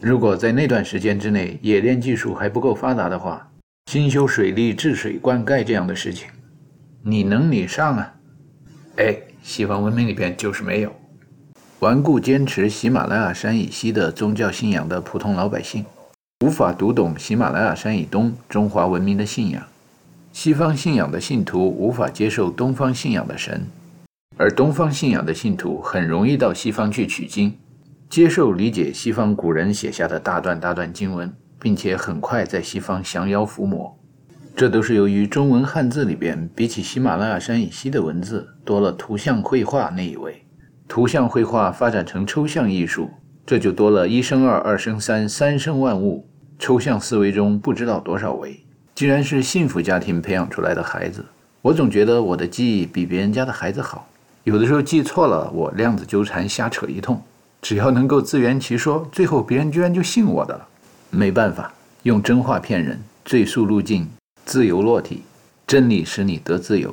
[0.03, 3.49] 如果在那段时间之内冶炼技术还不够发达的话，
[3.87, 6.29] 兴修水利、治水、灌溉这样的事情，
[7.05, 8.13] 你能你上啊？
[8.97, 10.93] 哎，西方文明里边就是没有。
[11.79, 15.85] 顽固坚持喜马拉雅山以西的宗教信仰的普通老百姓，
[16.45, 19.63] 无法读懂喜马拉雅山以东中华文明的信仰。
[20.33, 23.69] 西方信仰的信徒无法接受东方信仰的神，
[24.37, 27.57] 而东方信仰的信徒很容易到西方去取经。
[28.13, 33.99] 接受理解西方古人写下的大段大段经文，并且很快在西方降妖伏魔，
[34.55, 40.45] 这都是由于中文汉字里边比起喜马拉雅山以西的文字多了图像绘画那一位。
[40.87, 43.09] 图像绘画发展成抽象艺术，
[43.47, 46.29] 这就多了一生二，二生三，三生万物。
[46.59, 48.63] 抽象思维中不知道多少维。
[48.95, 51.25] 既然是幸福家庭培养出来的孩子，
[51.63, 54.07] 我总觉得我的记忆比别人家的孩子好。
[54.45, 57.19] 有的时候记错了，我量子纠缠瞎扯一通。
[57.63, 60.67] 只要能够自圆其说，最后别人居然就信我的了。
[61.11, 61.73] 没办法，
[62.03, 64.09] 用真话骗人，最速路径，
[64.45, 65.23] 自由落体，
[65.65, 66.93] 真理使你得自由。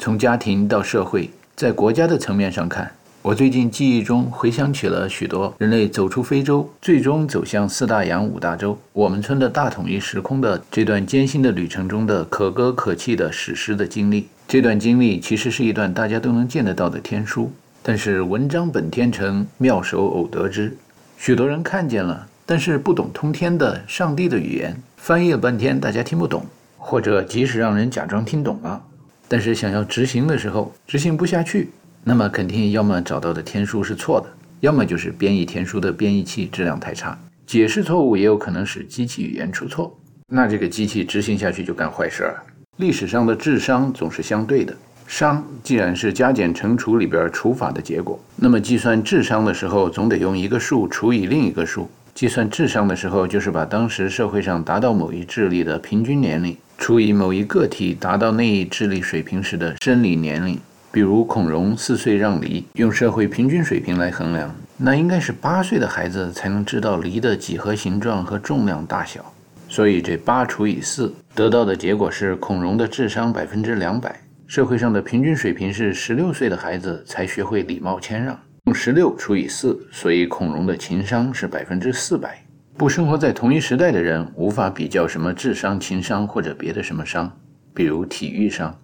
[0.00, 2.90] 从家庭到社会，在国家的层面上看，
[3.22, 14.26] 我最近记忆中回想起了许多人类走出非洲，最终走向四大洋五大洲，我们村的大统一时空的这段艰辛的旅程中的可歌可泣的史诗的经历。
[14.48, 17.52] 这段经历其实是一段大家都能见得到的天书。
[17.90, 20.76] 但是文章本天成，妙手偶得之。
[21.18, 26.46] 许多人看见了，但是不懂通天的上帝的语言，翻译了半天大家听不懂，
[26.78, 28.80] 或者即使让人假装听懂了，
[29.26, 31.70] 但是想要执行的时候执行不下去，
[32.04, 34.28] 那么肯定要么找到的天书是错的，
[34.60, 39.98] 要么就是编译天书的编译器质量太差，解释错误也有可能使机器语言出错，
[40.28, 42.40] 那这个机器执行下去就干坏事儿。
[42.76, 44.72] 历史上的智商总是相对的。
[45.10, 51.90] 商既然是加减乘除里边除法的结果，那么计算智商的时候，总得用一个数除以另一个数。
[52.14, 60.56] 计算智商的时候，就是把当时社会上达到某一智力的平均年龄除以某一个体达到那一智力水平时的生理年龄。
[60.92, 69.20] 比如孔融四岁让梨，用社会平均水平来衡量，那应该是八岁的孩子才能知道梨的几何形状和重量大小。
[69.68, 74.14] 所以这八除以四得到的结果是孔融的智商百分之两百。
[74.50, 82.36] 社会上的平均水平是十六岁的孩子才学会礼貌谦让，用十六除以四，所以孔融的情商是百分之四百。
[82.76, 87.30] 不生活在同一时代的人无法比较什么智商、情商或者别的什么商，
[87.72, 88.76] 比如体育商。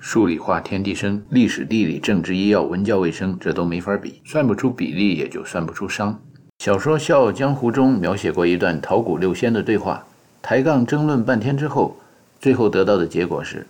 [0.00, 6.20] 数理化天地生，历史地理政治医药文教卫生，这都没法比，算不出比例，也就算不出商。
[6.58, 10.04] 小说《笑傲江湖》中描写过一段桃谷六仙的对话，
[10.42, 11.96] 抬杠争论半天之后，
[12.40, 13.64] 最后得到的结果是，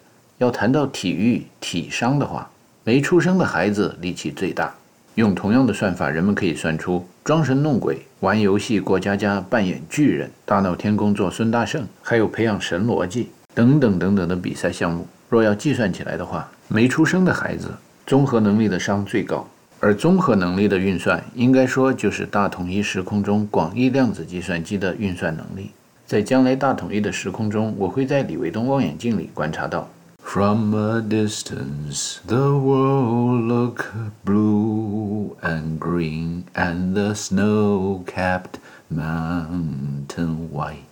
[0.44, 2.50] 要谈到体育体商的话，
[2.84, 4.74] 没出生的孩子力气最大。
[5.14, 15.06] 用同样的算法，人们可以算出装神弄鬼、玩游戏过家家、扮演巨人、大闹天宫做孙大圣，还有培养神逻辑等等等等的比赛项目。
[15.30, 17.70] 若要计算起来的话，没出生的孩子
[18.06, 19.48] 综合能力的商最高，
[19.80, 25.70] 而综合能力的运算，应该说就是大统一时空中广义量子计算机的运算能力。
[26.06, 29.88] 在将来大统一的时空中，我会在李维东望远镜里观察到
[30.23, 33.91] ：From a distance, the world look
[34.23, 40.85] blue and green, and the snow-capped mountain white。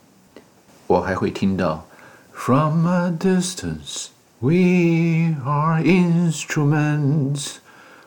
[0.88, 1.86] 我还会听到：
[2.32, 7.60] From a distance。We are instruments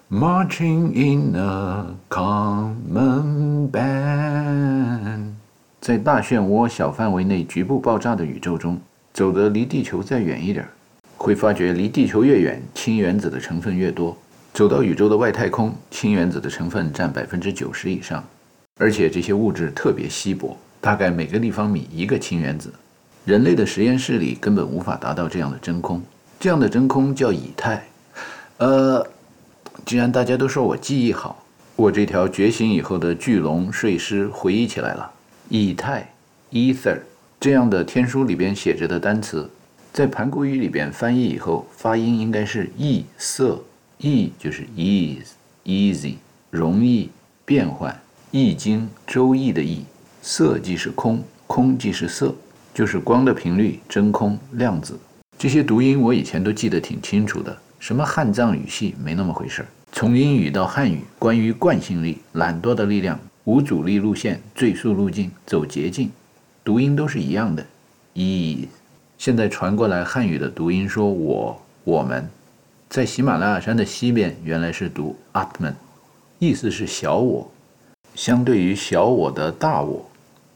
[0.08, 5.32] marching in a common band。
[5.80, 8.80] 在大漩涡小范围内局部爆炸的宇宙中，
[9.12, 10.68] 走得离地球再远一点，
[11.17, 14.15] 会发觉离地球越远，氢原子的成分越多。
[14.53, 18.23] 走到宇宙的外太空，氢原子的成分占百分之九十以上，
[18.77, 22.73] 而且这些物质特别稀薄，大概每个立方米一个氢原子。
[23.25, 26.01] 人类的实验室里根本无法达到这样的真空。
[26.39, 27.83] 这样的真空叫以太。
[28.57, 29.05] 呃，
[29.85, 31.43] 既然大家都说我记忆好，
[31.75, 35.11] 我这条觉醒以后的巨龙睡狮回忆起来了。
[35.49, 36.13] 以太
[36.51, 36.99] （ether）
[37.39, 39.49] 这样的天书里边写着的单词，
[39.95, 43.63] 在盘古语里边翻译以后，发音应该是易色。
[43.97, 45.27] 易就是 ease、
[45.63, 46.15] easy，
[46.51, 47.09] 容易
[47.45, 47.97] 变换。
[48.29, 49.85] 易经、周易的易，
[50.21, 52.35] 色即是空，空即是色，
[52.73, 54.99] 就是光的频率、真空、量子。
[55.39, 59.67] 这些读音我以前都记得挺清楚的，什么汉藏语系没那么回事儿。
[59.93, 66.11] 从英语到汉语，关于惯性力、懒惰的力量、无阻力路线、最速路径、走捷径，
[66.65, 67.65] 读音都是一样的。
[68.13, 68.67] 一，
[69.17, 72.27] 现在传过来汉语的读音，说我、我们，
[72.89, 75.73] 在喜马拉雅山的西边原来是读 Atman，
[76.39, 77.49] 意思是小我，
[78.13, 80.05] 相对于小我的大我，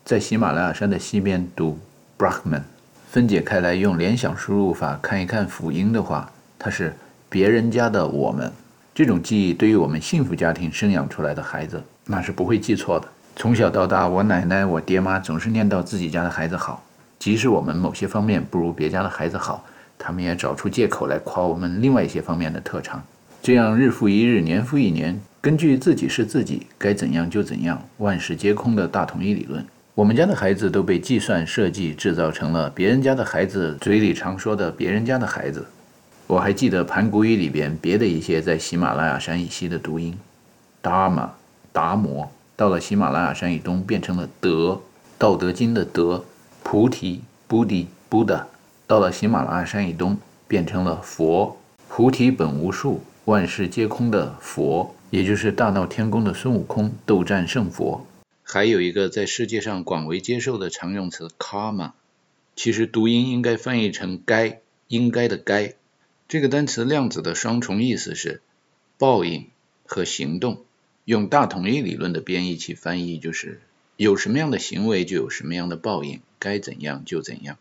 [0.03, 1.79] 在喜马拉雅山的西边读
[2.17, 2.61] Brahman。
[3.09, 6.95] 分解开来，用联想输入法看一看辅音的话，它是
[7.27, 8.51] 别人家的我们。
[8.93, 13.07] 这种记忆对于我们幸福家庭生养出来的孩子，那是不会记错的。
[13.35, 16.83] 从小到大，我奶奶、我爹妈总是念叨自己家的孩子好，
[17.19, 19.65] 即使我们某些方面不如别家的孩子好，
[19.97, 23.03] 他们也找出借口来夸我们另外一些方面的特长。
[23.41, 29.65] 这样日复一日，年复一年，根据自己是自己，该怎样就怎样，万事皆空的大统一理论。
[29.95, 35.65] 我们家的孩子都被计算设计制造成了别人家的孩子嘴里常说的别人家的孩子。
[36.25, 40.17] 我还记得盘古语里边别的一些在喜马拉雅山以西的读音，
[40.81, 41.29] 达玛、
[41.73, 44.79] 达摩，到了喜马拉雅山以东变成了德，
[45.17, 46.23] 道德经的德；
[46.71, 48.47] 菩提、布迪、布达，
[48.85, 58.05] 到了喜马拉雅山以东变成了佛，菩提本无树，万事皆空的佛，也就是大闹天宫的孙悟空斗战胜佛。
[58.43, 61.93] 还有一个在世界上广为接受的常用词 “karma”，
[62.55, 65.73] 其实读音应该翻译成“该”，应该的“该”。
[66.29, 68.43] 这个单词量子的双重意思是
[68.99, 69.47] 报应
[69.87, 70.63] 和行动。
[71.05, 73.59] 用大统一理论的编译器翻译就是
[73.97, 77.57] 有什么样的行为就有什么样的报应，该怎样就怎样。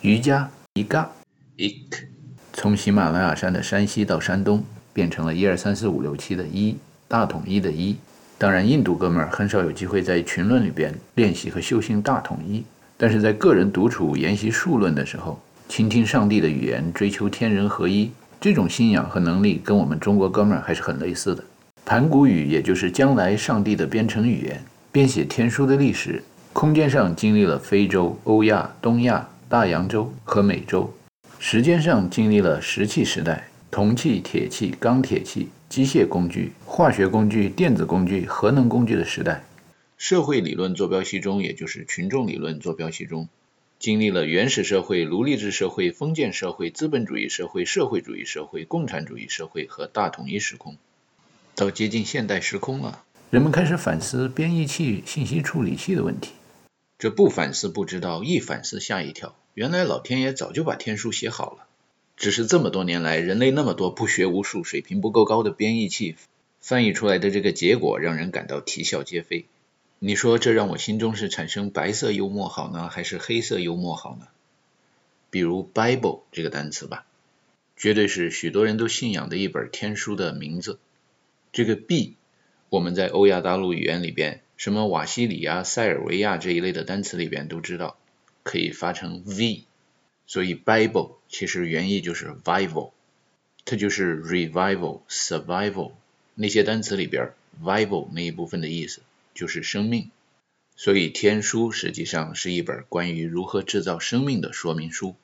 [0.00, 1.12] 瑜伽一嘎
[1.56, 2.06] ik，
[2.52, 6.76] 从喜马拉雅山的山西到山东变成了一二三四五六七的一
[7.06, 7.96] 大统一的一。
[8.36, 12.64] 当然，印度哥们儿很少有机会在群论里边练习和修行大统一，
[12.96, 18.10] 但是在个人独处研习数论的时候，倾听上帝的语言，追求天人合一，
[18.40, 21.44] 这种信仰和能力跟我们中国哥们儿还是很类似的。
[21.84, 24.60] 盘古语也就是将来上帝的编程语言，
[24.90, 26.20] 编写天书的历史，
[26.52, 30.92] 空间上经历了非洲、欧亚、东亚、大洋洲和美洲，
[31.38, 35.48] 时间上经历了石器时代，铜器、铁器、钢铁器。
[35.72, 39.42] 机械工具、化学工具、电子工具、核能工具的时代，
[39.96, 43.30] 社会理论坐标系中，也就是群众理论坐标系中，
[43.78, 50.76] 经历了原始社会、奴隶制社会、封建社会、资本主义社会、社会主义社会、共产主义社会和大统一时空，
[51.54, 56.32] 到接近现代时空了，人们开始反思编译器、信息处理器的问题。
[57.02, 59.34] 这不反思不知道，一反思吓一跳。
[59.54, 61.66] 原来老天爷早就把天书写好了，
[62.16, 66.14] 只是这么多年来，人类那么多不学无术、水平不够高的编译器
[66.60, 69.46] 翻译出来的这个结果，让人感到啼笑皆非。
[69.98, 74.28] 你说这让我心中是产生白色幽默好呢，还是黑色幽默好呢？
[75.28, 77.04] 比如 Bible 这个单词吧，
[77.76, 80.78] 绝对是许多人都信仰的一本天书的名字。
[81.50, 82.14] 这个 B，
[82.68, 87.96] 我们在欧亚大陆语言里边，什么瓦西里啊、塞尔维亚这一类的单词里边都知道，
[88.42, 89.64] 可以发成 V，
[90.26, 92.92] 所以 Bible 其实原意就是 Vival，
[93.64, 95.92] 它就是 Revival、Survival
[96.34, 99.02] 那些单词里边 Vival 那一部分的意思。
[99.34, 100.10] 就是生命，
[100.76, 105.16] 所以天书实际上是一本关于如何制造生命的说明书。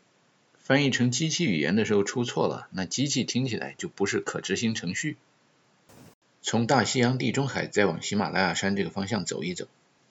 [0.57, 5.19] 翻译成机器语言的时候出错了，那机器听起来就不是可执行程序。
[6.51, 9.67] 从大西洋、地中海再往喜马拉雅山这个方向走一走，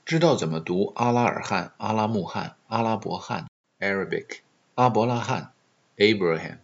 [0.06, 3.48] 知道怎么读阿拉尔汉、阿拉木汉、阿拉伯汉
[3.80, 4.42] （Arabic）、
[4.76, 5.50] 阿伯拉罕
[5.98, 6.58] （Abraham）、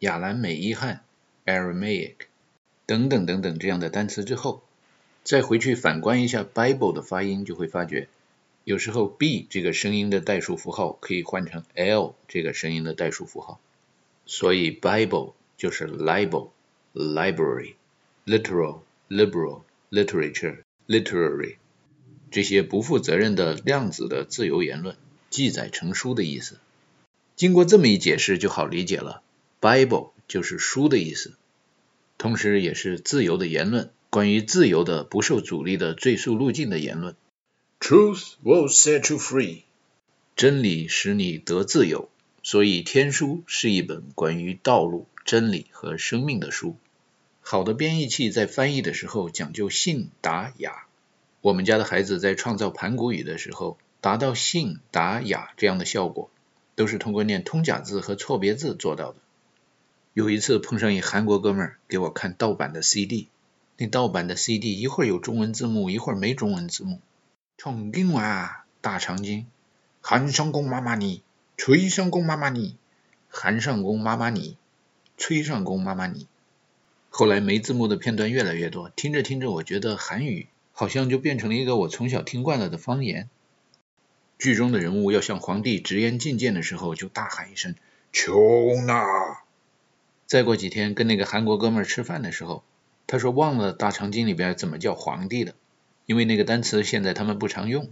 [0.00, 1.00] 亚兰美伊汉
[1.46, 2.16] （Aramaic）
[2.84, 4.62] 等等等等这样的单词之后。
[5.24, 8.08] 再回去反观一下 Bible 的发音，就会发觉，
[8.64, 13.58] 有时候 B 这个声音的代数符号可以换成 L 这个声音的代数符号，
[14.26, 16.50] 所以 Bible 就是 Libel、
[16.92, 17.76] Library、
[18.26, 21.56] Literal、Liberal、Literature、Literary
[22.30, 24.96] 这些不负责任的量子的自由言论，
[25.30, 26.58] 记载成书的意思。
[27.36, 29.22] 经过这么一解释就好理解了
[29.60, 31.34] ，Bible 就是书的意思，
[32.18, 33.90] 同时也是自由的言论。
[34.10, 37.14] 关于自由的、不受阻力的最速路径的言论
[37.80, 39.62] ，Truth will set you free，
[40.34, 42.08] 真理使你得自由。
[42.42, 46.76] 所以天书是一本关于道路、真理和生命的书。
[47.48, 50.86] 好的编译器在翻译的时候讲究信达雅。
[51.40, 56.28] 我们家的孩子在创造盘古语的时候，达到信达雅这样的效果，
[56.74, 59.18] 都是通过念通假字和错别字做到的。
[60.12, 63.28] 有一次碰上一韩国哥们儿给我看盗版的 CD。
[63.76, 66.98] 那盗版的 CD 一会儿有中文字幕，一会儿没中文字幕。
[67.56, 69.46] 重庆啊大长今，
[70.00, 71.22] 韩上公妈妈你，
[71.56, 72.74] 崔上公妈妈你，
[73.28, 74.56] 韩上公妈妈你，
[75.16, 76.26] 崔上公妈妈你。
[77.18, 83.30] 后来没字幕的片段越来越多，听着听着，我觉得韩语好像就变成了一个我从小听惯了的方言。
[84.38, 87.74] 剧中的人物要向皇帝直言进谏的时候，就大喊一声
[88.12, 88.34] “求
[88.86, 89.02] 那”。
[90.28, 92.62] 再过几天跟那个韩国哥们儿吃饭的时候。
[93.06, 95.54] 他说忘了《大长今》里边怎么叫皇帝的，
[96.04, 97.88] 因为那个单词现在他们不常用。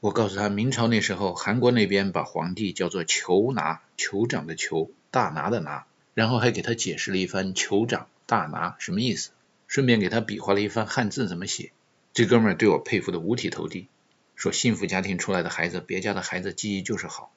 [0.00, 5.84] 我告诉他，明朝那时候韩国那边把皇帝叫做酋拿，酋长的酋，大拿的拿，
[6.14, 9.32] 然后还给他解释了一番酋长大拿什么意思，
[9.66, 11.70] 顺便给他比划了一番汉字怎么写。
[12.14, 13.88] 这哥们儿对我佩服的五体投地，
[14.36, 17.30] 说幸福家庭出来的孩子，别家的孩子记忆就是好。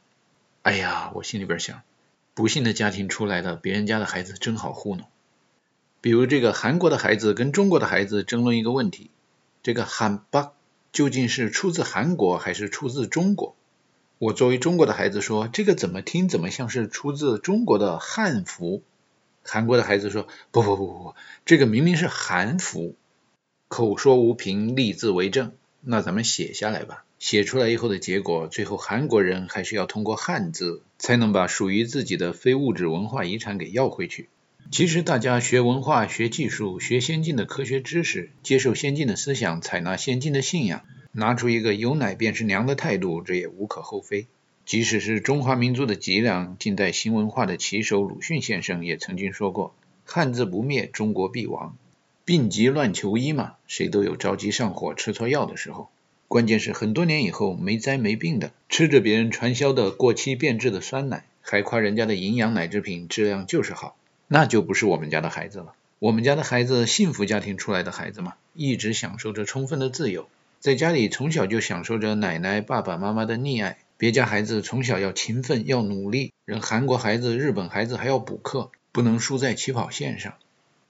[0.62, 1.82] 哎呀，我心里边想，
[2.34, 5.06] 不幸的家庭出来的别人家的孩子真好糊弄。
[6.00, 9.12] 比如这个韩国的孩子跟中国的孩子争论一个问题，
[9.64, 10.54] 这个韩巴
[10.94, 13.58] 究竟是出自韩国还是出自中国？
[14.18, 18.82] 我作为中国的孩子说，这个怎么听怎么像是出自中国的汉服。
[19.48, 21.16] 韩国的孩子说，不不不不不，
[21.46, 22.96] 这个明明是韩服。
[23.68, 27.06] 口说无凭，立字为证，那咱们写下来吧。
[27.20, 34.30] 写出来以后的结果，最后韩国人还是要通过汉字，才能把属于自己的非物质文化遗产给要回去。
[34.72, 40.82] 其实大家学文化、学技术、学先进的科学知识，接受先进的思想，采纳先进的信仰，
[41.12, 44.28] 拿出一个有奶便是娘的态度，这也无可厚非。
[44.66, 49.76] 即使是中华民族的脊梁、近代新文化的旗手鲁迅先生也曾经说过
[50.06, 51.78] ：“汉字不灭，中国必亡。”
[52.26, 55.90] 病急乱求医嘛，谁都有着急上火、吃错药的时候。
[56.28, 63.96] 关键是很多年以后没灾没病的，吃着别人传销的过期变质的酸奶，还夸人家的营养奶制品质量就是好。
[64.28, 65.74] 那就不是我们家的孩子了。
[66.00, 70.28] 我们家的孩子，幸福家庭出来的孩子嘛，一直享受着充分的自由，
[70.60, 73.78] 在家里从小就享受着奶奶、爸爸妈妈的溺爱。
[73.98, 80.34] 别家孩子从小要勤奋，要努力，人韩国孩子、日本孩子还要补课，不能输在起跑线上。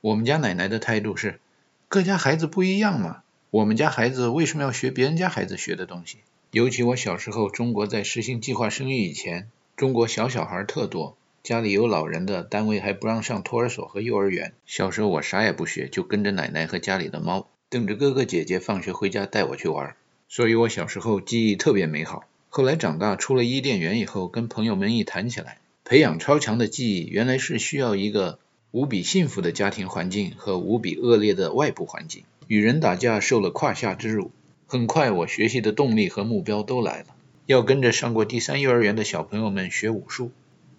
[0.02, 1.40] 我们家奶奶的态度是，
[1.88, 3.22] 各家孩子不一样嘛，
[3.52, 6.18] 我们家孩子为什么要学别人家孩子学的东西？
[6.50, 11.16] 尤其我小时候，中国在实行计划生育以前，中国小小孩特多。
[11.44, 14.54] 家里有老人的单位还不让上托儿所和幼儿园。
[14.66, 19.96] 小时候我啥也不学，就跟着奶奶和家里的猫，等着哥哥姐姐放学回家带我去玩。
[20.28, 22.24] 所以我小时候记忆特别美好，
[22.58, 28.40] 后来长大出了伊甸园以后，跟朋友们一谈起来，培养超强的记忆，原来是需要一个
[28.72, 32.24] 无比幸福的家庭环境和无比恶劣的外部环境。
[32.48, 34.32] 与人打架受了胯下之辱，
[34.68, 37.08] 很快我学习的动力和目标都来了，
[37.46, 40.32] 要跟着上过第三幼儿园的小朋友们学武术，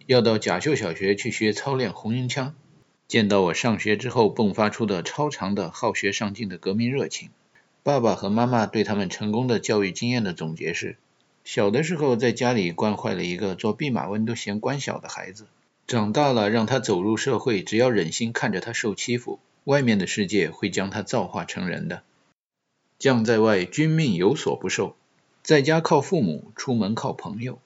[0.06, 2.54] 要到甲秀小学去学操练红缨枪。
[3.06, 7.28] 见到我上学之后迸发出的超长的好学上进的革命热情，
[7.82, 10.96] 爸爸和妈妈对他们成功的教育经验的总结是：
[11.46, 15.46] 小的时候在家里惯坏了一个做弼马温都嫌官小的孩子，
[15.86, 22.02] 长大了让他走入社会，只要忍心看着他受欺负，外面的世界会将他造化成人的。
[22.98, 24.96] 将在外，君命有所不受，
[25.44, 27.60] 在家靠父母，出门靠朋友。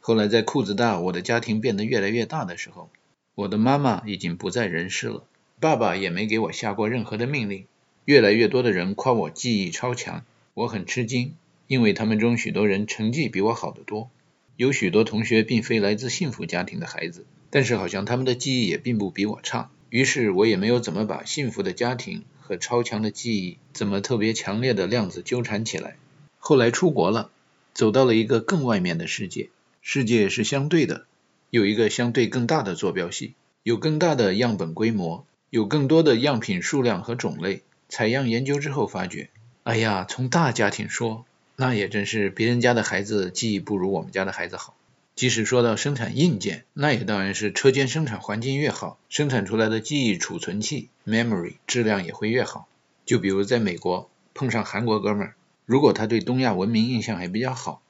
[0.00, 2.90] 后来在裤子大，我的家庭变得越来越大的时候。
[3.36, 5.22] 我的妈妈已经不在人世了，
[5.60, 7.66] 爸爸也没给我下过任何的命令。
[8.06, 10.24] 越来越多的人夸我记忆超强，
[10.54, 11.36] 我很吃惊，
[11.70, 14.10] 因为他们中许多人成绩比我好得多。
[14.56, 19.70] 有许多同学并非来自幸福家庭的孩子，但是好像他们的记忆也并不比我差。
[19.88, 25.94] 于是我也没有怎么把幸福的家庭和超强的记忆怎么特别强烈的量子纠缠起来。
[26.40, 27.30] 后来出国了，
[27.72, 31.06] 走到了一个更外面的世界，世界是相对的。
[31.50, 37.62] 有一个相对更大的坐标系，有更大的样本规模，有更多的样品数量和种类。
[37.88, 39.30] 采样研究之后发觉，
[39.62, 41.24] 哎呀，从大家庭说，
[41.60, 44.74] 那也真是别人家的孩子记忆不如我们家的孩子好。
[45.14, 52.66] 即使说到生产硬件，那也当然是车间生产环境越好，生产出来的记忆储存器 memory 质量也会越好。
[53.04, 55.34] 就比如在美国碰上韩国哥们儿，
[55.66, 57.82] 如果他对东亚文明印象还比较好，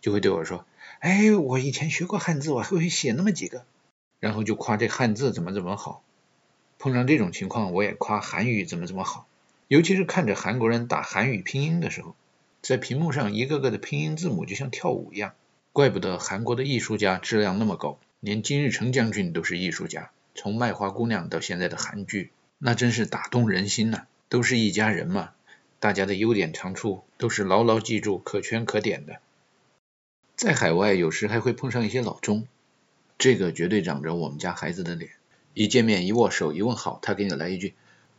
[0.00, 0.64] 就会对我说。
[1.00, 3.62] 哎，我以前学过汉字，我还会写那么几个，
[4.20, 6.02] 然后就夸这汉字怎么怎么好。
[6.78, 9.26] 碰上这种情况，我也夸韩语怎么怎么好。
[9.66, 12.16] 尤其是看着韩国人打韩语拼音的时候，
[12.60, 15.34] 在屏幕上一个个的拼音字母就像跳舞一样。
[15.72, 20.10] 怪不得韩国的艺术家质量那么高，连金日成将军都是艺术家。
[20.34, 24.06] 从卖花姑娘到现在的韩剧，那真是打动人心呐。
[24.28, 25.30] 都是一家人嘛，
[25.80, 29.20] 大家的优点长处都是牢牢记住、可圈可点的。
[30.36, 32.46] 在海外，有时还会碰上一些老中，
[33.16, 35.12] 这个绝对长着我们家孩子的脸。
[35.54, 37.74] 一见面，一握手，一问好，他给你来一句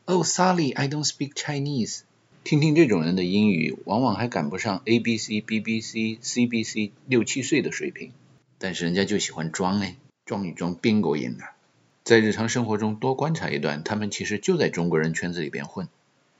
[0.05, 2.01] ：“Oh, Sally, I don't speak Chinese。”
[2.43, 8.11] 听听这种人的英语，往往还赶不上 A B C B B C C B C 六七岁的水平，
[8.57, 11.43] 但是人家就喜欢装哎，装一装边狗瘾的。
[12.03, 15.87] 在日常生活中多观察一段，他们其实就在中国人圈子里边混，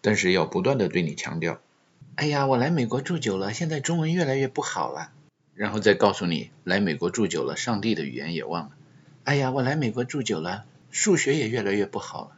[0.02, 1.60] 但是要不断的对你强调
[2.16, 5.12] ：“哎呀，我来美国住久了，现在中文越来越不好了。”
[5.54, 8.72] 然后再告诉你，来美国住久了，上帝的语言也忘了。
[9.26, 12.32] 哎呀，我来美国住久了，数学也越来越不好了。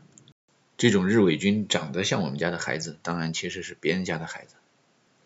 [0.81, 4.55] 这种日伪军长得像我们家的孩子，当然其实是别人家的孩子。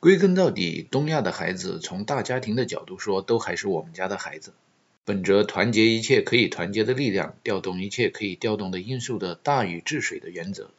[0.01, 4.51] 归根到底，东亚的孩子从大家庭的角度说，都还是我们家的孩子。
[5.05, 10.71] 本着团结一切可以团结的力量，调动一切可以调动的因素的大禹治水的原则，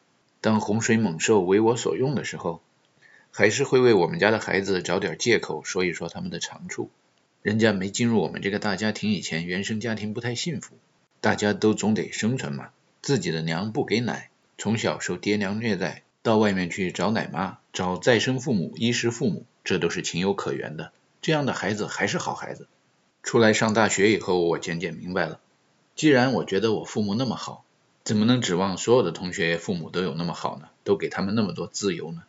[0.42, 2.60] 当洪水猛兽为我所用的时候，
[3.30, 6.90] 还是会为我们家的孩子找点借口，说一说他们的长处。
[7.40, 10.76] 人家没进入我们这个大家庭以前，原生家庭不太幸福，
[11.22, 12.68] 大家都总得生存嘛。
[13.00, 14.28] 自己的娘不给奶，
[14.58, 20.92] 从小受爹娘虐待，到外面去找奶妈、找再生父母、衣食父母，这都是情有可原的。
[21.20, 22.66] 这样的孩子还是好孩子。
[23.22, 25.40] 出来上大学以后，我渐渐明白了，
[25.94, 27.64] 既然我觉得我父母那么好，
[28.04, 30.68] 怎么能指望所有的同学父母都有那么好呢？
[30.84, 32.22] 都给他们那么多自由呢？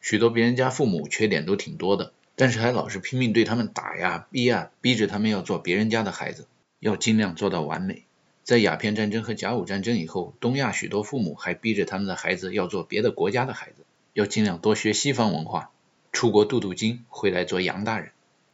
[0.00, 2.12] 许多别人家父母缺点都挺多的。
[2.34, 6.46] 但是还老是拼命对他们打呀、逼呀，逼着他们要做别人家的孩子，
[6.80, 8.04] 要尽量做到完美。
[8.42, 15.70] 在鸦片战争和甲午战争以后，东亚许多父母还逼着他们的孩子要做别的国家的孩子，要尽量多学西方文化，
[16.12, 18.10] 出国镀镀金，回来做洋大人。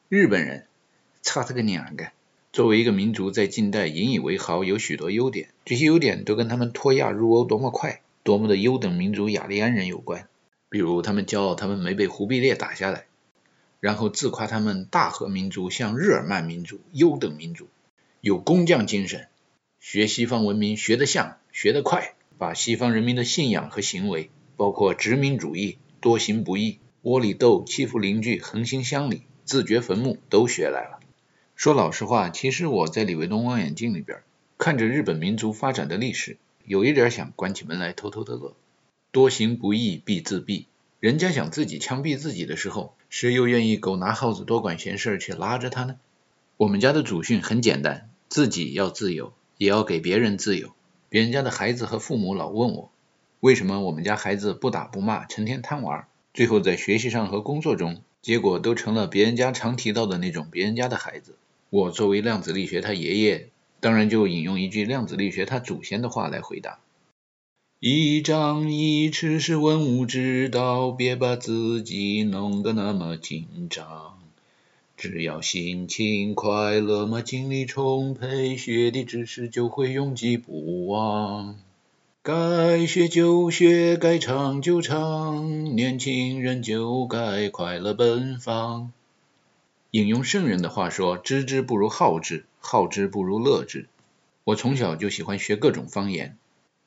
[0.09, 0.66] 日本人，
[1.23, 2.12] 操他个娘的！
[2.52, 10.28] 作为一个民族，在近代引以为豪，有许多优点，这些优点都跟他们脱亚入欧多么快，多么的优等民族雅利安人有关。
[10.70, 13.05] 比如，他们骄傲他们没被忽必烈打下来。
[13.81, 17.69] 然后自夸他们大和民族像日耳曼民族优等民族，
[18.20, 19.28] 有工匠精神，
[19.80, 30.98] 学西方文明学得像学得快，把西方人民的信仰和行为，包括殖民主义、多行不义、窝里斗、欺负邻居、横行乡里、自掘坟墓都学来了。
[31.55, 34.22] 说老实话，其实我在李维东望远镜里边
[34.59, 38.55] 看着日本民族发展的历史，有一点想关起门来偷偷的乐。
[39.10, 40.66] 多行不义必自毙。
[41.00, 45.96] 人家想自己枪毙自己的时候，谁又愿意狗拿耗子多管闲事去拉着他呢？
[46.56, 50.70] 我们家的祖训很简单，自己要自由，也要给别人自由。
[51.10, 52.90] 别人家的孩子和父母老问我，
[53.40, 61.36] 为什么我们家孩子不打不骂，成天贪玩，最后在学习上和工作中结果都成了别人家常提到的那种别人家的孩子。
[61.70, 66.78] 我作为量子力学他爷爷，当然就引用一句量子力学他祖先的话来回答：
[67.80, 74.18] 一张一弛是文物之道，别把自己弄得那么紧张。
[74.98, 81.56] 只要心情快乐嘛，精力充沛，学的知识就会永记不忘。
[82.20, 88.92] 该学就学，该唱就唱，年轻人就该快乐奔放。
[89.92, 93.86] 引用圣人的话说：“知之不如好之，好之不如乐之。”
[94.42, 96.36] 我从小就喜欢学各种方言，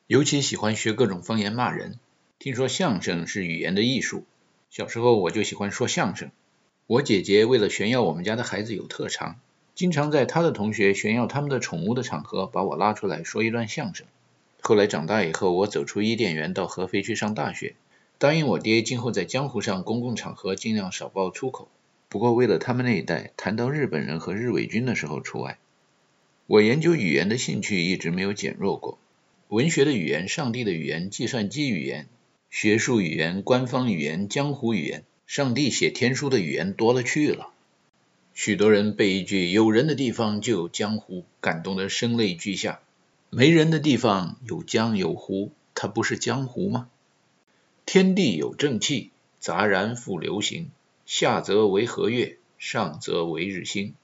[0.06, 1.98] 尤其喜欢学各种方言骂人。
[2.38, 4.24] 听说相声是语言的艺术，
[4.68, 6.30] 小时候我就喜欢说相声。
[6.88, 9.38] 我姐姐为了炫耀我们家的孩子有特长，
[9.74, 14.06] 经常在她的同学炫耀他们的宠物的场合，把我拉出来说一段相声。
[14.60, 17.76] 后来长大以后，我走出伊甸园到合肥去上大学，
[18.18, 21.68] 答应我爹今后在江湖上公共场合尽量少爆粗口。
[22.08, 25.58] 不过为了他们那一代，谈到日本人和日伪军的时候除外。
[26.46, 28.98] 我研究语言的兴趣一直没有减弱过，
[29.48, 32.08] 文学的语言、上帝的语言、计算机语言、
[32.50, 35.04] 学术语言、官方语言、江湖语言。
[35.34, 37.54] 上帝写天书的语言多了去了，
[38.34, 42.80] 许多人被一句“有人的地方就有江湖”感动得声泪俱下。
[43.30, 46.90] 没人的地方有江有湖，它不是江湖吗？
[47.86, 49.10] 天地有正气，
[49.40, 50.70] 杂然复流行。
[51.06, 53.94] 下则为和月，上则为日星。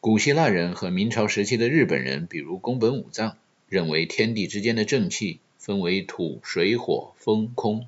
[0.00, 3.36] 古希腊人和明朝时期的日本人，比如宫本武藏，
[3.68, 7.86] 认为天地之间的正气分为土、水、火、风、空。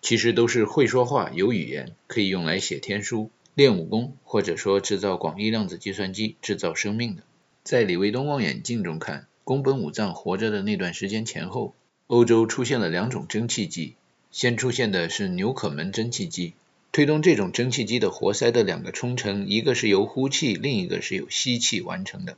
[0.00, 7.22] 其实都是会说话、有语言，可以用来写天书、练武功，或者说制造广义量子计算机、制造生命的。
[7.64, 11.74] 在李卫东望远镜中看，宫本武藏活着的那段时间前后，
[12.06, 13.94] 欧洲出现了两种蒸汽机。
[14.30, 16.52] 先出现的是纽可门蒸汽机，
[16.92, 22.36] 推动这种蒸汽机的活塞的两个冲程，一个是由呼气，另一个是由吸气完成的。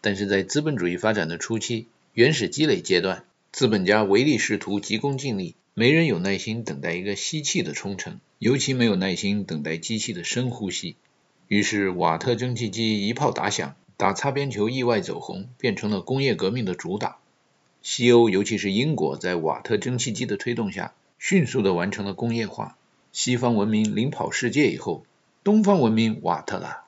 [0.00, 5.54] 但是在资本主义发展的初期，原始积累阶段，资本家唯利是图，急功近利。
[5.74, 10.96] 没人有耐心等待一个吸气的冲程，尤其没有耐心等待机器的深呼吸。
[11.48, 17.18] 于是，瓦特蒸汽机一炮打响，打擦边球意外走红，变成了工业革命的主打。
[17.82, 22.78] 西欧，尤其是英国，在瓦特蒸汽机的推动下，迅速的完成了工业化。
[23.12, 25.04] 西方文明领跑世界以后，
[25.44, 26.84] 东方文明瓦特了，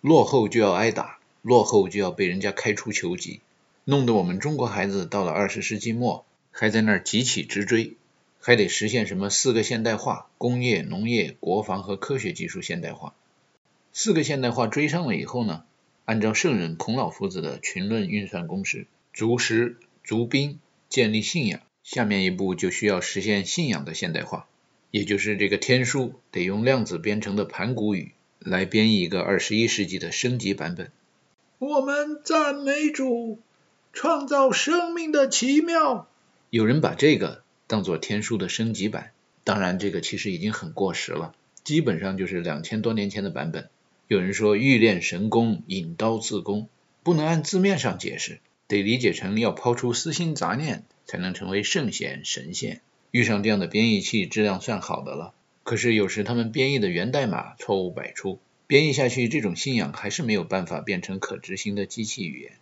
[0.00, 3.38] 落后就要挨打，落后就要被人家开除球籍，
[3.84, 7.96] 弄得我们中国孩子到了二十世纪末，还在那儿急起直追。
[8.40, 13.14] 还得实现什么四个现代化：工业、农业、国防和科学技术现代化。
[13.92, 15.64] 四个现代化追上了以后呢？
[16.04, 20.58] 按照圣人孔老夫子的群论运算公式，足食足兵，
[20.90, 21.60] 建立信仰。
[21.82, 24.46] 下面一步就需要实现信仰的现代化，
[24.90, 30.90] 也就是这个天书得用量子编程的盘古语来编译一个二十一世纪的升级版本。
[31.58, 33.38] 我们赞美主，
[33.94, 36.08] 创造生命的奇妙。
[36.50, 37.42] 有人把这个。
[37.66, 39.12] 当做天书的升级版，
[39.42, 41.34] 当然这个其实已经很过时了，
[41.64, 43.70] 基本上就是两千多年前的版本。
[44.06, 46.68] 有人说欲练神功，引刀自宫，
[47.02, 52.82] 不能按字面上解释，得理解成要抛出私心杂念，才能成为圣贤神仙。
[53.10, 55.32] 遇上这样的编译器，质量算好的了。
[55.62, 62.52] 可是有时他们编译的源代码错误百出，编译下去这种信仰还是没有办法变成可执行的机器语言。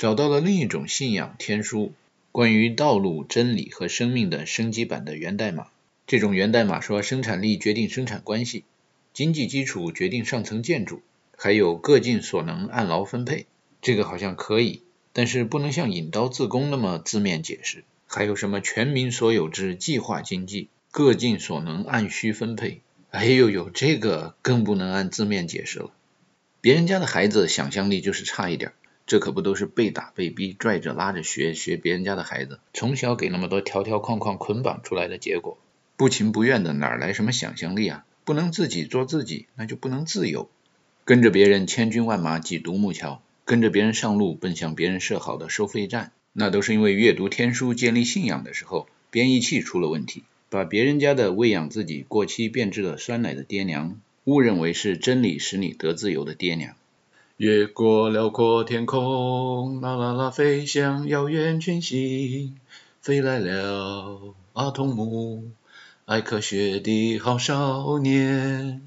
[0.00, 1.92] 找到了另一种信仰天书。
[2.32, 5.66] 关于道路、真理和生命的升级版的源代码，
[6.06, 8.64] 这种源代码说生产力决定生产关系，
[9.12, 11.02] 经济基础决定上层建筑，
[11.36, 13.44] 还有各尽所能按劳分配，
[13.82, 14.80] 这个好像可以，
[15.12, 17.84] 但是不能像引刀自宫那么字面解释。
[18.06, 25.90] 还有什么全民所有制计划经济，各尽所能按需分配，哎呦呦，这个更不能按字面解释了。
[26.62, 28.72] 别人家的孩子想象力就是差一点。
[29.10, 35.58] 这可不都是被打被逼拽着拉着学学别人家的孩子，从小给那么多条条框框捆绑出来的结果，
[35.96, 38.04] 不情不愿的哪来什么想象力啊？
[38.24, 40.48] 不能自己做自己，那就不能自由。
[41.04, 56.76] 跟着别人千军万马挤独木桥，跟着别人上路奔向别人设好的收费站，那都是因为阅读天书建立信仰的时候，编译器出了问题，把别人家的喂养自己过期变质了酸奶的爹娘，误认为是真理使你得自由的爹娘。
[57.40, 62.54] 越过辽阔天空，啦啦啦，飞向遥远群星，
[63.00, 65.44] 飞来了阿童木，
[66.04, 68.82] 爱科学的好少年，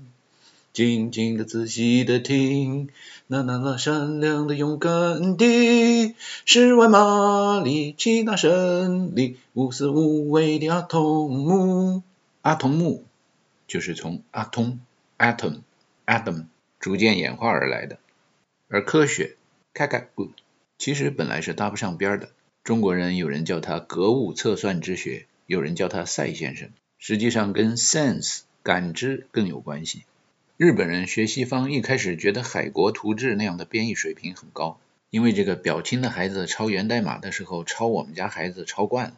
[0.72, 2.90] 静静的仔细的听，
[3.26, 6.16] 啦啦啦，善良的勇敢的
[6.46, 12.04] 十万马力，七大神力，无私无畏的阿童木，
[12.44, 13.04] 阿童木
[13.68, 14.80] 就是从阿童
[15.18, 15.62] atom
[16.06, 16.46] Adam
[16.80, 17.98] 逐渐演化而来的。
[18.74, 19.36] 而科学
[19.76, 20.10] 看看
[20.80, 22.32] 其实本来是搭不上边的。
[22.64, 30.06] 中国人有人叫它格物测算之学，有人叫它赛先生，实际上跟 sense 感知更有关系。
[30.58, 34.80] 日本人学西方一开始觉得海国图志那样的编译水平很高，
[35.12, 39.18] 因为这个表亲的孩子抄源代码的时候抄我们家孩子抄惯了。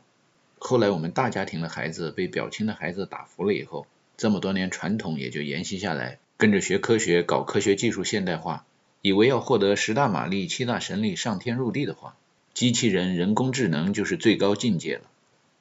[0.59, 3.87] 后来我们大家庭的孩子被表亲的孩子打服了以后，
[4.17, 8.65] 这么多年传统也就沿袭下来，跟着学科学搞科学技术现代化，
[9.05, 12.15] 以为要获得十大马力、七大神力、上天入地的话，
[12.55, 15.03] 机器人、人工智能就是最高境界了。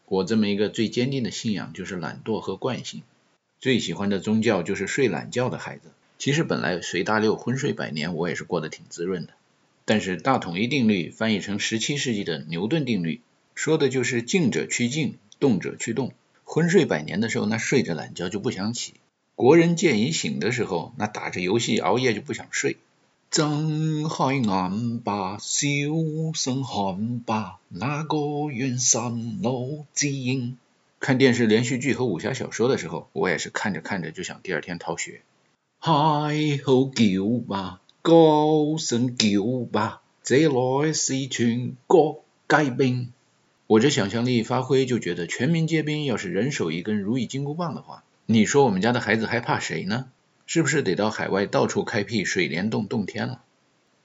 [0.06, 3.02] 我这么一个最坚定的信仰就是懒惰和惯性。
[3.60, 5.90] 最喜欢的宗教就是睡懒觉的孩子。
[6.16, 9.34] 其实本来随大溜昏睡百年，我也是过得挺滋润的。
[9.84, 13.20] 但是大统一定律翻译成十七世纪的牛顿定律，
[13.54, 16.14] 说的就是静者趋静，动者趋动。
[16.44, 18.94] 昏睡百年的时候，那睡着懒觉就不想起；
[19.34, 22.78] 国人见已醒的时候，那打着游戏熬夜就不想睡。
[23.34, 25.66] 睁开眼吧，小
[26.34, 30.56] 声喊吧，那个远山路之影。
[31.00, 35.22] 看电视连续剧和武侠小说的时候，我也是看着看着就想第二天逃学。
[35.80, 43.12] 嗨吼叫吧，高声叫吧，这来是全国皆兵。
[43.66, 50.06] 我这想象力一发挥，就觉得全民皆兵要是人手一根如意金箍棒的话，你说我们家的孩子还怕谁呢？
[50.46, 53.42] 是不是得到海外到处开辟水帘洞洞天了？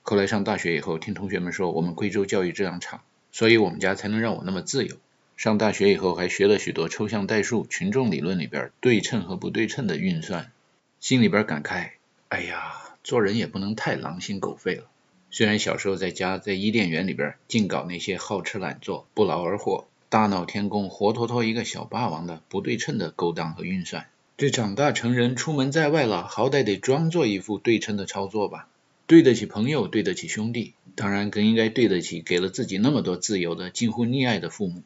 [0.01, 4.95] 后来上大学以后，听同学们说我们贵州教育质量差，所以我们家才能让我那么自由。
[5.37, 10.51] 上大学以后，还学了许多抽象代数、群众理论里边对称和不对称的运算，
[10.99, 11.91] 心里边感慨：
[12.29, 14.85] 哎呀，做人也不能太狼心狗肺了。
[15.31, 24.07] 虽然小时候在家在伊甸园里边净搞那些好吃懒做、不劳而获、大闹天宫、活脱脱一个小霸王的不对称的勾当和运算，
[24.39, 28.69] 这长大成人出门在外了，好歹得装作一副对称的操作吧，
[29.05, 34.81] 对得起朋友，对得起兄弟，当然更应该对得起给了自己那么多自由的近乎溺爱的父母。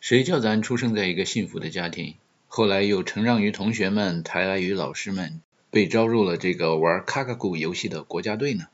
[0.00, 2.16] 谁叫咱出生在一个幸福的家庭，
[2.48, 8.64] 后来又承让于同学们，抬爱于老师们，被招入了这个玩卡卡古游戏的国家队呢？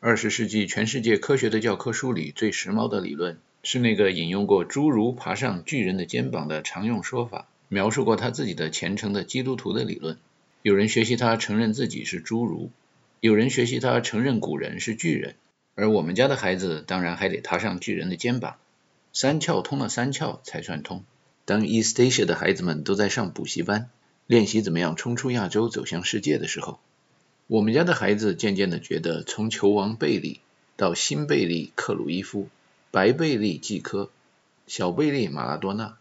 [0.00, 10.18] 二十世纪全世界科学的教科书里最时髦的理论，是那个引用过侏儒爬上巨人的肩膀的常用说法，描述过他自己的虔诚的基督徒的理论。
[10.62, 12.70] 有人学习他承认自己是侏儒，
[13.20, 15.36] 有人学习他承认古人是巨人，
[15.74, 18.56] 而我们家的孩子当然还得踏上巨人的肩膀。
[19.12, 21.04] 三窍通了三窍才算通。
[21.44, 23.88] 当 East Asia 的孩子们都在上补习班，
[24.26, 26.78] 练习怎么样冲出亚洲走向世界的时候，
[27.46, 30.40] 我们家的孩子渐渐的觉得，从球王贝利
[30.76, 32.48] 到新贝利克鲁伊夫、
[32.90, 34.10] 白贝利季科、
[34.66, 35.96] 小贝利马拉多纳，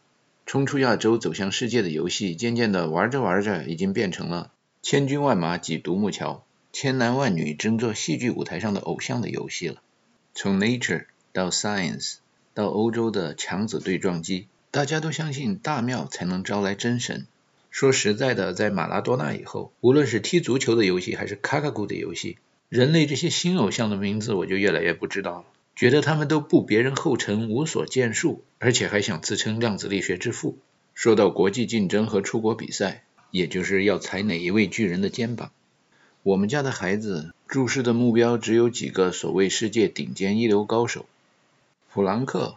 [0.47, 4.51] 冲出亚洲走向世界的游戏，渐渐的玩着玩着，已经变成了
[4.81, 9.81] 千军万马挤独木桥、千男万女争做戏剧舞台上的偶像的游戏了。
[10.33, 12.15] 从 Nature 到 Science。
[12.53, 17.27] 到欧洲的强子对撞机，大家都相信大庙才能招来真神。
[17.69, 25.45] 说实在的，在马拉多纳以后，无论是踢足球的游戏还是卡卡古的游戏，人类这些新偶像的名字我就越来越不知道了。
[25.77, 30.57] 觉得他们都步别人后尘，无所建树，而且还想自称量子力学之父。
[30.95, 35.51] 说到国际竞争和出国比赛，也就是要踩哪一位巨人的肩膀。
[36.23, 41.05] 我们家的孩子注视的目标只有几个所谓世界顶尖一流高手。
[41.93, 42.55] 普朗克、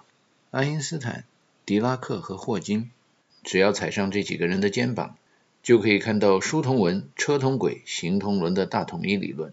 [0.51, 1.25] 爱因斯坦、
[1.67, 2.91] 狄拉克和霍金，
[3.45, 5.17] 只要踩上这几个人的肩膀，
[5.63, 9.53] 就可以看到书同文、车同轨、行同伦的大统一理论。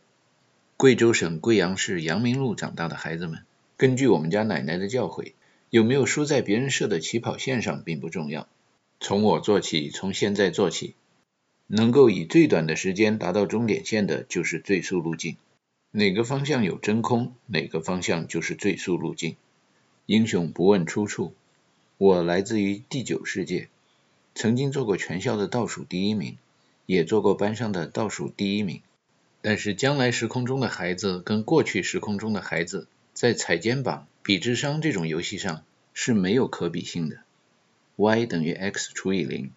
[0.78, 3.40] 贵州省贵阳市阳明路长大的孩子们，
[3.78, 5.34] 根据我们家奶奶的教诲，
[5.70, 8.48] 有没有输在别人设的起跑线上并不重要。
[9.00, 10.96] 从我做起，从现在做起，
[11.68, 15.38] 能够以最短的时间达到终点线的，就是最速路径。
[15.92, 19.36] 哪个方向有真空，哪个方向就是最速路径。
[20.08, 21.36] 英雄不问出处。
[22.00, 23.70] 我来自于第九世界，
[24.34, 26.38] 曾经做过全校的倒数第一名，
[26.88, 28.82] 也做过班上的倒数第一名。
[29.42, 32.88] 但是将来时空中的孩子跟过去时空中的孩子，
[33.18, 35.64] 在踩肩膀、比智商这种游戏上
[35.96, 37.18] 是没有可比性的。
[37.96, 39.50] y 等于 x 除以零，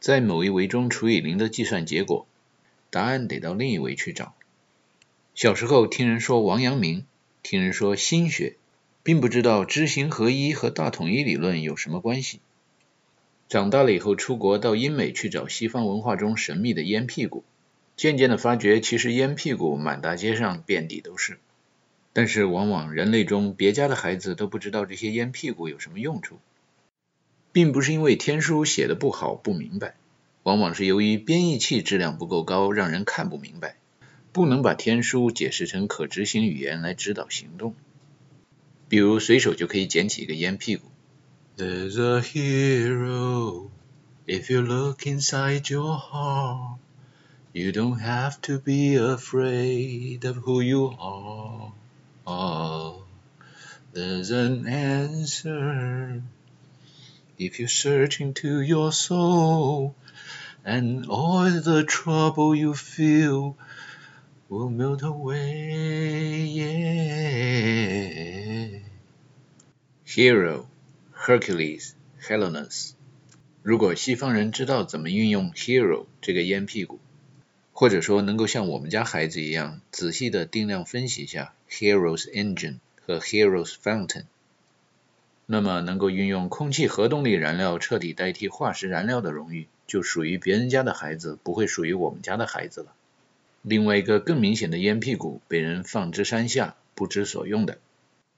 [0.00, 2.26] 在某一维中除以零的计算结果，
[2.90, 4.34] 答案得到另一维去找。
[5.32, 7.06] 小时候听人说王阳明，
[7.44, 8.56] 听人说心学。
[9.04, 12.40] 并不知道知行合一和大统一理论有什么关系。
[13.48, 17.44] 长大了以后出国到英美去找西方文化中神秘的烟屁股，
[17.96, 21.38] 渐渐的发觉其实烟屁股满大街上遍地都是。
[22.14, 26.38] 但是往往人类中别家的孩子都不知道这些烟屁股有什么用处，
[27.52, 29.96] 并不是因为天书写的不好不明白，
[30.44, 33.76] 往往是由于编译器质量不够高，让人看不明白。
[34.32, 37.76] 不能把天书解释成可执行语言来指导行动。
[38.88, 40.88] 比如随手就可以捡起一个烟屁股。
[41.56, 43.68] There's a hero
[44.26, 46.78] if you look inside your heart.
[47.52, 51.72] You don't have to be afraid of who you are.
[52.25, 53.03] Oh,
[53.93, 56.21] there's an answer
[57.37, 59.95] if you search into your soul,
[60.63, 63.55] and all the trouble you feel
[64.47, 66.45] will melt away.
[66.45, 66.79] Yeah.
[70.05, 70.67] Hero,
[71.13, 71.95] Hercules,
[72.27, 72.93] Helenus。
[73.61, 76.99] 如果西方人知道怎么运用 hero 这个烟屁股，
[77.73, 84.24] 或者说能够像我们家孩子一样仔细的定量分析一下 Heroes Engine 和 Heroes Fountain，
[85.46, 92.92] 那么能够运用空气核动力燃料彻底代替化石燃料的荣誉，就属于别人家的孩子，不会属于我们家的孩子了。
[93.62, 97.78] 另外一个更明显的烟屁股被人放之山下不知所用的，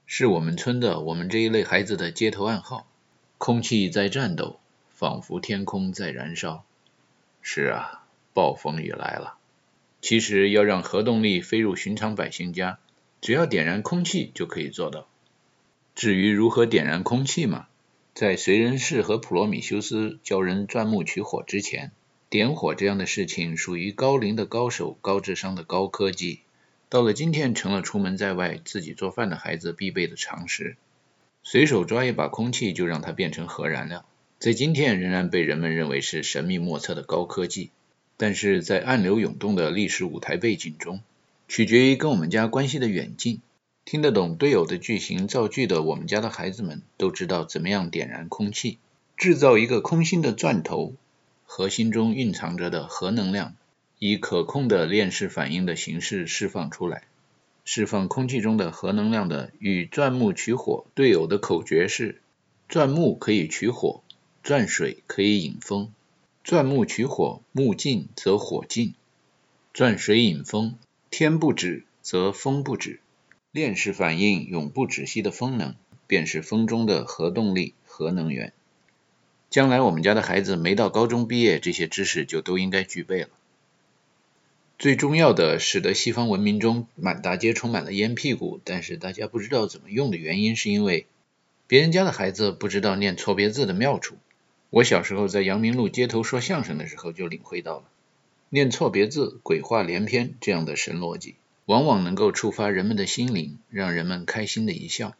[0.05, 2.87] 是我们村的我们这一类孩子的街头暗号：
[3.37, 4.59] 空气在颤抖，
[4.89, 6.65] 仿佛天空在燃烧。
[7.41, 8.03] 是啊。
[8.33, 9.33] 暴风雨来了。
[9.99, 12.77] 其实要让核动力飞入寻常百姓家，
[13.27, 15.05] 只要点燃空气就可以做到。
[15.95, 17.67] 至于如何点燃空气嘛，
[18.13, 21.91] 在燧人氏和普罗米修斯教人钻木取火之前，
[22.29, 26.39] 点火这样的事情属于高龄的高手、高智商的高科技。
[26.87, 30.77] 到了今天，成了出门在外自己做饭的孩子必备的常识。
[31.43, 34.05] 随手抓一把空气就让它变成核燃料，
[34.39, 37.71] 在今天仍然被人们认为是神秘莫测的高科技。
[38.15, 41.01] 但是在暗流涌动的历史舞台背景中，
[41.47, 43.41] 取决于跟我们家关系的远近。
[43.85, 48.79] 听得懂队友的句型造句的我们家的孩子们，都知道怎么样点燃空气，
[49.15, 50.93] 制造一个空心的钻头，
[51.45, 53.55] 核心中蕴藏着的核能量，
[53.97, 57.03] 以可控的链式反应的形式释放出来。
[57.63, 62.21] 释放空气中的核能量的与钻木取火队友的口诀是：
[62.67, 64.01] 钻木可以取火，
[64.43, 65.93] 钻水可以引风。
[66.43, 68.93] 钻木取火，木尽则火尽；
[69.73, 70.77] 钻水引风，
[71.09, 72.99] 天不止则风不止。
[73.51, 75.75] 链式反应永不止息的风能，
[76.05, 78.53] 便是风中的核动力、核能源。
[79.49, 83.29] 将来我们家的孩子没到高中毕业，这些知识就都应该具备了。
[84.77, 91.07] 最重要的，使得西方文明中满大街充满了烟屁股，但是大家不知道怎么用的原因，是因为
[91.65, 94.17] 别人家的孩子不知道念错别字的妙处。
[94.69, 97.85] 我小时候在阳明路街头说相声的时候，就领会到了
[98.49, 105.15] 念错别字、鬼话连篇这样的神逻辑，往往能够触发人们的心灵，让人们开心的一笑。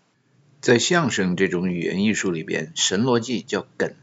[0.62, 3.94] 在相声这种语言艺术里边，神逻辑叫梗，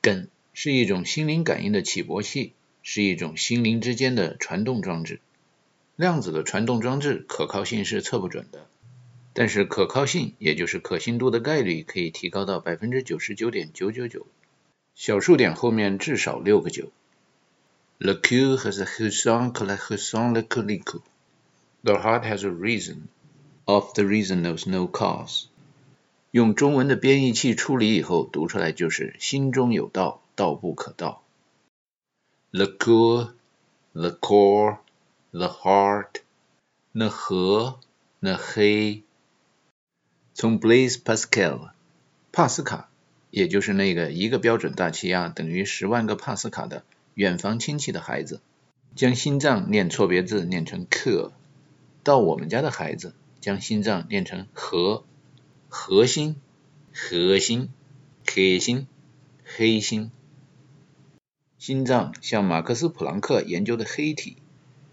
[0.00, 2.52] 梗是一种心灵感应的起搏器，
[2.82, 5.20] 是一种心灵之间的传动装置。
[5.96, 8.66] 量子的传动装置可靠性是测不准的。
[9.32, 14.26] 但是可靠性，也就是可信度的概率，可以提高到百分之九十九点九九九。
[14.94, 16.90] 小数点后面至少六个九。
[17.98, 21.00] The Q has a raison que la raison le colique.
[21.82, 23.08] The heart has a reason.
[23.66, 25.46] Of the reason knows no cause.
[26.30, 31.22] 用中文的编译器处理以后，读出来就是心中有道，道不可道。
[32.52, 33.30] The core,
[33.92, 34.78] the core,
[35.30, 36.20] the heart.
[36.92, 37.80] 那和，
[38.20, 39.02] 那黑。
[40.34, 41.70] 从 Blaise Pascal，
[42.30, 42.90] 帕斯卡。
[43.30, 46.84] 也就是那个一个标准大气压等于十万个帕斯卡的
[47.16, 48.42] 远房亲戚的孩子，
[48.94, 51.32] 将心脏念错别字念成克，
[52.02, 55.02] 到我们家的孩子将心脏念成核，
[55.70, 56.36] 核心，
[56.92, 57.70] 核心，
[58.26, 58.86] 核心，
[59.42, 60.10] 黑心。
[61.56, 64.36] 心脏像马克思普朗克研究的黑体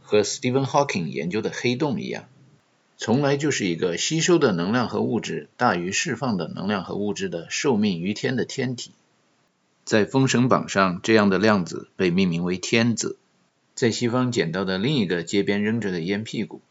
[0.02, 2.30] 和 Stephen Hawking 研究的黑洞一样。
[2.96, 8.92] 从来就是一个吸收的能量和物质大于释放的能量和物质的受命于天的天体。
[9.86, 13.18] 在《封神榜》上，这样的量子被命名为天子。
[13.76, 16.62] 在西方捡到的另一个街边扔着的烟屁股，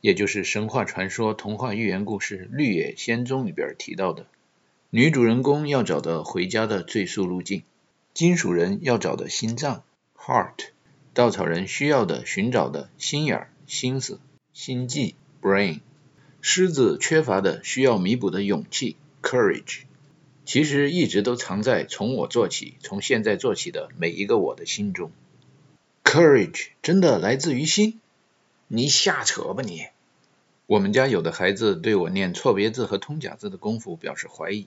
[0.00, 4.26] 也就是神话传说、童话寓言故事《绿野仙踪》里边提到的，
[4.90, 7.62] 女主人公要找的回家的最速路径，
[8.14, 9.82] 金属人要找的心脏
[10.16, 10.68] （heart），
[11.12, 14.20] 稻草人需要的寻找的心眼儿、心思、
[14.52, 15.16] 心计。
[15.42, 15.80] Brain，
[16.42, 19.84] 狮子缺乏的需要弥补的勇气，Courage，
[20.44, 25.12] 其实一直都藏在从我做起，从现在做起的每一个我的心中。
[26.02, 28.00] Courage 真的来自于心？
[28.66, 29.86] 你瞎扯吧你！
[30.66, 34.66] 我们家有的孩子对我念错别字和通假字的功夫表示怀疑。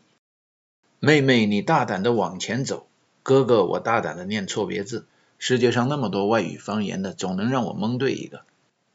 [1.00, 2.88] 妹妹，你大胆的往前走。
[3.24, 5.06] 哥哥，我大胆的念错别字。
[5.38, 8.44] 世界上那么多外语方言的，总能让我蒙对一个。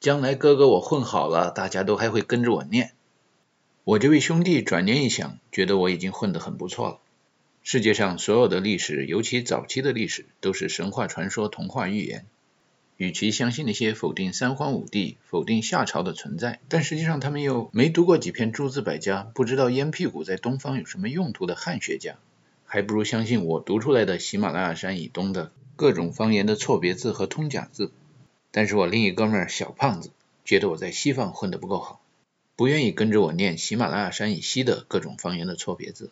[0.00, 2.92] 将来哥哥我混好了，大家都还会跟着我念。
[3.88, 6.98] 我这位兄弟转念一想，觉得我已经混得很不错了。
[7.62, 12.26] 世界上所有的历史，尤其早期的历史，都是神话传说、童话寓言。
[12.98, 22.16] 与其相信那些否定三皇五帝、否定夏朝的存在，但实际上他们又没读过几篇诸子百家，不知道烟屁股在东方有什么用途的汉学家，
[22.66, 27.90] 还不如相信我读出来的喜马拉雅山以东的各种方言的错别字和通假字。
[28.50, 30.10] 但是我另一哥们儿小胖子
[30.44, 32.02] 觉得我在西方混得不够好，
[32.58, 36.10] 不愿意跟着我念喜马拉雅山以西的各种方言的错别字。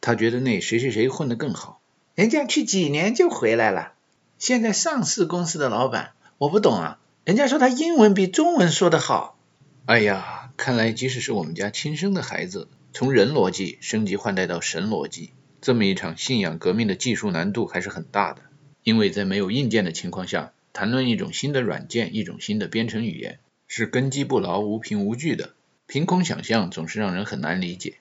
[0.00, 1.80] 他觉得那谁谁谁混得更好，
[2.16, 3.92] 人家去几年就回来了。
[4.36, 9.38] 现在上市公司的老板，我不懂啊，人家说他英文比中文说得好。
[9.86, 15.30] 哎呀，看来即使是我们家亲生的孩子，从人逻辑升级换代到神逻辑，
[15.60, 18.42] 这么一场信仰革命的技术难度还是很大的，
[18.82, 20.52] 因为在没有硬件的情况下。
[20.72, 23.38] 谈论一种新的软件，一种新的编程语言，
[23.68, 25.50] 是根基不牢、无凭无据的。
[25.92, 27.94] 凭空想象总是让人很难理解。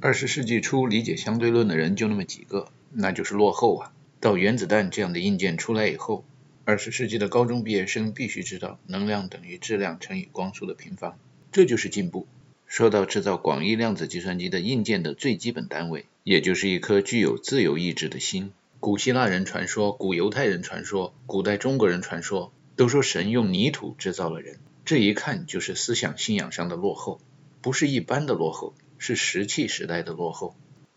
[0.00, 3.92] 二十世纪初理解相对论的人就那么几个，那就是落后啊。
[4.18, 6.24] 到原子弹这样的硬件出来以后，
[6.64, 11.16] 二十世纪的高中毕业生必须知道能量等于质量乘以光速的平方，
[11.52, 12.26] 这就是进步。
[12.66, 18.50] 说到制造广义量子计算机的硬件的最基本单位，也就是一颗具有自由意志的心。
[18.80, 24.58] 古希腊人传说，古犹太人传说，古代中国人传说，都说神用泥土制造了人。
[24.84, 27.20] 这一看就是思想信仰上的落后，
[27.66, 30.54] 不是一般的落后，是石器时代的落后。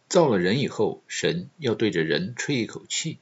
[0.07, 3.17] 造了人以后，神要对着人吹一口气，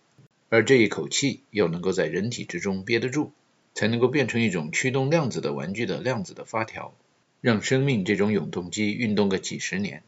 [0.50, 3.32] 而这一口气要能够在人体之中憋得住，
[3.74, 6.94] 才能够变成一种驱动量子的玩具的量子的发条，
[7.40, 10.04] 让生命这种永动机运动个几十年。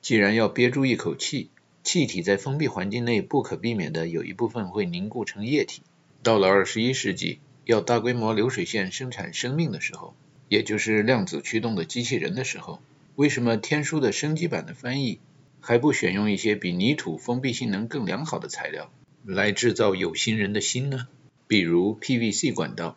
[0.00, 1.50] 既然要憋住一口气，
[1.82, 5.82] 气体在封闭环境内不可避免的有一部分会凝固成液体。
[6.22, 10.16] 到了二十一世纪，要大规模流水线生产生命的时候，
[10.48, 12.80] 也就是量子驱动的机器人的时候，
[13.16, 15.18] 为什么天书的升级版的翻译
[15.60, 18.90] 还不选用一些比泥土封闭性能更良好的材料
[19.24, 21.08] 来制造有心人的心呢？
[21.46, 22.96] 比如 PVC 管道，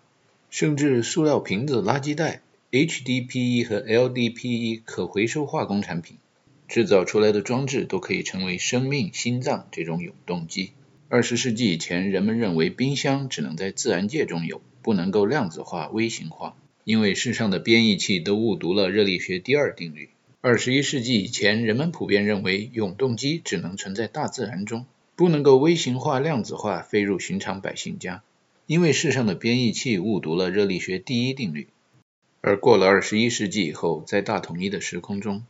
[0.50, 2.42] 甚至塑料瓶子、垃圾袋、
[2.72, 6.18] HDPE 和 LDPE 可回收化工产品。
[6.68, 10.74] 制造出来的装置都可以成为生命心脏这种永动机。
[11.08, 16.58] 二十世纪以前，人们认为冰箱只能在自然界中有，不能够量子化、微型化，
[16.88, 20.10] 因为世上的编译器都误读了热力学第二定律。
[20.40, 28.24] 二十一世纪以前，人们普遍认为永动机只能存在大自然中，不能够微型化、量子化飞入寻常百姓家，
[28.68, 31.68] 因为世上的编译器误读了热力学第一定律。
[32.40, 35.44] 而过了二十一世纪以后，在大统一的时空中，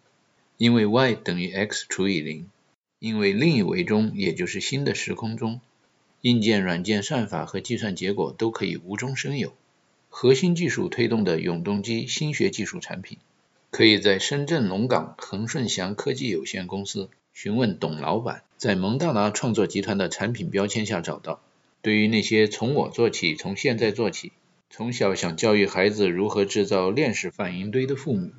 [0.58, 2.50] 因为 y 等于 x 除以零，
[2.98, 5.62] 因为另一维中，也就是新的时空中，
[6.22, 9.54] 硬件、软件、算法和计算结果都可以无中生有。
[10.20, 13.20] 核心技术推动的永动机新学技术产品，
[13.70, 21.40] 可以在深圳龙岗恒顺祥科技有限公司询问董老板，在蒙大拿创作集团的产品标签下找到。
[21.84, 24.32] 对于那些从我做起、从现在做起，
[24.72, 28.32] 从小想教育孩子如何制造链式反应堆的父母，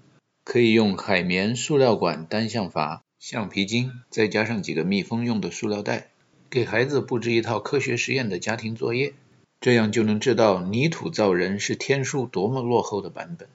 [0.43, 6.09] 可以用海绵塑料管单向阀、橡皮筋，再加上几个密封用的塑料袋，
[6.51, 9.13] 给孩子布置一套科学实验的家庭作业，
[9.61, 13.49] 这样就能知道泥土造人是天书多么落后的版本。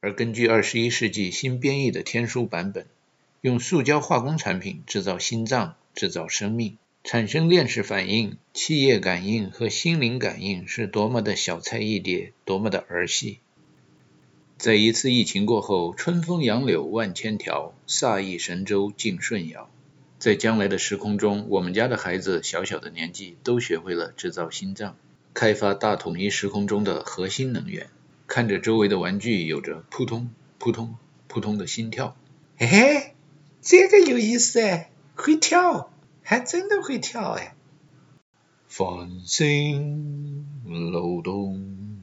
[0.00, 2.86] 而根据二十一世纪新编译的天书版本，
[3.40, 13.38] 用塑胶化工产品制造心脏、制造生命、产生链式反应、气液感应和心灵感应，是多么的小菜一碟，多么的儿戏。
[14.58, 19.68] 在一次疫情过后，春风杨柳万千条，飒意神州尽舜尧。
[20.20, 24.96] 在将来的时空中，我们家的孩子小小的年纪都学会了制造心脏，
[25.34, 27.88] 开发大统一时空中的核心能源。
[28.26, 30.96] 看着周围的玩具有着扑通扑通
[31.28, 32.16] 扑通的心跳，
[32.56, 33.14] 嘿嘿，
[33.60, 35.90] 这个有意思哎，会跳，
[36.22, 37.54] 还真的会跳哎。
[38.68, 42.02] 繁星流动，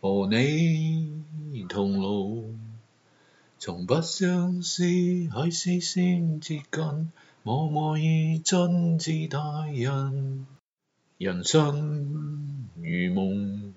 [0.00, 1.24] 和你。
[1.66, 2.54] 同路，
[3.58, 7.10] 从不相识，喺视线接近，
[7.42, 10.46] 默默以真挚待人。
[11.24, 13.72] 人生如梦，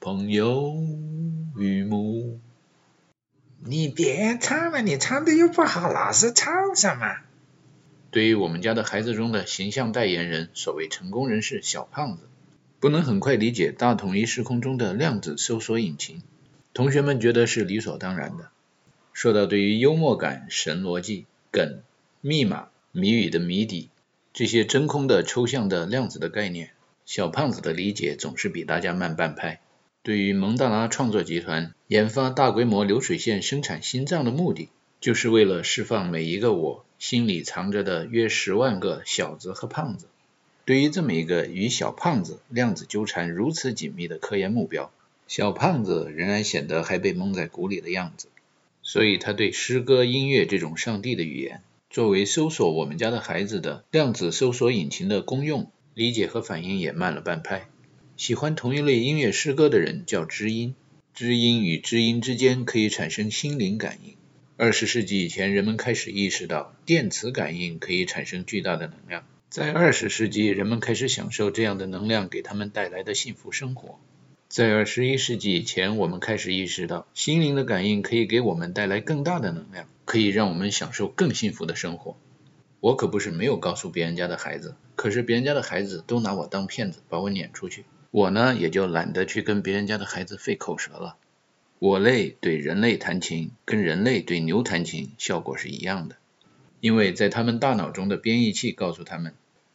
[0.00, 0.74] 朋友
[1.54, 2.40] 如母。
[3.64, 7.18] 你别唱了，你唱的又不好，老是唱什么？
[8.10, 12.24] 对于我们家的孩子中的形象代言人，所谓成功人士小胖子，
[12.80, 16.20] 不能很快理解大统一时空中的量子搜索引擎。
[16.74, 18.50] 同学们觉得是理所当然的。
[19.12, 21.80] 说到对于幽默感、神逻辑、梗、
[22.20, 23.88] 密码、谜语的谜底
[24.36, 26.72] 这些真空的、抽象的、量子的概念，
[27.06, 29.62] 小胖子的理解总是比大家慢半拍。
[30.02, 34.68] 对于蒙大拿创作集团研发大规模流水线生产心脏的目的，
[35.00, 40.06] 就是为了释放每一个我心里藏着的约十万个小子和胖子。
[40.66, 44.92] 对于这么一个与小胖子量子纠缠如此紧密的科研目标，
[45.26, 48.28] 小胖子仍然显得还被蒙在鼓里的样子。
[48.82, 51.62] 所以他对诗歌、音乐这种上帝的语言，
[51.96, 57.70] 作为搜索我们家的孩子的量子搜索引擎的功用，理解和反应也慢了半拍。
[58.18, 60.74] 喜欢同一类音乐诗歌的人叫知音，
[61.14, 64.14] 知音与知音之间可以产生心灵感应。
[64.58, 69.24] 二十世纪以前，人们开始意识到电磁感应可以产生巨大的能量。
[69.48, 73.98] 在二十世纪，人们开始享受这样的能量给他们带来的幸福生活。
[74.56, 82.16] 在二十一世纪以前，我们开始意识到心灵的感应可以给我们带来更大的能量，可以让我们享受更幸福的生活。
[82.80, 87.84] 我可不是没有告诉别人家的孩子，可是别人家的孩子都拿我当骗子，把我撵出去。
[88.10, 91.16] 我呢，也就懒得去跟别人家的孩子费口舌了。
[91.78, 96.16] 我类对人类弹琴，跟人类对牛弹琴效果是一样的，
[96.80, 99.34] 因为在他们大脑中的编译器告诉他们，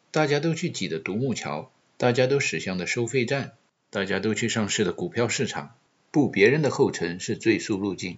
[0.09, 3.51] 大家都去挤的独木桥，大家都驶向的收费站，
[3.91, 5.75] 大家都去上市的股票市场，
[6.11, 8.17] 步别人的后尘是最速路径。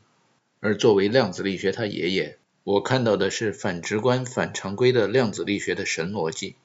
[0.59, 6.55] 而作为量子力学他爷爷，我看到的是反直观、反常规的量子力学的神逻辑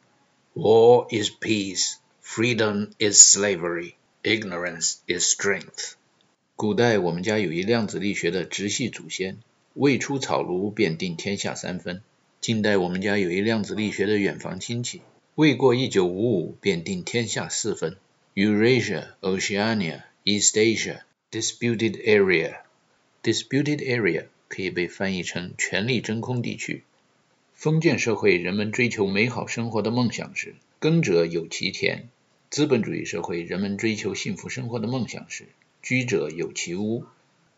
[0.55, 1.95] ：War is peace。
[2.23, 5.93] Freedom is slavery, ignorance is strength。
[6.57, 9.39] 古代我们家有一量子力学的直系祖先，
[9.73, 12.03] 未出草庐便定天下三分。
[12.43, 15.01] 近代我们家有一量子力学的远房亲戚，
[15.37, 17.97] 未过一九五五便定天下四分
[18.35, 22.57] ：Eurasia, Oceania, East Asia, disputed area。
[23.23, 26.85] disputed area 可以被翻译成权力真空地区。
[27.55, 32.09] 封建社会人们追求美好生活的梦想是，耕者有其田。
[32.49, 35.45] 资本主义社会，人们追求幸福生活的梦想是
[35.83, 37.05] 居者有其屋。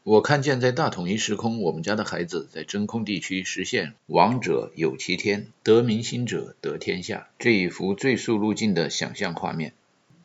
[0.02, 9.74] 我看见在大统一时空，我们家的孩子在真空地区实现王者有其天，得民心者得天下这一幅最速路径的想象画面，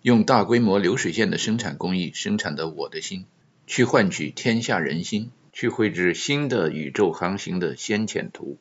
[0.05, 3.25] 用大规模流水线的生产工艺生产的我的心，
[3.65, 8.59] 去换取天下人心，去绘制新的宇宙航行的先遣图。